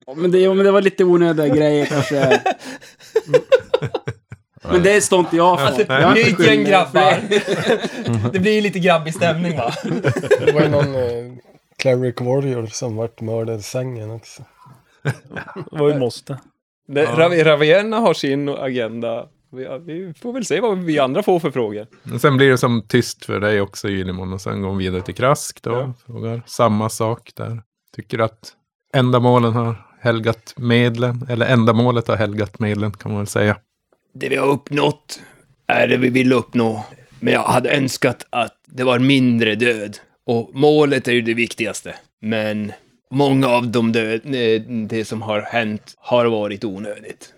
Ja, 0.06 0.14
men 0.14 0.30
det, 0.30 0.38
ja, 0.38 0.54
men 0.54 0.64
det 0.64 0.70
var 0.72 0.82
lite 0.82 1.04
onödiga 1.04 1.48
grejer 1.48 1.86
kanske. 1.86 2.40
Men 4.70 4.82
det 4.82 5.00
står 5.00 5.18
inte 5.20 5.36
jag 5.36 5.60
för. 5.76 5.84
Jag 5.88 6.18
gäng 6.18 6.34
skyldig. 6.34 6.66
grabbar. 6.66 7.20
Det 8.32 8.38
blir 8.38 8.52
ju 8.52 8.60
lite 8.60 8.78
grabbig 8.78 9.14
stämning 9.14 9.56
va? 9.56 9.72
Det 10.46 10.52
var 10.52 10.60
ju 10.62 10.68
någon 10.68 10.92
Cleric 11.86 12.20
Warrior 12.20 12.66
som 12.66 12.96
vart 12.96 13.20
mördad 13.20 13.58
i 13.58 13.62
sängen 13.62 14.10
också. 14.10 14.42
Det 15.70 15.78
var 15.78 15.88
ju 15.88 15.98
måste. 15.98 16.38
Det, 16.88 17.06
Rav- 17.06 17.44
Ravenna 17.44 17.96
har 17.96 18.14
sin 18.14 18.48
agenda. 18.48 19.28
Vi, 19.52 19.68
vi 19.80 20.14
får 20.14 20.32
väl 20.32 20.44
se 20.44 20.60
vad 20.60 20.78
vi 20.78 20.98
andra 20.98 21.22
får 21.22 21.40
för 21.40 21.50
frågor. 21.50 21.86
Och 22.14 22.20
sen 22.20 22.36
blir 22.36 22.50
det 22.50 22.58
som 22.58 22.82
tyst 22.88 23.24
för 23.24 23.40
dig 23.40 23.60
också 23.60 23.88
Ylimon 23.88 24.32
och 24.32 24.40
sen 24.40 24.62
går 24.62 24.72
vi 24.74 24.84
vidare 24.84 25.02
till 25.02 25.14
Krask 25.14 25.62
då. 25.62 25.70
Ja. 25.70 25.92
Frågar 26.06 26.42
samma 26.46 26.88
sak 26.88 27.30
där. 27.34 27.62
Tycker 27.96 28.18
att 28.18 28.52
ändamålen 28.94 29.52
har 29.52 29.86
helgat 30.00 30.54
medlen. 30.56 31.26
Eller 31.30 31.46
ändamålet 31.46 32.08
har 32.08 32.16
helgat 32.16 32.58
medlen 32.58 32.92
kan 32.92 33.10
man 33.12 33.20
väl 33.20 33.26
säga. 33.26 33.56
Det 34.14 34.28
vi 34.28 34.36
har 34.36 34.46
uppnått 34.46 35.20
är 35.66 35.88
det 35.88 35.96
vi 35.96 36.08
vill 36.08 36.32
uppnå. 36.32 36.84
Men 37.20 37.32
jag 37.32 37.42
hade 37.42 37.76
önskat 37.76 38.26
att 38.30 38.54
det 38.66 38.84
var 38.84 38.98
mindre 38.98 39.54
död. 39.54 39.98
Och 40.26 40.50
målet 40.54 41.08
är 41.08 41.12
ju 41.12 41.22
det 41.22 41.34
viktigaste. 41.34 41.94
Men 42.20 42.72
många 43.10 43.46
av 43.48 43.68
de 43.68 43.92
död, 43.92 44.20
eh, 44.24 44.60
det 44.88 45.04
som 45.04 45.22
har 45.22 45.40
hänt 45.40 45.94
har 45.98 46.26
varit 46.26 46.64
onödigt. 46.64 47.32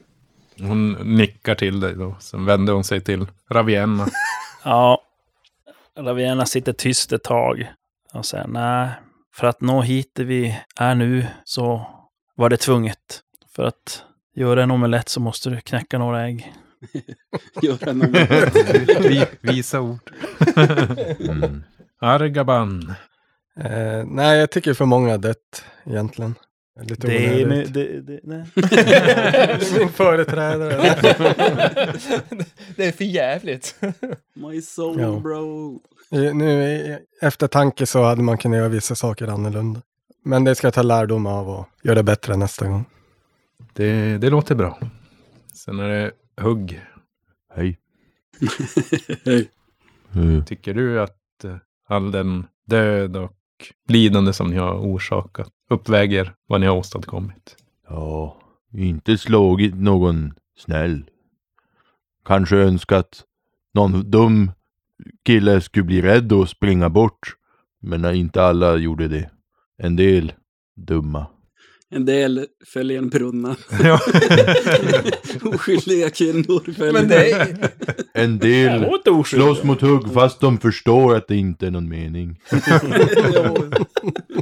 Hon 0.61 0.93
nickar 0.93 1.55
till 1.55 1.81
dig 1.81 1.95
då. 1.95 2.17
Sen 2.21 2.45
vänder 2.45 2.73
hon 2.73 2.85
sig 2.85 3.01
till 3.01 3.27
Ravienna. 3.51 4.09
Ja. 4.65 5.03
Ravienna 5.99 6.47
sitter 6.47 6.73
tyst 6.73 7.13
ett 7.13 7.23
tag 7.25 7.73
och 8.13 8.27
säger 8.27 8.47
nej. 8.47 8.89
För 9.35 9.47
att 9.47 9.61
nå 9.61 9.81
hit 9.83 10.11
där 10.15 10.25
vi 10.25 10.59
är 10.81 10.95
nu 10.95 11.27
så 11.45 11.87
var 12.35 12.49
det 12.51 12.57
tvunget. 12.57 13.21
För 13.57 13.65
att 13.65 14.03
göra 14.35 14.63
en 14.63 14.71
omelett 14.71 15.09
så 15.09 15.21
måste 15.21 15.51
du 15.51 15.61
knäcka 15.61 15.99
några 15.99 16.25
ägg. 16.27 16.53
Göra 17.63 17.93
någon- 17.93 18.13
Vi, 19.09 19.27
visa 19.41 19.81
ord. 19.81 20.11
Mm. 21.21 21.65
Argaban. 22.01 22.93
Eh, 23.61 24.05
nej, 24.07 24.39
jag 24.39 24.51
tycker 24.51 24.75
för 24.75 24.85
många 24.85 25.19
dött 25.19 25.65
egentligen. 25.87 26.35
Lite 26.81 27.07
Det 27.07 27.27
är, 27.27 27.45
onödigt. 27.45 27.49
med, 27.49 27.73
det, 27.75 28.01
det, 28.01 28.21
nej. 28.23 28.45
Min 29.79 29.89
företrädare. 29.89 30.97
Det 32.77 32.85
är 32.87 32.93
för 32.93 33.05
jävligt. 33.05 33.75
My 34.35 34.63
soul 34.63 35.01
Ja. 35.01 35.21
bro. 35.21 35.81
I- 36.11 36.33
Nu 36.35 36.63
i 36.63 36.99
eftertanke 37.21 37.87
så 37.87 38.03
hade 38.03 38.23
man 38.23 38.39
kunnat 38.39 38.57
göra 38.59 38.69
vissa 38.69 38.95
saker 38.95 39.27
annorlunda. 39.29 39.83
Men 40.25 40.45
det 40.45 40.55
ska 40.55 40.67
jag 40.67 40.75
ta 40.75 40.83
lärdom 40.83 41.27
av 41.27 41.49
och 41.51 41.67
göra 41.83 41.95
det 41.95 42.03
bättre 42.03 42.37
nästa 42.37 42.67
gång. 42.69 42.85
Det, 43.73 44.19
det 44.19 44.31
låter 44.31 44.55
bra. 44.55 44.79
Sen 45.55 45.79
är 45.81 45.89
det 45.89 46.13
hugg. 46.43 46.81
Hej. 47.55 47.79
Hej. 49.25 49.49
Eh, 50.15 50.45
Tycker 50.45 50.75
du 50.75 51.01
att 51.01 51.45
eh, 51.45 51.57
all 51.89 52.11
den 52.11 52.47
död 52.67 53.17
och 53.17 53.33
lidande 53.89 54.33
som 54.33 54.51
ni 54.51 54.57
har 54.57 54.75
orsakat 54.75 55.51
uppväger 55.71 56.35
vad 56.47 56.61
ni 56.61 56.67
har 56.67 56.77
åstadkommit? 56.77 57.57
Ja, 57.89 58.37
inte 58.73 59.19
slagit 59.19 59.75
någon 59.75 60.35
snäll. 60.57 61.05
Kanske 62.25 62.57
önskat 62.57 63.25
någon 63.75 64.11
dum 64.11 64.51
kille 65.25 65.61
skulle 65.61 65.85
bli 65.85 66.03
rädd 66.03 66.33
och 66.33 66.49
springa 66.49 66.89
bort. 66.89 67.35
Men 67.81 68.15
inte 68.15 68.43
alla 68.43 68.77
gjorde 68.77 69.09
det. 69.09 69.31
En 69.77 69.97
del 69.97 70.33
dumma. 70.77 71.27
En 71.91 72.05
del 72.05 72.47
föll 72.67 72.91
genom 72.91 73.09
brunnar. 73.09 73.57
Ja. 73.83 74.01
Oskyldiga 75.55 76.11
kvinnor 76.11 76.73
föll 76.73 76.93
Men 76.93 77.09
det 77.09 77.31
är, 77.31 77.71
En 78.13 78.39
del 78.39 78.87
slåss 79.25 79.63
mot 79.63 79.81
hugg 79.81 80.13
fast 80.13 80.41
de 80.41 80.59
förstår 80.59 81.17
att 81.17 81.29
det 81.29 81.37
inte 81.37 81.67
är 81.67 81.71
någon 81.71 81.89
mening. 81.89 82.41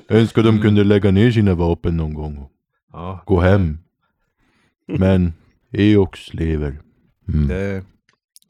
Önskar 0.08 0.42
de 0.42 0.62
kunde 0.62 0.84
lägga 0.84 1.10
ner 1.10 1.30
sina 1.30 1.54
vapen 1.54 1.96
någon 1.96 2.14
gång 2.14 2.38
och 2.38 2.50
ja, 2.92 3.22
gå 3.26 3.40
hem. 3.40 3.78
Men 4.86 5.32
Eox 5.72 6.34
lever. 6.34 6.80
Mm. 7.28 7.48
det 7.48 7.84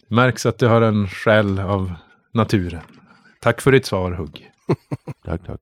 märks 0.09 0.47
att 0.47 0.59
du 0.59 0.67
har 0.67 0.83
en 0.83 1.09
själ 1.09 1.59
av 1.59 1.93
naturen. 2.33 2.83
Tack 3.41 3.61
för 3.61 3.73
ditt 3.73 3.87
svar, 3.87 4.13
Hugg. 4.13 4.51
Tack, 5.25 5.47
tack. 5.47 5.61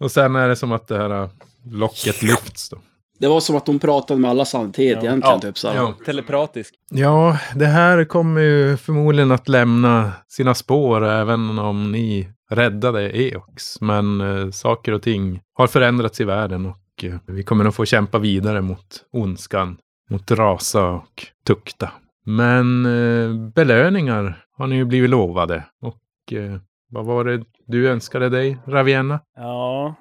Och 0.00 0.10
sen 0.10 0.36
är 0.36 0.48
det 0.48 0.56
som 0.56 0.72
att 0.72 0.88
det 0.88 0.98
här 0.98 1.28
locket 1.64 2.22
lyfts 2.22 2.68
då. 2.70 2.76
Det 3.18 3.28
var 3.28 3.40
som 3.40 3.56
att 3.56 3.66
de 3.66 3.78
pratade 3.78 4.20
med 4.20 4.30
alla 4.30 4.44
samtidigt 4.44 4.98
Ja. 5.02 5.08
egentligen. 5.08 5.34
Ja. 5.34 5.40
Typ, 5.40 5.58
så. 5.58 5.66
Ja. 5.68 5.94
telepratisk. 6.06 6.74
Ja, 6.90 7.38
det 7.54 7.66
här 7.66 8.04
kommer 8.04 8.40
ju 8.40 8.76
förmodligen 8.76 9.30
att 9.30 9.48
lämna 9.48 10.12
sina 10.28 10.54
spår 10.54 11.04
även 11.06 11.58
om 11.58 11.92
ni 11.92 12.28
räddade 12.50 13.10
Eox. 13.18 13.80
Men 13.80 14.20
eh, 14.20 14.50
saker 14.50 14.92
och 14.92 15.02
ting 15.02 15.40
har 15.54 15.66
förändrats 15.66 16.20
i 16.20 16.24
världen 16.24 16.66
och 16.66 17.04
eh, 17.04 17.14
vi 17.26 17.42
kommer 17.42 17.64
att 17.64 17.74
få 17.74 17.84
kämpa 17.84 18.18
vidare 18.18 18.60
mot 18.60 19.04
ondskan, 19.12 19.76
mot 20.10 20.30
rasa 20.30 20.86
och 20.90 21.26
tukta. 21.46 21.90
Men 22.26 22.86
eh, 22.86 23.52
belöningar 23.54 24.44
har 24.56 24.66
ni 24.66 24.76
ju 24.76 24.84
blivit 24.84 25.10
lovade. 25.10 25.64
Och 25.82 26.32
eh, 26.32 26.56
vad 26.90 27.04
var 27.04 27.24
det 27.24 27.42
du 27.66 27.88
önskade 27.88 28.28
dig, 28.28 28.58
Ravienna? 28.66 29.20
Ja. 29.36 29.94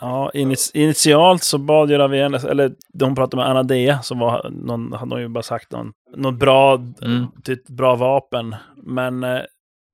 Ja, 0.00 0.30
initialt 0.74 1.42
så 1.42 1.58
bad 1.58 1.90
ju 1.90 1.98
Ravienna, 1.98 2.38
eller 2.38 2.72
de 2.92 3.14
pratade 3.14 3.36
med 3.42 3.50
Anadea 3.50 4.02
som 4.02 4.18
var, 4.18 4.50
någon, 4.50 4.92
hade 4.92 5.14
de 5.16 5.20
ju 5.22 5.28
bara 5.28 5.42
sagt 5.42 5.72
någon, 5.72 5.92
något 6.16 6.34
bra, 6.34 6.74
Mm. 7.02 7.26
typ 7.44 7.66
bra 7.68 7.94
vapen. 7.96 8.56
Men 8.76 9.24
eh, 9.24 9.38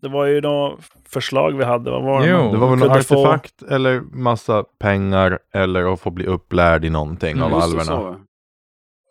det 0.03 0.09
var 0.09 0.27
ju 0.27 0.41
några 0.41 0.77
förslag 1.09 1.57
vi 1.57 1.65
hade, 1.65 1.91
vad 1.91 2.03
var 2.03 2.21
det? 2.21 2.29
Jo, 2.29 2.39
man 2.39 2.53
Det 2.53 2.59
var 2.59 2.71
väl 2.71 2.79
någon 2.79 2.89
kunde 2.89 3.05
få? 3.05 3.27
artefakt 3.27 3.63
eller 3.63 4.01
massa 4.01 4.65
pengar 4.79 5.39
eller 5.55 5.93
att 5.93 6.01
få 6.01 6.11
bli 6.11 6.27
upplärd 6.27 6.85
i 6.85 6.91
någonting 6.91 7.33
Mm, 7.37 7.43
av 7.43 7.55
alverna. 7.63 8.17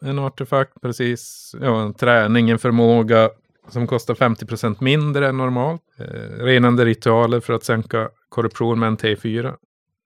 En 0.05 0.19
artefakt, 0.19 0.81
precis. 0.81 1.51
Ja, 1.61 1.81
en 1.81 1.93
träning, 1.93 2.49
en 2.49 2.59
förmåga 2.59 3.29
som 3.69 3.87
kostar 3.87 4.13
50% 4.15 4.75
mindre 4.79 5.27
än 5.29 5.37
normalt. 5.37 5.81
Eh, 5.99 6.43
renande 6.43 6.85
ritualer 6.85 7.39
för 7.39 7.53
att 7.53 7.63
sänka 7.63 8.09
korruption 8.29 8.79
med 8.79 8.87
en 8.87 8.97
T4. 8.97 9.53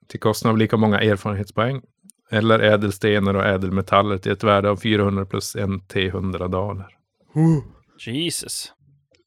Till 0.08 0.20
kostnad 0.20 0.52
av 0.52 0.58
lika 0.58 0.78
många 0.78 1.00
erfarenhetspoäng. 1.02 1.82
Eller 2.32 2.60
ädelstenar 2.60 3.34
och 3.34 3.46
ädelmetaller 3.46 4.18
till 4.18 4.32
ett 4.32 4.44
värde 4.44 4.70
av 4.70 4.78
400 4.78 5.26
plus 5.26 5.56
en 5.56 5.82
T100 5.82 6.48
daler. 6.48 6.86
Jesus. 8.00 8.74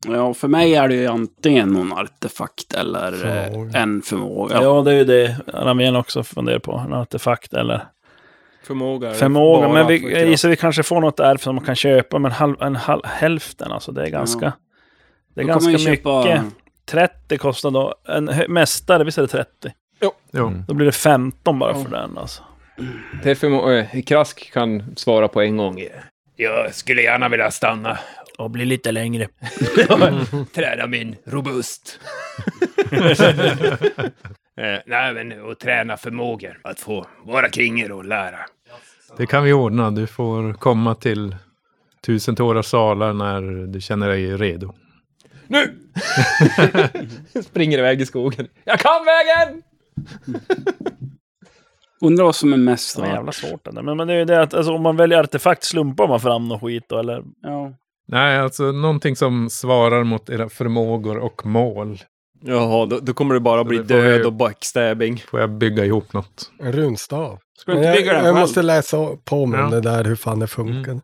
Ja, 0.08 0.34
för 0.34 0.48
mig 0.48 0.74
är 0.74 0.88
det 0.88 0.94
ju 0.94 1.06
antingen 1.06 1.68
någon 1.68 1.92
artefakt 1.92 2.74
eller 2.74 3.12
eh, 3.12 3.44
Förmåga. 3.52 3.78
en 3.78 4.02
förmåga. 4.02 4.62
Ja. 4.62 4.82
det 4.82 4.92
är 4.92 4.96
ju 4.96 5.04
det 5.04 5.36
Ravienna 5.46 5.98
också 5.98 6.22
funderar 6.22 6.58
på. 6.58 6.72
En 6.86 6.92
artefakt 6.92 7.54
eller 7.54 7.84
Förmåga. 8.66 9.12
förmåga. 9.14 9.68
Men 9.68 9.86
vi, 9.86 10.12
jag 10.12 10.28
gissar 10.28 10.48
vi 10.48 10.56
kanske 10.56 10.82
får 10.82 11.00
något 11.00 11.16
där 11.16 11.36
som 11.36 11.54
man 11.54 11.64
kan 11.64 11.76
köpa. 11.76 12.18
Men 12.18 12.32
halv, 12.32 12.62
en 12.62 12.76
halv, 12.76 13.00
hälften 13.04 13.72
alltså, 13.72 13.92
det 13.92 14.02
är 14.06 14.10
ganska... 14.10 14.52
Det 15.34 15.40
är 15.40 15.44
Då 15.44 15.48
ganska 15.48 15.70
ju 15.70 15.78
köpa- 15.78 16.20
mycket. 16.22 16.42
30 16.86 17.38
kostar 17.38 17.70
då. 17.70 17.94
En 18.08 18.24
mästare, 18.48 19.04
visst 19.04 19.18
är 19.18 19.22
det 19.22 19.28
30? 19.28 19.48
Jo. 20.00 20.12
Mm. 20.34 20.64
Då 20.68 20.74
blir 20.74 20.86
det 20.86 20.92
15 20.92 21.58
bara 21.58 21.74
för 21.74 21.90
den 21.90 22.18
alltså. 22.18 22.42
Det 23.22 23.42
är 23.42 23.72
eh, 23.72 24.02
Krask 24.02 24.52
kan 24.52 24.96
svara 24.96 25.28
på 25.28 25.40
en 25.40 25.56
gång. 25.56 25.84
Jag 26.36 26.74
skulle 26.74 27.02
gärna 27.02 27.28
vilja 27.28 27.50
stanna. 27.50 27.98
Och 28.38 28.50
blir 28.50 28.66
lite 28.66 28.92
längre. 28.92 29.28
Träna 30.54 30.86
min 30.86 31.16
robust. 31.24 32.00
eh, 34.56 34.78
nej, 34.86 35.14
men 35.14 35.40
och 35.40 35.58
träna 35.58 35.96
förmågor. 35.96 36.60
Att 36.62 36.80
få 36.80 37.06
vara 37.24 37.48
kring 37.48 37.80
er 37.80 37.92
och 37.92 38.04
lära. 38.04 38.38
Det 39.16 39.26
kan 39.26 39.44
vi 39.44 39.52
ordna. 39.52 39.90
Du 39.90 40.06
får 40.06 40.52
komma 40.52 40.94
till 40.94 41.36
tusen 42.06 42.36
tårars 42.36 42.66
salar 42.66 43.12
när 43.12 43.66
du 43.66 43.80
känner 43.80 44.08
dig 44.08 44.36
redo. 44.36 44.74
Nu! 45.46 45.78
Springer 47.42 47.78
iväg 47.78 48.00
i 48.00 48.06
skogen. 48.06 48.48
Jag 48.64 48.80
kan 48.80 49.04
vägen! 49.04 49.62
Undrar 52.00 52.24
vad 52.24 52.34
som 52.36 52.52
är 52.52 52.56
mest 52.56 52.96
Det 52.96 53.02
var 53.02 53.08
jävla 53.08 53.32
svårt 53.32 53.64
det 53.64 53.70
där. 53.70 53.82
Men, 53.82 53.96
men 53.96 54.06
det 54.08 54.14
är 54.14 54.18
ju 54.18 54.24
det 54.24 54.42
att 54.42 54.54
alltså, 54.54 54.72
om 54.72 54.82
man 54.82 54.96
väljer 54.96 55.18
artefakt 55.20 55.64
slumpar 55.64 56.08
man 56.08 56.20
fram 56.20 56.48
något 56.48 56.60
skit 56.60 56.84
då 56.88 56.98
eller? 56.98 57.22
Ja. 57.42 57.72
Nej, 58.08 58.38
alltså 58.38 58.62
någonting 58.72 59.16
som 59.16 59.50
svarar 59.50 60.04
mot 60.04 60.30
era 60.30 60.48
förmågor 60.48 61.18
och 61.18 61.46
mål. 61.46 61.98
Jaha, 62.40 62.86
då, 62.86 62.98
då 63.02 63.14
kommer 63.14 63.34
det 63.34 63.40
bara 63.40 63.64
bli 63.64 63.78
det 63.78 63.82
död 63.84 64.26
och 64.26 64.32
backstabbing. 64.32 65.18
Får 65.30 65.40
jag 65.40 65.50
bygga 65.50 65.84
ihop 65.84 66.12
något? 66.12 66.50
En 66.58 66.72
runstav. 66.72 67.38
Ska 67.58 67.72
du 67.72 67.76
inte 67.78 67.88
jag, 67.88 67.96
bygga 67.96 68.12
den 68.12 68.24
jag 68.24 68.34
måste 68.36 68.62
läsa 68.62 68.96
på 69.24 69.46
mig 69.46 69.60
om 69.60 69.72
Ja. 69.72 69.80
det 69.80 69.80
där, 69.90 70.04
hur 70.04 70.16
fan 70.16 70.38
det 70.38 70.46
funkar. 70.46 71.00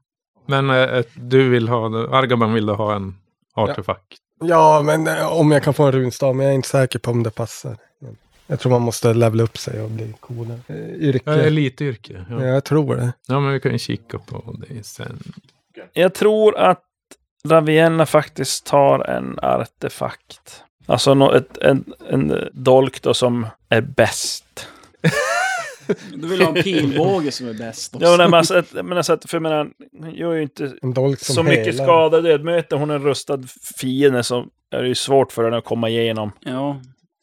Men 0.47 0.71
eh, 0.71 1.05
du 1.15 1.49
vill 1.49 1.69
ha, 1.69 1.87
Argaban 2.19 2.53
vill 2.53 2.67
du 2.67 2.73
ha 2.73 2.95
en 2.95 3.15
artefakt. 3.55 4.19
Ja, 4.45 4.83
men 4.85 5.07
eh, 5.07 5.33
om 5.39 5.53
jag 5.53 5.63
kan 5.63 5.75
få 5.75 5.83
en 5.85 5.93
runstav, 5.93 6.37
men 6.37 6.45
jag 6.47 6.53
är 6.53 6.57
inte 6.57 6.69
säker 6.69 6.99
på 6.99 7.11
om 7.11 7.23
det 7.23 7.31
passar. 7.31 7.77
Jag 8.53 8.61
tror 8.61 8.71
man 8.73 8.83
måste 8.83 9.15
levela 9.15 9.43
upp 9.43 9.59
sig 9.59 9.81
och 9.81 9.91
bli 9.91 10.15
coolare. 10.21 10.59
Eh, 10.67 10.77
Yrke. 10.95 11.31
Ja, 11.31 11.37
elityrke. 11.37 12.25
Ja, 12.31 12.41
Ja. 12.41 12.47
jag 12.47 12.65
tror 12.65 12.97
det. 12.97 13.13
ja, 13.29 13.41
men 13.41 13.53
vi 13.53 13.61
kan 13.61 13.73
ju 13.73 13.79
kika 13.79 14.19
på 14.19 14.57
det 14.69 14.87
sen. 14.87 15.19
Jag 15.93 16.15
tror 16.15 16.57
att 16.59 16.83
Ravienna 17.49 18.07
faktiskt 18.07 18.67
tar 18.67 18.99
en 19.11 19.39
artefakt. 19.43 20.63
Alltså 20.87 21.15
nå- 21.15 21.33
ett, 21.33 21.59
en, 21.59 21.85
en 22.11 22.35
dolk 22.53 23.03
då 23.03 23.15
som 23.15 23.47
är 23.69 23.81
bäst. 23.81 24.67
Du 26.15 26.29
vill 26.29 26.43
ha 26.43 26.57
en 26.57 26.63
pilbåge 26.63 27.31
som 27.33 27.49
är 27.49 27.55
bäst 27.55 27.95
också. 27.95 28.07
Ja, 28.07 28.17
men 28.17 28.35
alltså, 28.35 28.59
ett- 28.59 28.73
men 28.73 28.93
alltså, 28.97 29.13
att- 29.13 29.31
för 29.31 29.37
jag 29.37 29.43
menar, 29.43 29.71
hon 29.99 30.15
gör 30.15 30.33
ju 30.33 30.43
inte 30.43 30.73
En 30.83 30.95
dolk 30.95 31.21
som 31.21 31.35
så 31.35 31.43
mycket 31.43 31.67
helar. 31.67 31.85
skada 31.85 32.21
död. 32.21 32.45
Möter 32.45 32.77
hon 32.77 32.91
en 32.91 33.03
rustad 33.03 33.39
fiende 33.81 34.23
så 34.23 34.47
är 34.71 34.83
det 34.83 34.89
ju 34.89 34.95
svårt 34.95 35.33
för 35.33 35.45
henne 35.45 35.57
att 35.57 35.65
komma 35.65 35.89
igenom. 35.89 36.33
Ja. 36.41 36.81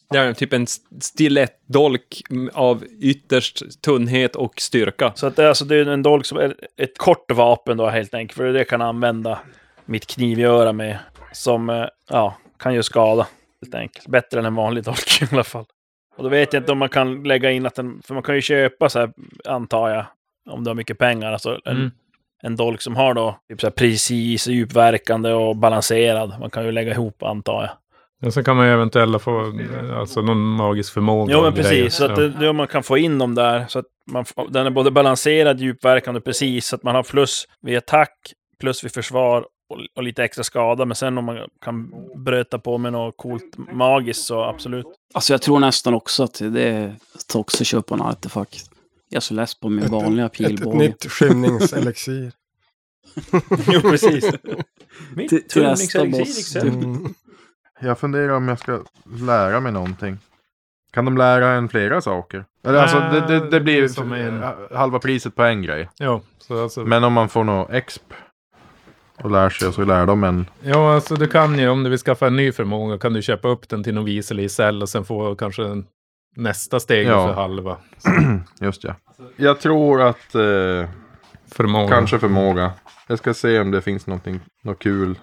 Det 0.10 0.18
är 0.18 0.34
typ 0.34 0.54
en 0.54 0.68
stilettdolk 1.02 2.22
av 2.54 2.84
ytterst 3.02 3.82
tunnhet 3.82 4.36
och 4.36 4.62
styrka. 4.62 5.12
Så 5.16 5.28
att 5.28 5.36
det, 5.36 5.44
är 5.44 5.48
alltså, 5.48 5.66
det 5.66 5.76
är 5.76 5.86
en 5.86 6.04
dolk 6.04 6.26
som 6.26 6.38
är 6.38 6.56
ett 6.78 6.98
kort 6.98 7.32
vapen 7.32 7.78
då 7.78 7.88
helt 7.90 8.14
enkelt. 8.14 8.38
För 8.38 8.54
det 8.54 8.64
kan 8.66 8.80
jag 8.82 8.88
använda 8.90 9.40
mitt 9.86 10.08
knivgöra 10.08 10.72
med. 10.74 11.00
Som, 11.34 11.70
eh, 11.70 11.86
ja, 12.10 12.38
kan 12.60 12.74
ju 12.74 12.84
skada. 12.84 13.28
Helt 13.62 13.76
enkelt. 13.76 14.08
Bättre 14.08 14.40
än 14.40 14.46
en 14.46 14.56
vanlig 14.56 14.84
dolk 14.84 15.22
i 15.22 15.28
alla 15.32 15.44
fall. 15.44 15.66
Och 16.18 16.24
då 16.24 16.30
vet 16.30 16.54
jag 16.54 16.62
inte 16.62 16.72
om 16.72 16.78
man 16.78 16.90
kan 16.90 17.24
lägga 17.24 17.52
in 17.52 17.66
att 17.66 17.76
den, 17.76 18.02
för 18.06 18.14
man 18.14 18.24
kan 18.24 18.36
ju 18.36 18.42
köpa 18.42 18.90
så 18.90 19.00
här, 19.00 19.12
antar 19.46 19.90
jag, 19.90 20.06
om 20.50 20.64
du 20.64 20.70
har 20.70 20.76
mycket 20.76 20.98
pengar. 20.98 21.32
Alltså 21.32 21.60
en, 21.66 21.78
Mm. 21.78 21.92
en 22.44 22.56
dolk 22.56 22.82
som 22.82 22.96
har 22.96 23.14
då 23.14 23.40
typ 23.50 23.62
så 23.62 23.68
här 23.68 23.72
precis, 23.72 24.48
djupverkande 24.48 25.32
och 25.32 25.56
balanserad. 25.56 26.40
Man 26.40 26.50
kan 26.50 26.66
ju 26.66 26.72
lägga 26.72 26.92
ihop 26.92 27.24
antar 27.24 27.62
jag. 27.62 27.70
Och 28.26 28.34
så 28.34 28.44
kan 28.44 28.56
man 28.58 28.66
ju 28.68 28.74
eventuellt 28.74 29.22
få 29.22 29.54
alltså, 30.00 30.22
någon 30.22 30.42
magisk 30.42 30.94
förmåga. 30.94 31.38
Och 31.38 31.44
men 31.44 31.54
grejer. 31.54 31.84
precis. 31.84 31.96
Så 31.98 32.06
att 32.06 32.10
Ja. 32.12 32.16
det, 32.18 32.30
det, 32.30 32.54
man 32.54 32.68
kan 32.68 32.84
få 32.84 32.98
in 32.98 33.18
dem 33.18 33.36
där. 33.36 33.66
Så 33.68 33.80
att 33.80 33.86
man, 34.12 34.26
den 34.50 34.66
är 34.66 34.70
både 34.70 34.92
balanserad, 34.92 35.60
djupverkande 35.60 36.22
precis. 36.22 36.66
Så 36.68 36.76
att 36.76 36.84
man 36.84 36.96
har 36.96 37.04
plus 37.04 37.46
vid 37.62 37.78
attack, 37.78 38.14
plus 38.60 38.84
vid 38.84 38.92
försvar 38.94 39.42
och, 39.70 39.80
och 39.96 40.04
lite 40.04 40.24
extra 40.24 40.44
skada. 40.44 40.86
Men 40.86 40.96
sen 40.96 41.18
om 41.18 41.26
man 41.26 41.38
kan 41.62 41.92
bröta 42.26 42.60
på 42.60 42.78
med 42.78 42.92
något 42.94 43.18
coolt 43.18 43.58
magiskt 43.74 44.24
så 44.26 44.44
absolut. 44.44 44.86
Alltså 45.14 45.34
jag 45.34 45.42
tror 45.42 45.60
nästan 45.60 45.94
också 45.94 46.24
att 46.24 46.40
det 46.54 46.64
är 46.64 46.96
att 47.16 47.36
också 47.36 47.64
köpa 47.64 47.96
en 47.96 48.02
artefakt. 48.02 48.66
Jag 49.10 49.18
är 49.18 49.22
så 49.22 49.34
less 49.34 49.60
på 49.60 49.70
min 49.70 49.88
vanliga 49.92 50.26
Ett, 50.26 50.32
ett 50.32 50.38
pilbåge. 50.48 50.78
nytt 50.78 51.06
skymningselixir. 51.12 52.32
jo, 53.72 53.82
precis. 53.82 54.30
Mitt 55.16 55.30
Till- 55.30 55.48
till 55.48 55.62
nästa 55.64 56.00
turningselixir, 56.00 56.62
boss. 56.62 56.74
Mm. 56.74 57.14
Jag 57.80 58.00
funderar 58.00 58.30
om 58.34 58.48
jag 58.48 58.60
ska 58.60 58.80
lära 59.20 59.60
mig 59.60 59.72
någonting. 59.72 60.18
Kan 60.94 61.06
de 61.06 61.18
lära 61.18 61.48
en 61.52 61.70
flera 61.70 62.02
saker? 62.02 62.46
Eller 62.66 62.80
alltså, 62.82 63.00
det, 63.00 63.20
det, 63.40 63.50
det 63.50 63.60
blir 63.60 63.88
som 63.88 64.14
en- 64.14 64.44
halva 64.76 65.00
priset 65.00 65.36
på 65.36 65.44
en 65.44 65.62
grej. 65.62 65.90
Ja, 65.98 66.22
så 66.38 66.64
alltså, 66.64 66.82
Men 66.86 67.04
om 67.04 67.14
man 67.14 67.30
får 67.30 67.44
något 67.44 67.70
exp 67.72 68.04
och 69.24 69.32
lär 69.32 69.50
sig 69.50 69.74
så 69.74 69.84
lär 69.86 70.06
de 70.06 70.24
en... 70.24 70.46
ja, 70.62 70.94
alltså 70.96 71.16
du 71.16 71.28
kan 71.28 71.60
ju 71.60 71.70
om 71.70 71.84
du 71.84 71.90
vill 71.90 72.00
skaffa 72.00 72.28
en 72.28 72.36
ny 72.36 72.52
förmåga 72.52 72.98
kan 72.98 73.14
du 73.14 73.22
köpa 73.22 73.48
upp 73.48 73.70
den 73.70 73.84
till 73.84 73.94
någon 73.94 74.06
vis 74.06 74.32
eller 74.32 74.44
isell 74.44 74.82
och 74.82 74.90
sen 74.90 75.06
få 75.06 75.36
kanske 75.36 75.64
en, 75.66 75.86
nästa 76.36 76.80
steg 76.80 77.08
Ja. 77.08 77.28
för 77.28 77.34
halva 77.34 77.78
Just 78.62 78.84
ja. 78.84 78.96
Jag 79.36 79.60
tror 79.60 80.02
att 80.02 80.36
eh, 80.36 80.90
förmåga. 81.52 81.88
kanske 81.96 82.20
förmåga. 82.20 82.72
Jag 83.08 83.18
ska 83.18 83.34
se 83.34 83.60
om 83.60 83.72
det 83.72 83.82
finns 83.82 84.08
något 84.08 84.80
kul. 84.80 85.20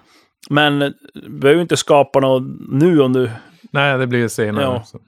Men 0.49 0.79
du 1.13 1.29
behöver 1.29 1.55
ju 1.57 1.61
inte 1.61 1.77
skapa 1.77 2.19
något 2.19 2.43
nu 2.69 3.01
om 3.01 3.13
du... 3.13 3.31
Nej, 3.71 3.97
det 3.97 4.07
blir 4.07 4.19
ju 4.19 4.29
senare. 4.29 4.63
Ja. 4.63 4.83
Så, 4.83 4.99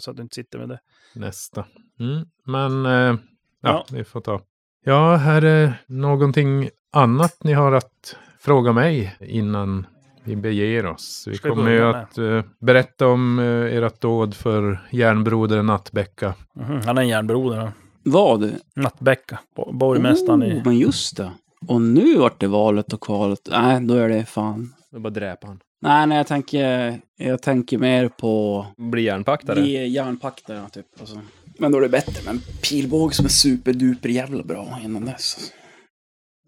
Så 0.00 0.10
att 0.10 0.16
du 0.16 0.22
inte 0.22 0.34
sitter 0.34 0.58
med 0.58 0.68
det. 0.68 0.78
nästa. 1.14 1.64
Mm. 2.00 2.24
Men 2.46 2.86
eh, 2.86 2.92
ja, 2.92 3.16
Ja. 3.62 3.86
vi 3.92 4.04
får 4.04 4.20
ta. 4.20 4.40
Ja, 4.84 5.16
här 5.16 5.42
är 5.44 5.72
någonting 5.86 6.68
annat 6.92 7.44
ni 7.44 7.52
har 7.52 7.72
att 7.72 8.16
fråga 8.38 8.72
mig 8.72 9.16
innan 9.20 9.86
vi 10.24 10.36
beger 10.36 10.86
oss. 10.86 11.24
Vi 11.26 11.36
Ska 11.36 11.48
kommer 11.48 11.70
ju 11.70 11.82
att 11.84 12.18
eh, 12.18 12.42
berätta 12.60 13.06
om 13.06 13.38
eh, 13.38 13.44
ert 13.76 14.00
dåd 14.00 14.34
för 14.34 14.88
järnbrodern 14.92 15.66
Nattbäcka. 15.66 16.34
Mhm, 16.54 16.80
Han 16.86 16.98
är 16.98 17.02
en 17.02 17.08
järnbroder. 17.08 17.72
Vad? 18.02 18.52
Nattbäcka. 18.76 19.38
bo- 19.56 19.72
Borgmästaren 19.72 20.42
i... 20.42 20.52
Oh, 20.60 20.62
men 20.64 20.78
just 20.78 21.16
det. 21.16 21.32
Och 21.68 21.82
nu 21.82 22.16
vart 22.16 22.40
det 22.40 22.46
valet 22.46 22.92
och 22.92 23.00
kvalet. 23.00 23.48
Nej, 23.50 23.80
då 23.80 23.94
är 23.94 24.08
det 24.08 24.24
fan. 24.24 24.74
Är 24.94 24.98
bara 24.98 25.10
dräpa 25.10 25.46
han. 25.46 25.60
Nej, 25.82 26.06
nej, 26.06 26.16
jag 26.16 26.26
tänker, 26.26 27.00
jag 27.16 27.42
tänker 27.42 27.78
mer 27.78 28.08
på... 28.08 28.66
Bli 28.76 29.02
järnpaktare. 29.02 29.60
Bli 29.60 29.88
järnpaktare, 29.88 30.68
typ. 30.72 30.86
Alltså. 31.00 31.20
Men 31.58 31.72
då 31.72 31.78
är 31.78 31.82
det 31.82 31.88
bättre 31.88 32.24
med 32.24 32.34
en 32.34 32.40
pilbåge 32.62 33.14
som 33.14 33.24
är 33.24 33.30
superduper 33.30 34.08
jävla 34.08 34.42
bra 34.42 34.78
innan 34.84 35.04
dess. 35.04 35.52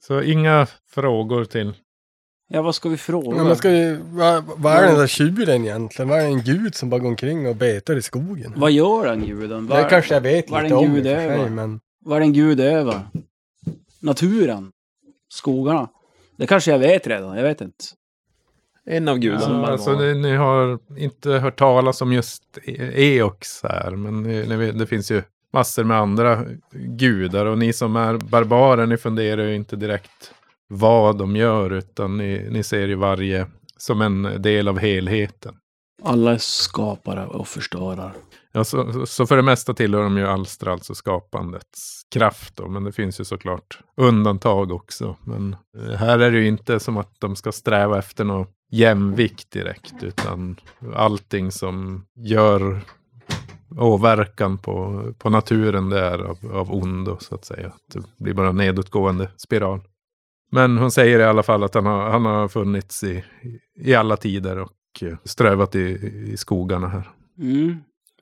Så 0.06 0.22
inga 0.22 0.66
frågor 0.90 1.44
till. 1.44 1.74
Ja, 2.48 2.62
vad 2.62 2.74
ska 2.74 2.88
vi 2.88 2.96
fråga? 2.96 3.36
Ja, 3.36 3.44
men 3.44 3.56
ska 3.56 3.68
vi, 3.70 3.98
vad, 4.02 4.44
vad 4.56 4.72
är 4.76 4.86
den 4.86 4.98
där 4.98 5.06
tjuren 5.06 5.64
egentligen? 5.64 6.08
Vad 6.08 6.20
är 6.20 6.26
en 6.26 6.42
gud 6.42 6.74
som 6.74 6.90
bara 6.90 7.00
går 7.00 7.08
omkring 7.08 7.48
och 7.48 7.56
betar 7.56 7.96
i 7.96 8.02
skogen? 8.02 8.52
Vad 8.56 8.72
gör 8.72 9.06
den 9.06 9.26
guden? 9.26 9.66
Vad, 9.66 9.84
Det 9.84 9.88
kanske 9.90 10.14
jag 10.14 10.20
vet 10.20 10.50
lite 10.50 10.60
en 10.60 10.72
om 10.72 10.84
i 10.84 10.88
och 10.88 10.94
gud 10.94 11.04
för 11.04 11.14
sig, 11.14 11.26
över? 11.26 11.48
men... 11.50 11.80
vad 12.04 12.18
är 12.18 12.22
en 12.22 12.32
gud 12.32 12.60
över? 12.60 13.00
Naturen? 14.00 14.70
Skogarna? 15.36 15.88
Det 16.36 16.46
kanske 16.46 16.70
jag 16.70 16.78
vet 16.78 17.06
redan, 17.06 17.36
jag 17.36 17.42
vet 17.42 17.60
inte. 17.60 17.84
En 18.84 19.08
av 19.08 19.18
gudarna. 19.18 19.60
Ja, 19.62 19.66
alltså, 19.66 19.94
det, 19.94 20.14
ni 20.14 20.36
har 20.36 20.78
inte 20.98 21.30
hört 21.30 21.58
talas 21.58 22.02
om 22.02 22.12
just 22.12 22.42
E- 22.64 22.92
Eox 22.94 23.62
här, 23.62 23.90
men 23.90 24.22
ni, 24.22 24.46
ni 24.56 24.72
det 24.72 24.86
finns 24.86 25.10
ju 25.10 25.22
massor 25.52 25.84
med 25.84 25.96
andra 25.96 26.44
gudar 26.72 27.46
och 27.46 27.58
ni 27.58 27.72
som 27.72 27.96
är 27.96 28.16
barbarer, 28.18 28.86
ni 28.86 28.96
funderar 28.96 29.42
ju 29.46 29.54
inte 29.54 29.76
direkt 29.76 30.32
vad 30.68 31.18
de 31.18 31.36
gör, 31.36 31.70
utan 31.70 32.16
ni, 32.18 32.46
ni 32.50 32.62
ser 32.62 32.88
ju 32.88 32.94
varje 32.94 33.46
som 33.76 34.00
en 34.00 34.42
del 34.42 34.68
av 34.68 34.78
helheten. 34.78 35.54
Alla 36.02 36.32
är 36.32 36.38
skapare 36.38 37.26
och 37.26 37.48
förstörare. 37.48 38.12
Ja, 38.56 38.64
så, 38.64 39.06
så- 39.06 39.26
för 39.26 39.36
det 39.36 39.42
mesta 39.42 39.74
tillhör 39.74 40.02
de 40.02 40.16
ju 40.18 40.26
alster, 40.26 40.66
alltså 40.66 40.94
skapandets 40.94 42.02
kraft. 42.10 42.56
Då, 42.56 42.68
men 42.68 42.84
det 42.84 42.92
finns 42.92 43.20
ju 43.20 43.24
såklart 43.24 43.78
undantag 43.96 44.72
också. 44.72 45.16
Men 45.24 45.56
eh, 45.78 45.94
här 45.96 46.18
är 46.18 46.30
det 46.30 46.38
ju 46.38 46.46
inte 46.48 46.80
som 46.80 46.96
att 46.96 47.12
de 47.20 47.36
ska 47.36 47.52
sträva 47.52 47.98
efter 47.98 48.24
någon 48.24 48.46
jämvikt 48.70 49.50
direkt. 49.50 50.02
Utan 50.02 50.56
allting 50.94 51.52
som 51.52 52.04
gör 52.16 52.80
åverkan 53.78 54.58
på, 54.58 55.04
på 55.18 55.30
naturen 55.30 55.88
det 55.88 56.00
är 56.00 56.18
av, 56.18 56.38
av 56.52 56.74
ondo 56.74 57.16
så 57.20 57.34
att 57.34 57.44
säga. 57.44 57.72
Det 57.92 58.24
blir 58.24 58.34
bara 58.34 58.48
en 58.48 58.56
nedåtgående 58.56 59.30
spiral. 59.36 59.80
Men 60.52 60.78
hon 60.78 60.90
säger 60.90 61.18
i 61.18 61.24
alla 61.24 61.42
fall 61.42 61.62
att 61.64 61.74
han 61.74 61.86
har, 61.86 62.10
han 62.10 62.24
har 62.24 62.48
funnits 62.48 63.04
i, 63.04 63.24
i 63.80 63.94
alla 63.94 64.16
tider 64.16 64.58
och 64.58 64.72
eh, 65.02 65.16
strövat 65.24 65.74
i, 65.74 65.80
i 66.32 66.36
skogarna 66.36 66.88
här. 66.88 67.10
Mm. 67.38 67.76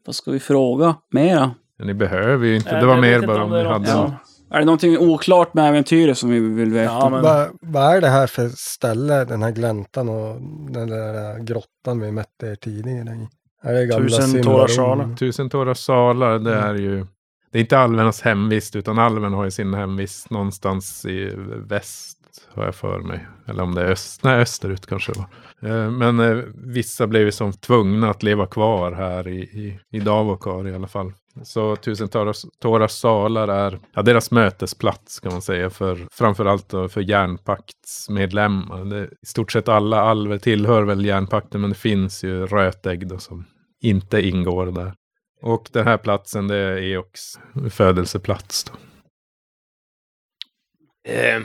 Vad 0.07 0.15
ska 0.15 0.31
vi 0.31 0.41
fråga 0.41 0.95
mera? 1.13 1.51
Ja, 1.79 1.85
ni 1.85 1.95
behöver 1.95 2.47
ju 2.47 2.57
inte. 2.57 2.73
Nej, 2.73 2.81
det 2.81 2.87
var 2.87 3.01
mer 3.01 3.27
bara 3.27 3.45
om 3.45 3.51
ni 3.51 3.57
är 3.57 3.65
hade... 3.65 3.79
något- 3.95 4.11
Ja. 4.11 4.15
Är 4.51 4.59
det 4.59 4.65
någonting 4.65 4.99
oklart 4.99 5.55
med 5.55 5.69
äventyret 5.69 6.19
som 6.19 6.31
vi 6.31 6.41
vill 6.41 6.73
veta? 6.73 6.93
Ja, 6.93 7.09
men- 7.11 7.23
Vad, 7.23 7.49
vad 7.61 7.97
är 7.97 8.01
det 8.01 8.09
här 8.09 8.27
för 8.27 8.49
ställe, 8.49 9.25
den 9.25 9.43
här 9.43 9.51
gläntan 9.51 10.09
och 10.09 10.41
den 10.73 10.89
där 10.89 11.39
grottan 11.39 12.01
vi 12.01 12.13
mätte 12.13 12.47
er 12.47 12.55
tidigare 12.55 13.15
i? 13.15 13.29
Är 13.63 13.75
det 13.75 13.87
gamla 13.87 14.09
Tusen 14.09 14.23
Simbarum? 14.29 14.45
tårar 14.57 14.67
salar. 14.67 15.17
Tusen 15.17 15.51
tårars 15.51 15.79
salar, 15.79 16.39
det 16.39 16.55
är 16.55 16.75
ju... 16.75 17.07
Det 17.53 17.59
är 17.59 17.61
inte 17.61 17.79
alvernas 17.79 18.23
hemvist, 18.23 18.77
utan 18.77 18.99
alven 18.99 19.33
har 19.33 19.45
ju 19.45 19.51
sin 19.51 19.75
hemvist 19.75 20.31
någonstans 20.31 21.05
i 21.07 21.33
väst, 21.69 22.19
har 22.49 22.65
jag 22.65 22.75
för 22.75 23.01
mig. 23.01 23.27
Eller 23.47 23.63
om 23.63 23.75
det 23.75 23.83
är 23.83 23.91
öst, 23.91 24.25
nej, 24.25 24.41
österut 24.41 24.87
kanske 24.87 25.13
det 25.13 25.19
var. 25.19 25.29
Eh, 25.71 25.91
men 25.91 26.21
eh, 26.21 26.45
vissa 26.55 27.07
blev 27.07 27.23
ju 27.23 27.33
som 27.33 27.53
tvungna 27.53 28.11
att 28.11 28.23
leva 28.23 28.47
kvar 28.47 28.93
här 28.93 29.29
i, 29.29 29.39
i, 29.39 29.81
i 29.91 30.01
Davokar 30.01 30.69
i 30.69 30.75
alla 30.75 30.89
fall. 30.89 31.13
Så 31.43 31.77
Tusen 31.77 32.09
tårars, 32.59 32.91
salar 32.91 33.49
är 33.49 33.79
ja, 33.95 34.03
deras 34.03 34.31
mötesplats 34.31 35.21
kan 35.21 35.33
man 35.33 35.43
säga. 35.43 35.71
För, 35.71 36.07
framförallt 36.13 36.69
då 36.69 36.89
för 36.89 37.01
järnpaktsmedlemmar. 37.01 38.85
Det, 38.85 39.05
I 39.05 39.27
stort 39.27 39.53
sett 39.53 39.69
alla 39.69 40.01
alver 40.01 40.39
tillhör 40.39 40.83
väl 40.83 41.05
järnpakten 41.05 41.61
men 41.61 41.71
det 41.71 41.77
finns 41.77 42.25
ju 42.25 42.47
rötägg 42.47 43.09
då 43.09 43.19
som 43.19 43.45
inte 43.83 44.21
ingår 44.21 44.67
där. 44.67 44.95
Och 45.43 45.69
den 45.73 45.87
här 45.87 45.99
platsen 45.99 46.49
det 46.49 46.57
är 46.57 46.77
Eoks 46.77 47.23
födelseplats. 47.71 48.65
Då. 48.65 48.73
Eh, 51.13 51.41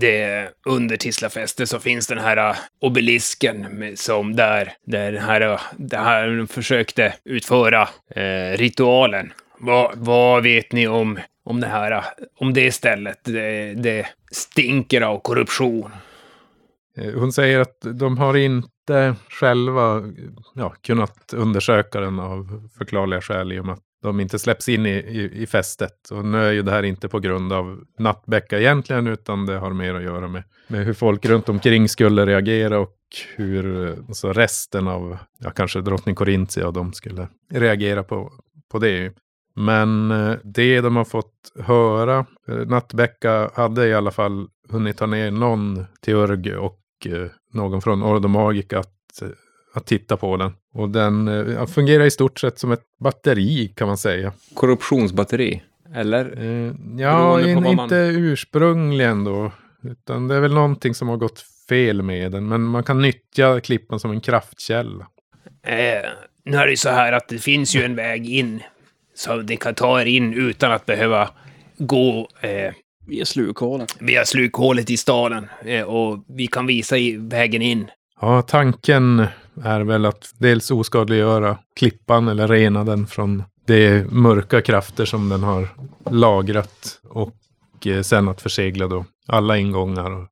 det 0.00 0.50
under 0.66 0.96
Tislafäste 0.96 1.66
så 1.66 1.78
finns 1.78 2.06
den 2.06 2.18
här 2.18 2.50
äh, 2.50 2.56
obelisken 2.80 3.60
med, 3.60 3.98
som 3.98 4.36
där, 4.36 4.72
där 4.86 5.12
den 5.12 5.22
här, 5.22 5.40
äh, 5.40 5.60
där 5.76 5.98
här 5.98 6.46
försökte 6.46 7.14
utföra 7.24 7.88
eh, 8.10 8.56
ritualen. 8.56 9.32
Vad, 9.58 9.92
vad 9.94 10.42
vet 10.42 10.72
ni 10.72 10.88
om, 10.88 11.18
om 11.44 11.60
det 11.60 11.66
här, 11.66 12.04
om 12.36 12.54
det 12.54 12.72
stället? 12.72 13.24
Det, 13.24 13.74
det 13.74 14.06
stinker 14.30 15.00
av 15.00 15.20
korruption. 15.20 15.90
Eh, 16.96 17.12
hon 17.14 17.32
säger 17.32 17.60
att 17.60 17.80
de 17.80 18.18
har 18.18 18.36
inte 18.36 19.14
själva 19.28 20.02
ja, 20.54 20.74
kunnat 20.80 21.34
undersöka 21.34 22.00
den 22.00 22.18
av 22.18 22.68
förklarliga 22.78 23.20
skäl 23.20 23.52
i 23.52 23.60
och 23.60 23.66
med 23.66 23.72
att 23.72 23.87
de 24.02 24.20
inte 24.20 24.38
släpps 24.38 24.68
in 24.68 24.86
i, 24.86 24.90
i, 24.90 25.42
i 25.42 25.46
fästet. 25.46 26.10
Och 26.10 26.24
nu 26.24 26.38
är 26.38 26.52
ju 26.52 26.62
det 26.62 26.70
här 26.70 26.82
inte 26.82 27.08
på 27.08 27.18
grund 27.20 27.52
av 27.52 27.80
Nattbäcka 27.98 28.58
egentligen, 28.58 29.06
utan 29.06 29.46
det 29.46 29.58
har 29.58 29.70
mer 29.70 29.94
att 29.94 30.02
göra 30.02 30.28
med, 30.28 30.42
med 30.68 30.86
hur 30.86 30.94
folk 30.94 31.26
runt 31.26 31.48
omkring 31.48 31.88
skulle 31.88 32.26
reagera 32.26 32.78
och 32.78 32.96
hur 33.36 33.92
alltså 34.08 34.32
resten 34.32 34.88
av, 34.88 35.18
ja 35.38 35.50
kanske 35.50 35.80
drottning 35.80 36.14
Korintia 36.14 36.66
och 36.66 36.72
de 36.72 36.92
skulle 36.92 37.28
reagera 37.52 38.02
på, 38.02 38.32
på 38.70 38.78
det. 38.78 39.12
Men 39.54 40.10
eh, 40.10 40.36
det 40.44 40.80
de 40.80 40.96
har 40.96 41.04
fått 41.04 41.52
höra, 41.58 42.26
eh, 42.48 42.56
Nattbäcka 42.56 43.50
hade 43.54 43.86
i 43.86 43.94
alla 43.94 44.10
fall 44.10 44.48
hunnit 44.68 44.96
ta 44.96 45.06
ner 45.06 45.30
någon 45.30 45.86
teurg 46.00 46.56
och 46.56 46.80
någon 47.52 47.82
från 47.82 48.02
Ordo 48.02 48.28
Magica 48.28 48.78
att, 48.78 49.22
att 49.74 49.86
titta 49.86 50.16
på 50.16 50.36
den. 50.36 50.52
Och 50.74 50.88
den 50.88 51.28
eh, 51.28 51.66
fungerar 51.66 52.04
i 52.04 52.10
stort 52.10 52.38
sett 52.40 52.58
som 52.58 52.72
ett 52.72 52.82
batteri 53.00 53.68
kan 53.76 53.88
man 53.88 53.98
säga. 53.98 54.32
Korruptionsbatteri. 54.54 55.62
Eller? 55.94 56.24
Eh, 56.42 56.72
ja, 56.98 57.40
in, 57.48 57.54
man- 57.62 57.66
inte 57.66 57.94
ursprungligen 57.96 59.24
då. 59.24 59.52
Utan 59.82 60.28
det 60.28 60.34
är 60.34 60.40
väl 60.40 60.54
någonting 60.54 60.94
som 60.94 61.08
har 61.08 61.16
gått 61.16 61.44
fel 61.68 62.02
med 62.02 62.32
den. 62.32 62.48
Men 62.48 62.62
man 62.62 62.82
kan 62.84 63.02
nyttja 63.02 63.60
klippan 63.60 64.00
som 64.00 64.10
en 64.10 64.20
kraftkälla. 64.20 65.06
Eh, 65.66 66.08
nu 66.44 66.56
är 66.56 66.64
det 66.64 66.70
ju 66.70 66.76
så 66.76 66.88
här 66.90 67.12
att 67.12 67.28
det 67.28 67.38
finns 67.38 67.76
ju 67.76 67.82
en 67.82 67.94
väg 67.96 68.28
in. 68.28 68.62
Så 69.14 69.36
ni 69.36 69.56
kan 69.56 69.74
ta 69.74 70.00
er 70.00 70.06
in 70.06 70.34
utan 70.34 70.72
att 70.72 70.86
behöva 70.86 71.30
gå 71.78 72.28
eh, 72.40 72.72
Vi 73.06 73.20
är 73.20 73.24
slukhålet. 73.24 73.94
via 74.00 74.24
slukhålet 74.24 74.90
i 74.90 74.96
staden. 74.96 75.46
Eh, 75.64 75.82
och 75.82 76.24
vi 76.28 76.46
kan 76.46 76.66
visa 76.66 76.96
vägen 77.18 77.62
in. 77.62 77.90
Ja, 78.20 78.42
tanken 78.42 79.26
är 79.64 79.80
väl 79.80 80.06
att 80.06 80.30
dels 80.38 80.70
oskadliggöra 80.70 81.58
klippan 81.76 82.28
eller 82.28 82.48
rena 82.48 82.84
den 82.84 83.06
från 83.06 83.42
de 83.66 84.04
mörka 84.10 84.62
krafter 84.62 85.04
som 85.04 85.28
den 85.28 85.42
har 85.42 85.68
lagrat. 86.10 87.00
Och 87.08 87.86
eh, 87.86 88.02
sen 88.02 88.28
att 88.28 88.42
försegla 88.42 88.86
då 88.86 89.04
alla 89.26 89.58
ingångar 89.58 90.10
och, 90.10 90.28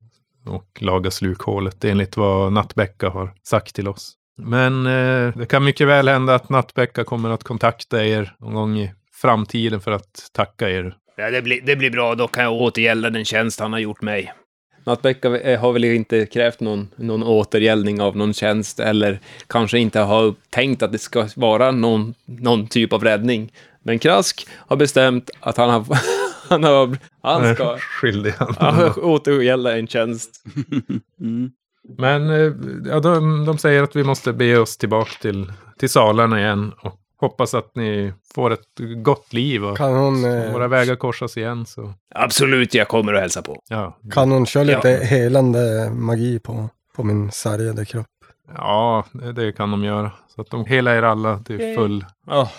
och 0.55 0.81
laga 0.81 1.11
slukhålet 1.11 1.85
enligt 1.85 2.17
vad 2.17 2.53
Nattbäcka 2.53 3.09
har 3.09 3.33
sagt 3.43 3.75
till 3.75 3.87
oss. 3.87 4.13
Men 4.37 4.85
eh, 4.85 5.37
det 5.37 5.45
kan 5.49 5.63
mycket 5.63 5.87
väl 5.87 6.07
hända 6.07 6.35
att 6.35 6.49
Nattbäcka 6.49 7.03
kommer 7.03 7.29
att 7.29 7.43
kontakta 7.43 8.05
er 8.05 8.35
någon 8.39 8.53
gång 8.53 8.79
i 8.79 8.91
framtiden 9.21 9.81
för 9.81 9.91
att 9.91 10.29
tacka 10.33 10.69
er. 10.69 10.95
Ja, 11.17 11.29
det, 11.31 11.41
blir, 11.41 11.61
det 11.61 11.75
blir 11.75 11.89
bra, 11.89 12.15
då 12.15 12.27
kan 12.27 12.43
jag 12.43 12.53
återgälda 12.53 13.09
den 13.09 13.25
tjänst 13.25 13.59
han 13.59 13.73
har 13.73 13.79
gjort 13.79 14.01
mig. 14.01 14.33
Nattbäcka 14.87 15.39
eh, 15.39 15.59
har 15.59 15.73
väl 15.73 15.83
inte 15.83 16.25
krävt 16.25 16.59
någon, 16.59 16.87
någon 16.95 17.23
återgällning 17.23 18.01
av 18.01 18.17
någon 18.17 18.33
tjänst 18.33 18.79
eller 18.79 19.19
kanske 19.47 19.79
inte 19.79 19.99
har 19.99 20.35
tänkt 20.49 20.83
att 20.83 20.91
det 20.91 20.97
ska 20.97 21.27
vara 21.35 21.71
någon, 21.71 22.13
någon 22.25 22.67
typ 22.67 22.93
av 22.93 23.03
räddning. 23.03 23.51
Men 23.83 23.99
Krask 23.99 24.47
har 24.53 24.75
bestämt 24.75 25.29
att 25.39 25.57
han 25.57 25.69
har... 25.69 25.85
Han, 26.49 26.63
har, 26.63 26.97
han 27.21 27.55
ska 27.55 27.77
skyldig 27.77 28.33
han. 28.37 28.93
återgälda 28.97 29.77
en 29.77 29.87
tjänst. 29.87 30.43
Mm. 31.21 31.51
Men 31.97 32.29
eh, 32.29 32.53
ja, 32.85 32.99
de, 32.99 33.45
de 33.45 33.57
säger 33.57 33.83
att 33.83 33.95
vi 33.95 34.03
måste 34.03 34.33
be 34.33 34.57
oss 34.57 34.77
tillbaka 34.77 35.11
till, 35.21 35.51
till 35.77 35.89
salarna 35.89 36.39
igen. 36.39 36.73
Och 36.81 36.99
hoppas 37.19 37.53
att 37.53 37.75
ni 37.75 38.13
får 38.35 38.53
ett 38.53 38.79
gott 39.03 39.33
liv. 39.33 39.65
Och 39.65 39.77
Kan 39.77 39.93
hon, 39.95 40.25
eh, 40.25 40.51
våra 40.53 40.67
vägar 40.67 40.95
korsas 40.95 41.37
igen 41.37 41.65
så 41.65 41.93
Absolut, 42.15 42.73
jag 42.73 42.87
kommer 42.87 43.13
att 43.13 43.21
hälsa 43.21 43.41
på. 43.41 43.61
ja. 43.69 43.97
kan 44.13 44.31
hon 44.31 44.45
köra 44.45 44.63
lite 44.63 44.89
Ja. 44.89 45.03
helande 45.03 45.89
magi 45.91 46.39
på, 46.39 46.69
på 46.95 47.03
min 47.03 47.31
sargade 47.31 47.85
kropp? 47.85 48.07
Ja, 48.55 49.05
det, 49.11 49.31
det 49.33 49.51
kan 49.51 49.71
de 49.71 49.83
göra. 49.83 50.11
Så 50.35 50.41
att 50.41 50.49
de 50.49 50.65
hela 50.65 50.95
er 50.95 51.03
alla 51.03 51.39
till 51.39 51.75
full. 51.75 52.05
Oh, 52.27 52.49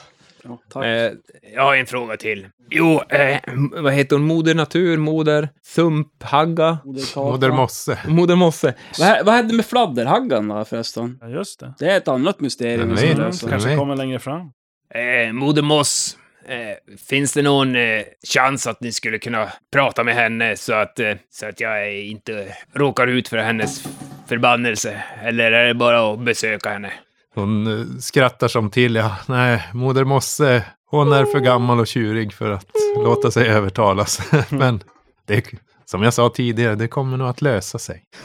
Ja, 0.43 0.59
tack. 0.72 0.84
eh, 0.84 1.12
Jag 1.55 1.62
har 1.62 1.76
en 1.76 1.86
fråga 1.86 2.16
till. 2.16 2.47
Jo, 2.70 3.01
eh, 3.09 3.39
vad 3.72 3.93
heter 3.93 4.16
hon? 4.16 4.24
Moder 4.24 4.55
Natur? 4.55 4.97
Moder 4.97 5.49
Thumphagga? 5.74 6.78
Moder 7.16 7.51
Mosse. 7.51 7.99
Moder 8.09 8.36
Mosse? 8.36 8.74
Vad, 8.99 9.24
vad 9.26 9.34
hände 9.34 9.55
med 9.55 9.66
fladderhaggan 9.66 10.49
då 10.49 10.64
förresten? 10.64 11.18
Ja, 11.20 11.28
just 11.28 11.61
det. 11.61 11.74
Det 11.78 11.91
är 11.91 11.97
ett 11.97 12.09
annat 12.09 12.41
mysterium. 12.41 12.89
Jag 12.91 12.97
vet. 12.97 13.18
Jag 13.43 13.51
Kanske 13.51 13.76
kommer 13.76 13.97
längre 13.97 14.18
fram. 14.18 14.41
eh, 14.95 15.32
Moder 15.32 15.62
Moss. 15.62 16.16
Eh, 16.49 16.97
finns 17.09 17.32
det 17.32 17.43
någon 17.43 17.76
eh, 17.76 18.03
chans 18.34 18.66
att 18.66 18.80
ni 18.80 18.93
skulle 18.93 19.18
kunna 19.18 19.49
prata 19.72 20.05
med 20.05 20.14
henne 20.14 20.57
så 20.57 20.72
att, 20.74 20.99
eh, 21.01 21.12
så 21.30 21.47
att 21.47 21.61
jag 21.61 21.95
inte 21.95 22.55
råkar 22.74 23.07
ut 23.07 23.28
för 23.28 23.36
hennes 23.39 23.84
förbannelse? 24.28 25.03
Eller 25.22 25.53
är 25.53 25.66
det 25.66 25.74
bara 25.74 26.12
att 26.12 26.20
besöka 26.20 26.70
henne? 26.70 26.91
Hon 27.39 27.66
eh, 27.66 27.86
skrattar 28.01 28.49
som 28.49 28.70
till. 28.70 28.95
Ja, 28.95 29.16
nej, 29.28 29.62
Moder 29.74 30.05
Mosse. 30.05 30.64
Hon 30.86 31.12
är 31.12 31.24
för 31.24 31.41
gammal 31.41 31.80
och 31.80 31.86
tjurig 31.86 32.32
för 32.32 32.51
att 32.51 32.66
låta 32.97 33.30
sig 33.30 33.49
övertalas. 33.49 34.32
Men 34.51 34.80
det, 35.26 35.45
som 35.84 36.03
jag 36.03 36.14
sa 36.14 36.28
tidigare, 36.28 36.74
det 36.74 36.89
kommer 36.89 37.16
nog 37.16 37.28
att 37.28 37.43
lösa 37.43 37.78
sig. 37.78 38.05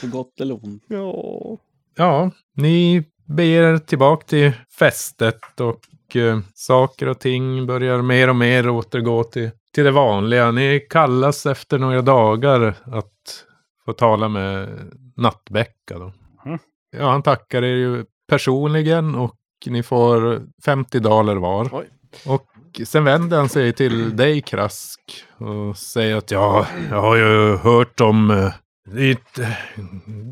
För 0.00 0.06
gott 0.06 0.40
eller 0.40 0.64
ont. 0.64 0.84
Ja. 0.86 1.58
Ja, 1.96 2.30
ni 2.56 3.04
beger 3.26 3.62
er 3.62 3.78
tillbaka 3.78 4.26
till 4.26 4.52
fästet 4.78 5.60
och 5.60 6.16
eh, 6.16 6.38
saker 6.54 7.08
och 7.08 7.18
ting 7.18 7.66
börjar 7.66 8.02
mer 8.02 8.28
och 8.28 8.36
mer 8.36 8.68
återgå 8.68 9.24
till, 9.24 9.50
till 9.74 9.84
det 9.84 9.90
vanliga. 9.90 10.50
Ni 10.50 10.86
kallas 10.90 11.46
efter 11.46 11.78
några 11.78 12.02
dagar 12.02 12.74
att 12.84 13.44
få 13.84 13.92
tala 13.92 14.28
med 14.28 14.68
Nattbäcka. 15.16 15.98
Då. 15.98 16.12
Ja, 16.98 17.10
han 17.10 17.22
tackar 17.22 17.62
er 17.62 17.76
ju 17.76 18.04
personligen 18.28 19.14
och 19.14 19.34
ni 19.66 19.82
får 19.82 20.42
50 20.64 21.00
daler 21.00 21.36
var. 21.36 21.68
Oj. 21.72 21.86
Och 22.26 22.46
sen 22.84 23.04
vänder 23.04 23.36
han 23.36 23.48
sig 23.48 23.72
till 23.72 24.16
dig 24.16 24.40
Krask 24.42 25.00
och 25.38 25.76
säger 25.78 26.16
att 26.16 26.30
ja, 26.30 26.66
jag 26.90 27.00
har 27.00 27.16
ju 27.16 27.56
hört 27.56 28.00
om 28.00 28.30
eh, 28.30 28.52
ditt, 28.94 29.38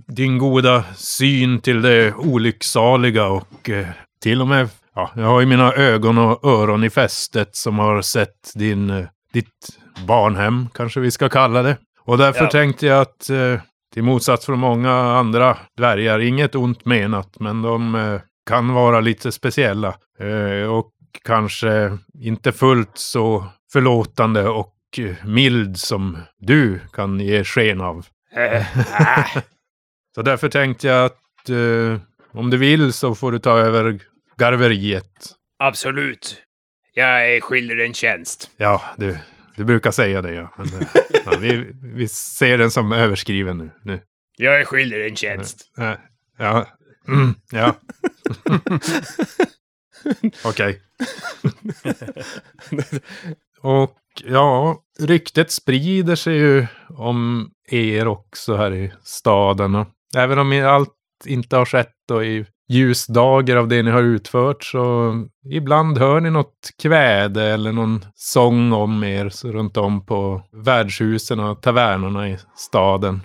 din 0.07 0.39
goda 0.39 0.85
syn 0.97 1.61
till 1.61 1.83
det 1.83 2.15
olycksaliga 2.15 3.27
och 3.27 3.71
eh, 3.71 3.87
till 4.23 4.41
och 4.41 4.49
med, 4.49 4.69
ja, 4.95 5.11
jag 5.15 5.25
har 5.27 5.41
ju 5.41 5.47
mina 5.47 5.73
ögon 5.73 6.19
och 6.19 6.45
öron 6.45 6.85
i 6.85 6.91
fästet 6.91 7.57
som 7.57 7.79
har 7.79 8.03
sett 8.03 8.53
din, 8.55 8.91
eh, 8.91 9.07
ditt 9.33 9.79
barnhem, 10.07 10.69
kanske 10.75 11.01
vi 11.01 11.11
ska 11.11 11.29
kalla 11.29 11.63
det. 11.63 11.77
Och 12.05 12.19
därför 12.19 12.45
Ja. 12.45 12.51
tänkte 12.51 12.87
jag 12.87 13.01
att 13.01 13.31
till 13.93 14.03
motsats 14.03 14.47
från 14.47 14.59
många 14.59 14.93
andra 14.93 15.57
dvärgar, 15.77 16.19
inget 16.19 16.55
ont 16.55 16.85
menat, 16.85 17.41
men 17.41 17.63
de 17.63 17.95
eh, 17.95 18.21
kan 18.49 18.75
vara 18.75 19.01
lite 19.01 19.33
speciella. 19.33 19.95
Eh, 20.21 20.71
och 20.71 20.93
kanske 21.25 21.99
inte 22.15 22.53
fullt 22.53 22.99
så 22.99 23.47
förlåtande 23.73 24.49
och 24.49 24.75
eh, 24.99 25.27
mild 25.27 25.79
som 25.79 26.19
du 26.39 26.81
kan 26.93 27.21
ge 27.21 27.45
sken 27.45 27.81
av. 27.81 28.07
Så 30.15 30.23
därför 30.23 30.49
tänkte 30.49 30.87
jag 30.87 31.05
att 31.05 31.51
eh, 31.51 32.01
om 32.33 32.51
du 32.51 32.57
vill 32.57 32.93
så 32.93 33.15
får 33.15 33.33
du 33.33 33.39
ta 33.39 33.59
över 33.59 33.99
garveriet. 34.37 35.13
absolut. 35.59 36.43
Jag 36.95 37.35
är 37.35 37.41
skyldig 37.41 37.81
en 37.87 37.95
tjänst. 37.95 38.51
Ja, 38.57 38.83
du, 38.97 39.19
du 39.57 39.65
brukar 39.65 39.91
säga 39.91 40.23
det 40.23 40.35
ja. 40.35 40.55
Men, 40.57 40.67
eh, 40.67 40.87
ja 41.25 41.39
vi, 41.41 41.73
vi 41.83 42.09
ser 42.09 42.59
den 42.59 42.71
som 42.71 42.93
överskriven 42.93 43.59
nu. 43.59 43.71
nu. 43.83 44.01
Jag 44.37 44.61
är 44.61 44.65
skyldig 44.65 45.07
en 45.07 45.17
tjänst. 45.17 45.73
Eh, 45.79 45.95
ja. 46.39 46.67
Mm, 47.09 47.35
ja. 47.51 47.75
Okej. 50.45 50.83
Och 53.61 53.99
ja, 54.25 54.83
ryktet 54.99 55.51
sprider 55.51 56.17
sig 56.17 56.37
ju 56.37 56.67
om 56.89 57.51
er 57.69 58.07
också 58.07 58.57
här 58.57 58.75
i 58.75 58.93
staden. 59.03 59.75
Och 59.75 59.89
även 60.17 60.39
om 60.39 60.63
allt 60.65 60.95
inte 61.25 61.57
har 61.57 61.65
skett 61.65 61.95
då 62.09 62.25
i 62.25 62.47
ljusdagar 62.73 63.57
av 63.57 63.69
det 63.69 63.83
ni 63.83 63.91
har 63.91 64.03
utfört 64.03 64.65
så 64.65 65.15
ibland 65.51 65.99
hör 65.99 66.21
ni 66.21 66.31
något 66.31 66.71
kväde 66.83 67.43
eller 67.43 67.73
någon 67.73 68.05
sång 68.15 68.73
om 68.73 69.05
er 69.05 69.29
så 69.29 69.53
runt 69.53 69.77
om 69.77 70.07
på 70.07 70.43
värdshusen 70.53 71.41
och 71.41 71.63
tavernorna 71.63 72.29
i 72.29 72.39
staden. 72.57 73.21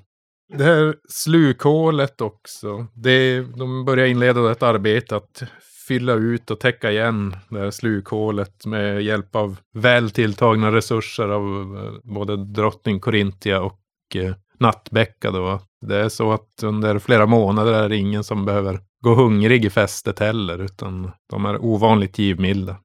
Det 0.57 0.63
här 0.63 0.95
slukhålet 1.09 2.21
också. 2.21 2.87
Det, 2.93 3.41
de 3.41 3.85
börjar 3.85 4.05
inleda 4.05 4.51
ett 4.51 4.63
arbete 4.63 5.15
att 5.15 5.43
fylla 5.87 6.13
ut 6.13 6.51
och 6.51 6.59
täcka 6.59 6.91
igen 6.91 7.35
det 7.49 7.59
här 7.59 7.71
slukhålet 7.71 8.65
med 8.65 9.01
hjälp 9.01 9.35
av 9.35 9.57
väl 9.73 10.09
tilltagna 10.09 10.71
resurser 10.71 11.29
av 11.29 11.43
eh, 11.77 12.13
både 12.13 12.45
drottning 12.45 12.99
Korintia 12.99 13.61
och 13.61 13.79
eh, 14.15 14.35
Nattbäcka. 14.59 15.31
Då. 15.31 15.59
Det 15.87 15.95
är 15.95 16.09
så 16.09 16.31
att 16.31 16.63
under 16.63 16.99
flera 16.99 17.25
månader 17.25 17.73
är 17.73 17.89
det 17.89 17.97
ingen 17.97 18.23
som 18.23 18.45
behöver 18.45 18.79
gå 19.03 19.13
hungrig 19.15 19.65
i 19.65 19.69
fästet 19.69 20.19
heller, 20.19 20.59
utan 20.59 21.11
de 21.29 21.45
är 21.45 21.57
ovanligt 21.65 22.19
givmilda. 22.19 22.77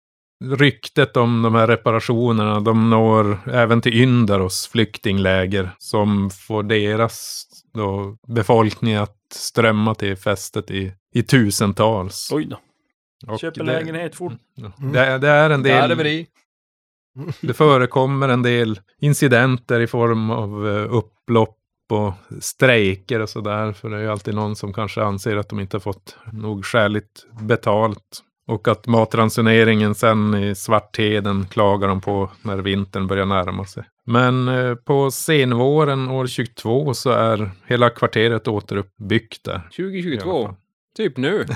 ryktet 0.44 1.16
om 1.16 1.42
de 1.42 1.54
här 1.54 1.66
reparationerna, 1.66 2.60
de 2.60 2.90
når 2.90 3.38
även 3.50 3.80
till 3.80 3.94
Yndaros 4.02 4.68
flyktingläger 4.72 5.70
som 5.78 6.30
får 6.30 6.62
deras 6.62 7.44
då, 7.74 8.16
befolkning 8.28 8.94
att 8.94 9.16
strömma 9.34 9.94
till 9.94 10.16
fästet 10.16 10.70
i, 10.70 10.92
i 11.14 11.22
tusentals. 11.22 12.30
Oj 12.32 12.44
då. 12.46 12.58
Och 13.32 13.38
Köper 13.40 13.64
det- 13.64 13.72
lägenhet 13.72 14.14
fort. 14.14 14.32
Ja, 14.54 14.72
Det, 14.92 15.18
det 15.18 15.28
är 15.28 15.50
en 15.50 15.62
del... 15.62 15.88
Garveri. 15.88 16.26
Det 17.40 17.54
förekommer 17.54 18.28
en 18.28 18.42
del 18.42 18.80
incidenter 19.00 19.80
i 19.80 19.86
form 19.86 20.30
av 20.30 20.68
eh, 20.68 20.94
upplopp 20.94 21.58
och 21.90 22.12
strejker 22.40 23.20
och 23.20 23.28
sådär. 23.28 23.72
För 23.72 23.90
det 23.90 23.96
är 23.96 24.00
ju 24.00 24.10
alltid 24.10 24.34
någon 24.34 24.56
som 24.56 24.72
kanske 24.72 25.02
anser 25.02 25.36
att 25.36 25.48
de 25.48 25.60
inte 25.60 25.76
har 25.76 25.80
fått 25.80 26.16
nog 26.32 26.64
skäligt 26.64 27.26
betalt. 27.40 28.22
Och 28.46 28.68
att 28.68 28.86
matransoneringen 28.86 29.94
sen 29.94 30.34
i 30.34 30.54
Svartheden 30.54 31.46
klagar 31.46 31.88
de 31.88 32.00
på 32.00 32.30
när 32.42 32.56
vintern 32.56 33.06
börjar 33.06 33.26
närma 33.26 33.64
sig. 33.64 33.84
Men 34.06 34.48
eh, 34.48 34.74
på 34.74 35.10
senvåren 35.10 36.10
år 36.10 36.26
22 36.26 36.94
så 36.94 37.10
är 37.10 37.50
hela 37.66 37.90
kvarteret 37.90 38.48
återuppbyggt 38.48 39.44
där. 39.44 39.52
I 39.78 39.82
alla 39.82 39.90
2022. 39.90 40.46
fall. 40.46 40.54
Typ 40.96 41.16
nu. 41.16 41.46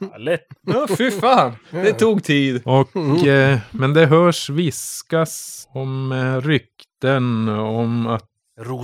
Lätt. 0.18 0.46
Ja, 0.60 0.86
fy 0.98 1.10
fan. 1.10 1.52
Det 1.70 1.92
tog 1.92 2.24
tid. 2.24 2.62
Och, 2.64 2.96
eh, 3.26 3.58
men 3.70 3.94
det 3.94 4.06
hörs 4.06 4.50
viskas 4.50 5.66
om 5.74 6.12
eh, 6.12 6.40
rykten 6.40 7.48
om 7.48 8.06
att 8.06 8.31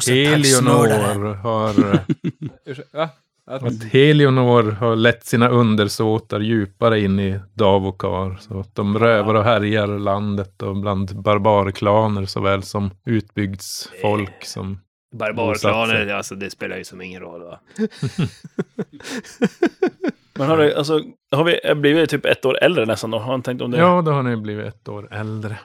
Helionor 0.07 1.35
har, 1.35 1.95
eh? 2.95 3.09
Att, 3.51 3.85
Helionor 3.85 4.71
har 4.71 4.97
lett 4.97 5.27
sina 5.27 5.49
undersåtar 5.49 6.41
djupare 6.41 7.01
in 7.01 7.21
i 7.21 7.41
Davokar. 7.55 8.37
Så 8.41 8.61
att 8.61 8.75
de 8.75 8.99
rövar 8.99 9.35
och 9.35 9.45
härjar 9.45 9.87
landet 9.87 10.63
och 10.63 10.77
bland 10.77 11.23
barbarklaner 11.23 12.27
såväl 12.27 12.63
som 12.63 12.91
utbygdsfolk 13.07 14.45
som 14.45 14.81
Barbarklaner, 15.17 16.15
alltså 16.15 16.35
det 16.35 16.51
spelar 16.51 16.77
ju 16.77 16.85
som 16.85 17.01
ingen 17.01 17.21
roll 17.23 17.43
va? 17.43 17.61
Men 20.39 20.49
har, 20.49 20.59
det, 20.59 20.77
alltså, 20.77 21.03
har 21.31 21.45
vi 21.45 21.75
blivit 21.75 22.11
typ 22.11 22.25
ett 22.27 22.45
år 22.45 22.59
äldre 22.65 22.87
nästan 22.87 23.11
då? 23.11 23.19
Har 23.19 23.31
han 23.31 23.43
tänkt 23.43 23.63
om 23.63 23.71
det? 23.71 23.79
Ja, 23.79 24.03
då 24.03 24.11
har 24.11 24.23
ni 24.23 24.37
blivit 24.37 24.67
ett 24.67 24.89
år 24.89 25.09
äldre. 25.15 25.59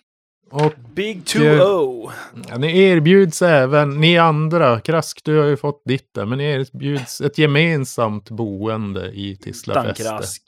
Och 0.54 0.74
Big 0.94 1.24
2-0. 1.24 2.12
ja, 2.50 2.58
ni 2.58 2.80
erbjuds 2.80 3.42
även, 3.42 4.00
ni 4.02 4.18
andra, 4.18 4.80
Krask 4.80 5.22
du 5.24 5.38
har 5.40 5.46
ju 5.46 5.58
fått 5.58 5.82
ditt 5.86 6.14
där, 6.14 6.26
men 6.26 6.38
ni 6.38 6.44
erbjuds 6.44 7.22
ett 7.22 7.38
gemensamt 7.38 8.30
boende 8.30 9.12
i 9.12 9.36
Tisla 9.38 9.74
fäste. 9.74 10.04
Dankrask. 10.04 10.44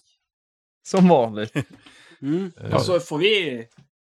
som 0.87 1.07
vanligt. 1.07 1.53
Mm. 2.21 2.51
Ja. 2.69 2.75
Och 2.75 2.81
så 2.81 2.99
får 2.99 3.17
vi 3.17 3.63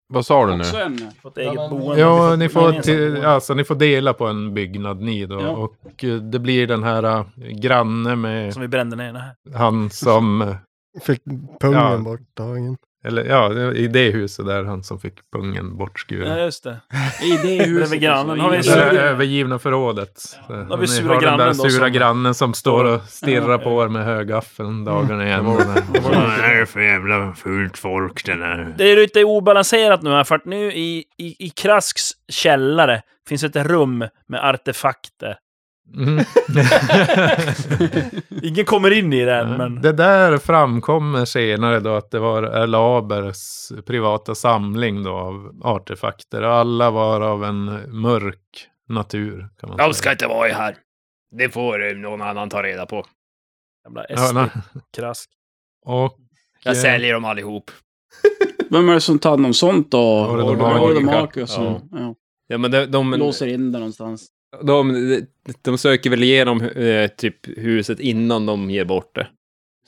Vad 0.09 0.27
sa 0.27 0.47
du 0.47 0.57
nu? 0.57 0.65
en... 0.81 1.11
Fått 1.23 1.39
eget 1.39 1.71
boende. 1.71 2.01
Ja, 2.01 2.37
ni 2.37 2.49
får, 2.49 2.73
till, 2.73 3.25
alltså, 3.25 3.55
ni 3.55 3.65
får 3.65 3.75
dela 3.75 4.13
på 4.13 4.27
en 4.27 4.55
byggnad 4.55 5.01
ni 5.01 5.27
då. 5.27 5.41
Ja. 5.41 5.49
Och 5.49 6.05
eh, 6.05 6.15
det 6.17 6.39
blir 6.39 6.67
den 6.67 6.83
här 6.83 7.05
uh, 7.19 7.27
granne 7.37 8.17
med 8.17 8.53
Som 8.53 8.63
vi 8.63 8.69
brände 8.69 8.97
ner. 8.97 9.13
Nej. 9.13 9.55
han 9.57 9.91
som, 9.91 10.43
eh, 10.43 10.57
Fick 11.03 11.23
pungen 11.61 11.81
Ja. 11.81 11.99
borttagen. 11.99 12.77
Eller 13.05 13.25
ja, 13.25 13.49
det 13.49 13.79
i 13.79 13.89
det 13.89 14.11
huset 14.11 14.47
där 14.47 14.65
han 14.65 14.83
som 14.83 15.01
fick 15.01 15.15
pungen 15.33 15.77
bortskuren. 15.77 16.39
Ja, 16.39 16.45
just 16.45 16.65
det. 16.65 16.81
I 17.23 17.31
det 17.31 17.65
huset. 17.65 17.75
Bredvid 17.77 18.01
grannen 18.01 18.31
också. 18.31 18.43
har 18.43 18.51
vi 18.51 18.57
I 18.57 18.59
en 18.59 18.65
Det 18.65 18.75
där 18.85 18.91
sur- 18.93 18.99
övergivna 19.01 19.59
förrådet. 19.59 20.23
har 20.69 20.77
vi 20.77 20.87
sura 20.87 21.15
har 21.15 21.21
den 21.21 21.23
där 21.23 21.37
grannen 21.37 21.57
då 21.57 21.63
sura 21.69 21.85
som- 21.85 21.93
grannen 21.93 22.35
som 22.35 22.55
står 22.55 22.85
och 22.85 23.03
stirrar 23.03 23.51
Ja. 23.51 23.59
på 23.59 23.83
er 23.85 23.89
med 23.89 24.05
högaffeln 24.05 24.85
dagarna 24.85 25.27
igen. 25.27 25.45
Det 25.45 25.99
är 25.99 26.65
för 26.65 26.81
jävla 26.81 27.33
fult 27.33 27.79
folk 27.79 28.27
den 28.27 28.43
här. 28.43 28.75
Det 28.79 28.93
är 28.93 28.97
lite 28.97 29.25
obalanserat 29.25 30.03
nu 30.03 30.11
här, 30.11 30.25
för 30.25 30.35
att 30.35 30.45
nu 30.45 30.73
i, 30.73 31.05
i, 31.19 31.47
i 31.47 31.51
Krasks 31.51 32.11
källare 32.29 33.03
finns 33.29 33.45
ett 33.45 33.57
rum 33.57 33.99
med 34.29 34.45
artefakter. 34.49 35.37
Mm. 35.97 36.24
Ingen 38.43 38.64
kommer 38.64 38.91
in 38.91 39.12
i 39.12 39.24
den, 39.24 39.57
men... 39.57 39.82
Det 39.82 39.93
där 39.93 40.38
framkommer 40.38 41.24
senare 41.24 41.80
då 41.80 41.95
att 41.95 42.11
det 42.11 42.18
var 42.18 42.43
Erlabers 42.43 43.72
privata 43.86 44.34
samling 44.34 45.03
då 45.03 45.11
av 45.12 45.61
artefakter. 45.62 46.43
Alla 46.43 46.91
var 46.91 47.20
av 47.20 47.45
en 47.45 47.64
mörk 48.01 48.68
natur. 48.88 49.49
Kan 49.61 49.68
man 49.68 49.78
De 49.78 49.82
säga. 49.84 49.93
ska 49.93 50.12
inte 50.12 50.26
vara 50.26 50.49
i 50.49 50.53
här. 50.53 50.76
Det 51.38 51.49
får 51.49 51.88
eh, 51.91 51.97
någon 51.97 52.22
annan 52.22 52.49
ta 52.49 52.62
reda 52.62 52.86
på. 52.86 53.05
Jävla 53.84 54.05
Ja, 54.09 54.16
SD, 54.16 54.34
nej. 54.34 54.49
Krask. 54.97 55.30
och, 55.86 56.16
Jag 56.64 56.76
eh, 56.76 56.80
säljer 56.80 57.12
dem 57.14 57.24
allihop. 57.24 57.70
Vem 58.70 58.88
är 58.88 58.95
det 58.95 59.01
som 59.01 59.18
tar 59.18 59.30
hand 59.30 59.47
om 59.47 59.55
sånt 59.55 59.91
då? 59.91 60.24
Och 61.43 61.49
så. 61.49 61.62
Ja. 61.62 61.80
Ja. 61.93 62.14
Ja, 62.47 62.59
men 62.59 62.70
de, 62.70 62.86
de, 62.86 63.11
Låser 63.11 63.47
in 63.47 63.72
det 63.72 63.78
någonstans. 63.78 64.28
De, 64.63 65.21
de 65.63 65.79
söker 65.79 66.11
väl 66.11 66.23
igenom 66.23 66.61
eh, 66.63 67.09
typ 67.09 67.59
huset 67.59 68.01
innan 68.01 68.47
de 68.47 68.71
ger 68.71 68.85
bort 68.85 69.15
det. 69.15 69.27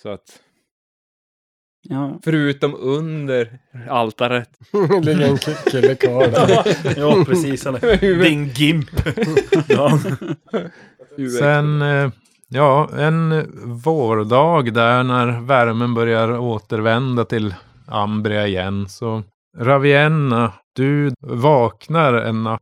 Så 0.03 0.09
att, 0.09 0.39
Ja. 1.89 2.21
förutom 2.25 2.75
under 2.75 3.59
altaret. 3.91 4.49
Det 4.73 5.01
ligger 5.15 5.29
en 5.29 5.37
ki- 5.37 5.71
kille 5.71 5.95
kvar 5.95 6.29
där. 6.29 6.99
Ja, 7.01 7.25
precis. 7.27 7.65
Han 7.65 7.75
är 7.75 8.23
din 8.25 8.49
gimp. 8.49 8.91
ja. 9.69 9.99
Sen, 11.39 11.83
eh, 11.83 12.11
ja, 12.49 12.91
en 12.99 13.47
vårdag 13.85 14.73
där 14.75 15.03
när 15.03 15.41
värmen 15.41 15.95
börjar 15.95 16.39
återvända 16.39 17.25
till 17.25 17.55
Ambria 17.87 18.47
igen 18.47 18.89
så 18.89 19.23
Ravienna, 19.59 20.53
du 20.77 21.11
vaknar 21.21 22.15
en 22.15 22.43
natt 22.43 22.61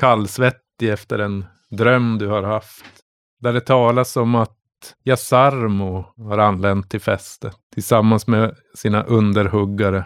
kallsvettig 0.00 0.60
efter 0.88 1.18
en 1.18 1.44
dröm 1.70 2.18
du 2.18 2.26
har 2.26 2.42
haft. 2.42 2.84
Där 3.40 3.52
det 3.52 3.60
talas 3.60 4.16
om 4.16 4.34
att 4.34 4.56
Jasarmo 5.04 6.04
har 6.16 6.38
anlänt 6.38 6.90
till 6.90 7.00
fästet 7.00 7.56
tillsammans 7.74 8.26
med 8.26 8.56
sina 8.74 9.02
underhuggare. 9.02 10.04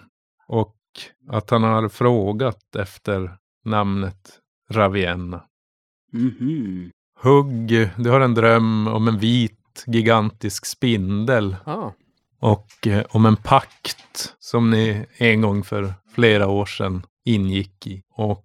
Och 0.49 0.77
att 1.31 1.51
han 1.51 1.63
har 1.63 1.89
frågat 1.89 2.77
efter 2.77 3.37
namnet 3.65 4.41
Ravienna. 4.71 5.45
Mhm. 6.13 6.91
Hugg, 7.23 7.91
du 7.97 8.11
har 8.11 8.21
en 8.21 8.35
dröm 8.35 8.87
om 8.89 9.09
en 9.09 9.19
vit 9.19 9.85
gigantisk 9.87 10.67
spindel 10.67 11.57
Ah. 11.65 11.91
och 12.41 12.87
eh, 12.87 13.05
om 13.11 13.27
en 13.27 13.37
pakt 13.37 14.35
som 14.39 14.71
ni 14.71 15.07
en 15.17 15.41
gång 15.41 15.65
för 15.65 15.95
flera 16.15 16.49
år 16.49 16.67
sedan 16.67 17.03
ingick 17.25 17.87
i. 17.87 18.03
Och 18.11 18.45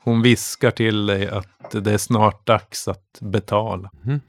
hon 0.00 0.22
viskar 0.22 0.70
till 0.70 1.06
dig 1.06 1.28
att 1.28 1.70
det 1.70 1.92
är 1.92 1.98
snart 1.98 2.46
dags 2.46 2.88
att 2.88 3.18
betala. 3.20 3.90
Mhm. 4.04 4.20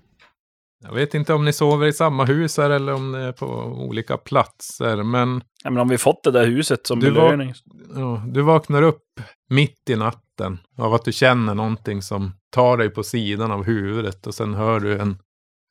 Jag 0.84 0.93
vet 0.93 1.14
inte 1.14 1.34
om 1.34 1.45
ni 1.45 1.53
sover 1.53 1.88
i 1.88 1.93
samma 1.93 2.26
hus 2.26 2.57
här 2.57 2.70
eller 2.70 2.93
om 2.93 3.11
det 3.11 3.20
är 3.20 3.32
på 3.32 3.45
olika 3.64 4.18
platser, 4.18 5.03
men 5.03 5.41
ja, 5.64 5.70
men 5.70 5.82
om 5.82 5.88
vi 5.88 5.97
fått 5.97 6.24
det 6.24 6.32
där 6.32 6.45
huset 6.45 6.88
som 6.88 6.99
Du 6.99 7.11
belöning. 7.11 7.53
Ja, 7.95 8.24
du 8.28 8.41
vaknar 8.41 8.82
upp 8.82 9.03
mitt 9.49 9.89
i 9.89 9.95
natten 9.95 10.59
av 10.78 10.93
att 10.93 11.05
du 11.05 11.11
känner 11.11 11.55
någonting 11.55 12.01
som 12.01 12.32
tar 12.49 12.78
dig 12.78 12.89
på 12.89 13.03
sidan 13.03 13.51
av 13.51 13.64
huvudet 13.64 14.28
och 14.28 14.34
sen 14.34 14.53
hör 14.53 14.80
du 14.80 14.99
en, 14.99 15.18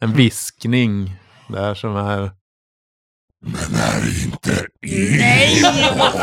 en 0.01 0.13
viskning 0.13 1.17
där 1.49 1.75
som 1.75 1.97
är 1.97 2.31
Men 3.45 3.75
är 3.75 4.25
inte 4.25 4.67
Nej, 4.83 5.63
vad 5.99 6.13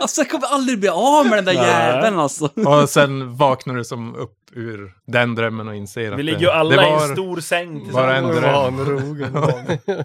Alltså 0.00 0.20
jag 0.20 0.30
kommer 0.30 0.46
aldrig 0.46 0.80
bli 0.80 0.88
av 0.88 1.26
med 1.26 1.38
den 1.38 1.44
där 1.44 1.52
jäveln 1.52 2.18
alltså. 2.18 2.44
och 2.46 2.88
sen 2.88 3.36
vaknar 3.36 3.74
du 3.74 3.84
som 3.84 4.14
upp 4.14 4.36
ur 4.52 4.92
den 5.06 5.34
drömmen 5.34 5.68
och 5.68 5.76
inser 5.76 6.12
att 6.12 6.18
Vi 6.18 6.22
det, 6.22 6.24
ligger 6.32 6.40
ju 6.40 6.50
alla 6.50 6.76
det 6.76 6.88
i 6.88 6.90
var, 6.90 7.08
en 7.08 7.12
stor 7.12 7.40
säng 7.40 7.92
bara 7.92 8.16
en 8.16 8.26
dröm. 8.26 8.80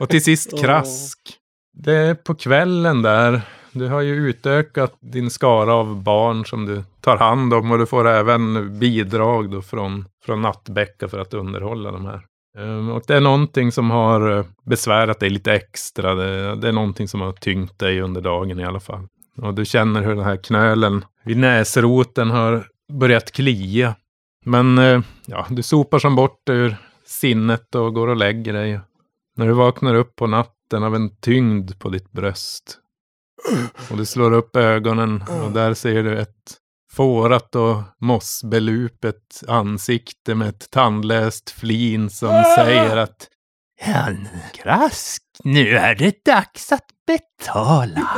Och 0.00 0.08
till 0.08 0.24
sist 0.24 0.60
krask. 0.60 1.18
Det 1.72 1.94
är 1.94 2.14
på 2.14 2.34
kvällen 2.34 3.02
där. 3.02 3.40
Du 3.72 3.88
har 3.88 4.00
ju 4.00 4.14
utökat 4.14 4.96
din 5.00 5.30
skara 5.30 5.74
av 5.74 6.02
barn 6.02 6.46
som 6.46 6.66
du 6.66 6.84
tar 7.00 7.16
hand 7.16 7.54
om 7.54 7.70
och 7.70 7.78
du 7.78 7.86
får 7.86 8.08
även 8.08 8.78
bidrag 8.78 9.50
då 9.50 9.62
från, 9.62 10.04
från 10.24 10.42
Nattbäcka 10.42 11.08
för 11.08 11.18
att 11.18 11.34
underhålla 11.34 11.90
de 11.90 12.06
här. 12.06 12.20
Ehm, 12.58 12.90
och 12.90 13.02
det 13.06 13.14
är 13.14 13.20
någonting 13.20 13.72
som 13.72 13.90
har 13.90 14.38
eh, 14.38 14.44
besvärat 14.64 15.20
dig 15.20 15.30
lite 15.30 15.52
extra. 15.52 16.14
Det, 16.14 16.56
det 16.56 16.68
är 16.68 16.72
någonting 16.72 17.08
som 17.08 17.20
har 17.20 17.32
tyngt 17.32 17.78
dig 17.78 18.00
under 18.00 18.20
dagen 18.20 18.60
i 18.60 18.64
alla 18.64 18.80
fall. 18.80 19.06
Och 19.42 19.54
du 19.54 19.64
känner 19.64 20.02
hur 20.02 20.14
den 20.14 20.24
här 20.24 20.36
knölen 20.36 21.04
vid 21.24 21.36
näsroten 21.36 22.30
har 22.30 22.66
börjat 22.92 23.32
klia. 23.32 23.94
Men 24.44 24.78
eh, 24.78 25.00
ja, 25.26 25.46
du 25.50 25.62
sopar 25.62 25.98
som 25.98 26.16
bort 26.16 26.48
ur 26.50 26.76
sinnet 27.06 27.74
och 27.74 27.94
går 27.94 28.08
och 28.08 28.16
lägger 28.16 28.52
dig. 28.52 28.80
När 29.36 29.46
du 29.46 29.52
vaknar 29.52 29.94
upp 29.94 30.16
på 30.16 30.26
natten 30.26 30.82
av 30.82 30.94
en 30.94 31.16
tyngd 31.20 31.78
på 31.78 31.88
ditt 31.88 32.12
bröst. 32.12 32.78
Och 33.90 33.96
du 33.96 34.06
slår 34.06 34.32
upp 34.32 34.56
ögonen 34.56 35.24
och 35.44 35.52
där 35.52 35.74
ser 35.74 36.02
du 36.02 36.18
ett 36.18 36.56
fårat 36.98 37.54
och 37.54 37.76
mossbelupet 38.00 39.42
ansikte 39.48 40.34
med 40.34 40.48
ett 40.48 40.70
tandlöst 40.70 41.50
flin 41.50 42.10
som 42.10 42.44
säger 42.56 42.96
att 42.96 43.28
Ja, 43.86 44.06
Krask, 44.54 45.22
nu 45.44 45.76
är 45.78 45.94
det 45.94 46.24
dags 46.24 46.72
att 46.72 46.84
betala. 47.06 48.08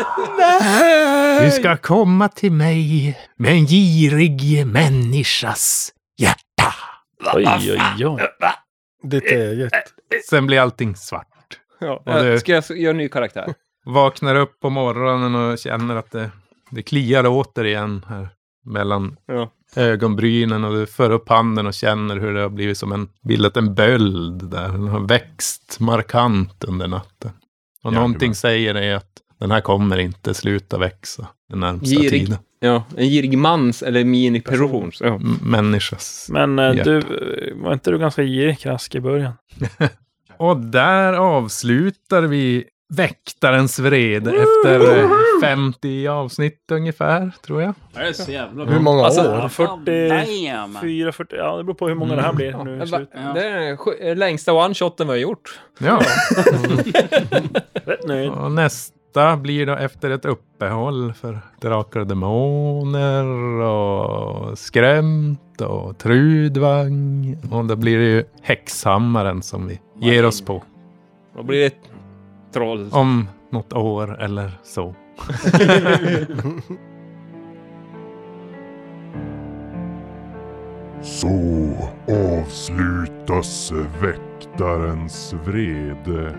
Du 1.44 1.50
ska 1.50 1.76
komma 1.76 2.28
till 2.28 2.52
mig 2.52 3.18
med 3.36 3.52
en 3.52 3.66
girig 3.66 4.66
människas 4.66 5.92
hjärta. 6.18 6.74
Oj, 7.34 7.46
oj, 7.98 8.06
oj. 8.06 8.20
Ditt 9.02 9.24
eget. 9.24 9.72
Sen 10.30 10.46
blir 10.46 10.60
allting 10.60 10.96
svart. 10.96 11.26
Ja, 11.80 12.02
det- 12.04 12.40
Ska 12.40 12.52
jag 12.52 12.64
göra 12.70 12.90
en 12.90 12.96
ny 12.96 13.08
karaktär? 13.08 13.54
Vaknar 13.84 14.34
upp 14.34 14.60
på 14.60 14.70
morgonen 14.70 15.34
och 15.34 15.58
känner 15.58 15.96
att 15.96 16.10
det, 16.10 16.30
det 16.70 16.82
kliar 16.82 17.24
återigen 17.26 18.04
här 18.08 18.28
mellan 18.70 19.16
Ja. 19.26 19.50
ögonbrynen 19.76 20.64
och 20.64 20.74
du 20.74 20.86
för 20.86 21.10
upp 21.10 21.28
handen 21.28 21.66
och 21.66 21.74
känner 21.74 22.16
hur 22.20 22.34
det 22.34 22.40
har 22.42 22.48
blivit 22.48 22.78
som 22.78 22.92
en, 22.92 23.08
bildat 23.22 23.56
en 23.56 23.74
böld 23.74 24.50
där. 24.50 24.68
Den 24.68 24.88
har 24.88 25.00
växt 25.00 25.80
markant 25.80 26.64
under 26.64 26.88
natten. 26.88 27.30
Och 27.82 27.92
Ja, 27.92 27.96
någonting 27.96 28.30
det 28.30 28.36
säger 28.36 28.74
dig 28.74 28.94
att 28.94 29.06
den 29.40 29.50
här 29.50 29.60
kommer 29.60 29.98
inte 29.98 30.34
sluta 30.34 30.78
växa 30.78 31.26
den 31.48 31.60
närmsta 31.60 31.86
Girig. 31.96 32.10
tiden. 32.10 32.38
Ja, 32.60 32.84
en 32.96 33.08
girig 33.08 33.38
mans 33.38 33.82
eller 33.82 34.04
minipersons. 34.04 35.00
Ja. 35.00 35.20
Människas. 35.42 36.28
Men 36.32 36.58
eh, 36.58 36.76
Hjärta. 36.76 36.90
du, 36.90 37.54
var 37.62 37.72
inte 37.72 37.90
du 37.90 37.98
ganska 37.98 38.22
girig 38.22 38.58
Krask 38.58 38.94
i 38.94 39.00
början? 39.00 39.32
Och 40.36 40.56
där 40.56 41.12
avslutar 41.12 42.22
vi 42.22 42.64
Väktarens 42.96 43.78
vrede 43.78 44.30
efter 44.30 44.98
eh, 45.02 45.08
50 45.42 46.08
avsnitt 46.08 46.64
ungefär, 46.72 47.30
tror 47.46 47.62
jag. 47.62 47.74
Det 47.94 48.00
är 48.00 48.12
så 48.12 48.30
jävla 48.32 48.64
Hur 48.64 48.80
många 48.80 49.04
Alltså, 49.04 49.20
år? 49.20 49.48
44, 49.48 51.12
40, 51.12 51.36
ja 51.36 51.56
det 51.56 51.64
beror 51.64 51.74
på 51.74 51.88
hur 51.88 51.94
många 51.94 52.16
det 52.16 52.22
här 52.22 52.32
blir 52.32 52.64
nu. 52.64 52.84
Ja. 53.12 53.32
Det 53.34 53.44
är 53.48 53.60
den 53.60 53.76
sj- 53.76 54.14
längsta 54.14 54.52
one-shoten 54.52 55.04
vi 55.06 55.10
har 55.12 55.16
gjort. 55.16 55.60
Ja. 55.78 56.00
Rätt 57.84 58.06
nöjd. 58.06 58.30
Och 58.30 58.50
nästa 58.52 59.36
blir 59.36 59.66
då 59.66 59.72
efter 59.74 60.10
ett 60.10 60.24
uppehåll 60.24 61.12
för 61.12 61.38
Drakar 61.60 62.00
och 62.00 62.06
Demoner 62.06 63.24
och 63.60 64.58
Skrämt 64.58 65.60
och 65.60 65.98
Trudvang. 65.98 67.36
Och 67.50 67.64
då 67.64 67.76
blir 67.76 67.98
det 67.98 68.04
ju 68.04 68.24
Häxhammaren 68.42 69.42
som 69.42 69.66
vi 69.66 69.80
ger 70.00 70.26
oss 70.26 70.44
på. 70.44 70.62
Då 71.36 71.42
blir 71.42 71.60
det 71.60 71.74
troll. 72.52 72.88
Om 72.92 73.28
något 73.50 73.72
år 73.72 74.22
eller 74.22 74.52
så. 74.62 74.94
Så 81.02 81.72
avslutas 82.08 83.72
väktarens 84.00 85.34
vrede. 85.44 86.34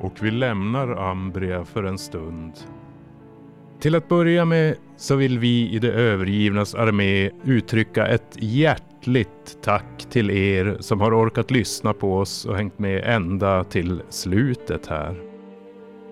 Och 0.00 0.12
vi 0.20 0.30
lämnar 0.30 1.10
Ambria 1.10 1.64
för 1.64 1.84
en 1.84 1.98
stund. 1.98 2.52
Till 3.80 3.94
att 3.94 4.08
börja 4.08 4.44
med 4.44 4.74
så 4.96 5.16
vill 5.16 5.38
vi 5.38 5.70
i 5.70 5.78
det 5.78 5.92
övergivnas 5.92 6.74
armé 6.74 7.30
uttrycka 7.44 8.06
ett 8.06 8.36
hjärtligt 8.38 8.85
tack 9.62 10.06
till 10.10 10.30
er 10.30 10.76
som 10.80 11.00
har 11.00 11.12
orkat 11.12 11.50
lyssna 11.50 11.92
på 11.92 12.18
oss 12.18 12.44
och 12.44 12.56
hängt 12.56 12.78
med 12.78 13.04
ända 13.04 13.64
till 13.64 14.02
slutet 14.08 14.86
här. 14.86 15.14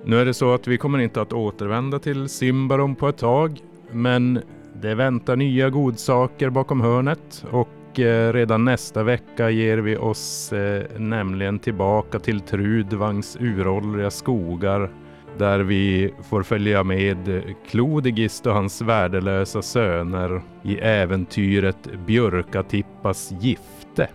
Nu 0.04 0.20
är 0.20 0.24
det 0.24 0.34
så 0.34 0.54
att 0.54 0.66
vi 0.66 0.78
kommer 0.78 0.98
inte 0.98 1.20
att 1.20 1.32
återvända 1.32 1.98
till 1.98 2.28
Simbarom 2.28 2.94
på 2.94 3.08
ett 3.08 3.18
tag, 3.18 3.58
men 3.90 4.40
det 4.80 4.94
väntar 4.94 5.36
nya 5.36 5.70
godsaker 5.70 6.50
bakom 6.50 6.80
hörnet 6.80 7.44
och 7.50 8.00
eh, 8.00 8.32
redan 8.32 8.64
nästa 8.64 9.02
vecka 9.02 9.50
ger 9.50 9.78
vi 9.78 9.96
oss 9.96 10.52
eh, 10.52 10.84
nämligen 10.98 11.58
tillbaka 11.58 12.18
till 12.18 12.40
Trudvangs 12.40 13.36
uråldriga 13.40 14.10
skogar 14.10 14.90
där 15.38 15.60
vi 15.60 16.14
får 16.22 16.42
följa 16.42 16.84
med 16.84 17.42
Klodigist 17.68 18.46
och 18.46 18.54
hans 18.54 18.82
värdelösa 18.82 19.62
söner 19.62 20.42
i 20.62 20.78
äventyret 20.78 21.88
Björkatippas 22.06 23.32
gifte. 23.40 24.08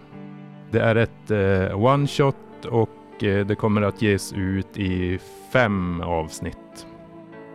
Det 0.72 0.80
är 0.80 0.96
ett 0.96 1.32
eh, 1.32 1.84
one 1.84 2.08
shot 2.08 2.66
och 2.66 3.24
eh, 3.24 3.46
det 3.46 3.56
kommer 3.56 3.82
att 3.82 4.02
ges 4.02 4.34
ut 4.34 4.78
i 4.78 5.20
fem 5.54 6.02
avsnitt. 6.02 6.86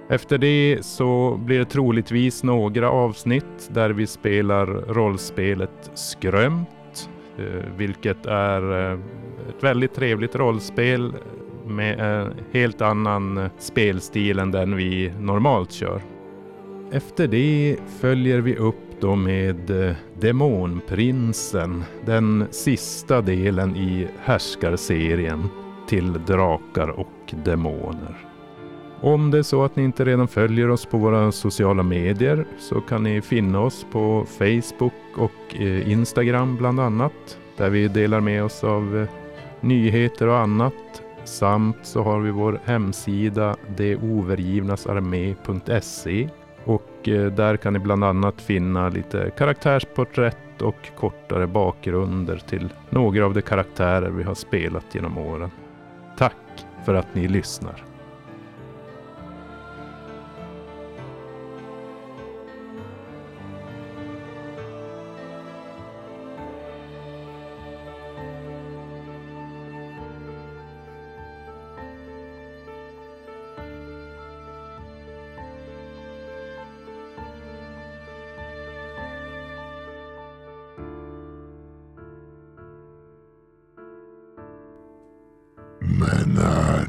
Efter 0.08 0.38
det 0.38 0.78
så 0.80 1.36
blir 1.44 1.58
det 1.58 1.64
troligtvis 1.64 2.42
några 2.42 2.90
avsnitt 2.90 3.70
där 3.70 3.90
vi 3.90 4.06
spelar 4.06 4.66
rollspelet 4.66 5.90
Skrömt, 5.94 7.10
eh, 7.38 7.70
vilket 7.76 8.26
är 8.26 8.92
eh, 8.92 8.98
ett 9.48 9.64
väldigt 9.64 9.94
trevligt 9.94 10.34
rollspel 10.34 11.12
med 11.66 12.00
en 12.00 12.32
helt 12.52 12.80
annan 12.80 13.38
eh, 13.38 13.50
spelstil 13.58 14.38
än 14.38 14.50
den 14.50 14.76
vi 14.76 15.12
normalt 15.20 15.72
kör. 15.72 16.00
Efter 16.92 17.28
det 17.28 17.76
följer 18.00 18.38
vi 18.38 18.56
upp 18.56 19.00
då 19.00 19.14
med 19.14 19.88
eh, 19.88 19.94
Demonprinsen, 20.20 21.84
den 22.04 22.46
sista 22.50 23.20
delen 23.20 23.76
i 23.76 24.08
härskarserien 24.22 25.48
till 25.88 26.12
Drakar 26.26 26.88
och 26.88 27.34
Demoner. 27.44 28.28
Om 29.00 29.30
det 29.30 29.38
är 29.38 29.42
så 29.42 29.64
att 29.64 29.76
ni 29.76 29.84
inte 29.84 30.04
redan 30.04 30.28
följer 30.28 30.70
oss 30.70 30.86
på 30.86 30.98
våra 30.98 31.32
sociala 31.32 31.82
medier 31.82 32.46
så 32.58 32.80
kan 32.80 33.02
ni 33.02 33.22
finna 33.22 33.60
oss 33.60 33.86
på 33.92 34.26
Facebook 34.38 34.92
och 35.16 35.60
eh, 35.60 35.90
Instagram 35.90 36.56
bland 36.56 36.80
annat. 36.80 37.38
Där 37.56 37.70
vi 37.70 37.88
delar 37.88 38.20
med 38.20 38.44
oss 38.44 38.64
av 38.64 39.06
nyheter 39.60 40.26
och 40.28 40.38
annat. 40.38 41.03
Samt 41.24 41.76
så 41.82 42.02
har 42.02 42.20
vi 42.20 42.30
vår 42.30 42.60
hemsida 42.64 43.56
deovergivnasarmé.se 43.76 46.28
och 46.64 47.08
eh, 47.08 47.32
där 47.32 47.56
kan 47.56 47.72
ni 47.72 47.78
bland 47.78 48.04
annat 48.04 48.40
finna 48.40 48.88
lite 48.88 49.30
karaktärsporträtt 49.36 50.62
och 50.62 50.90
kortare 50.96 51.46
bakgrunder 51.46 52.36
till 52.36 52.72
några 52.90 53.24
av 53.24 53.34
de 53.34 53.42
karaktärer 53.42 54.10
vi 54.10 54.22
har 54.22 54.34
spelat 54.34 54.94
genom 54.94 55.18
åren. 55.18 55.50
Tack 56.18 56.66
för 56.84 56.94
att 56.94 57.14
ni 57.14 57.28
lyssnar. 57.28 57.93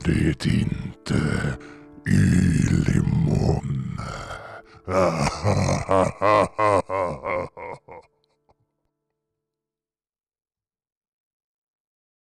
Det 0.06 0.45
inte 0.45 1.58
Ylimon? 2.08 3.99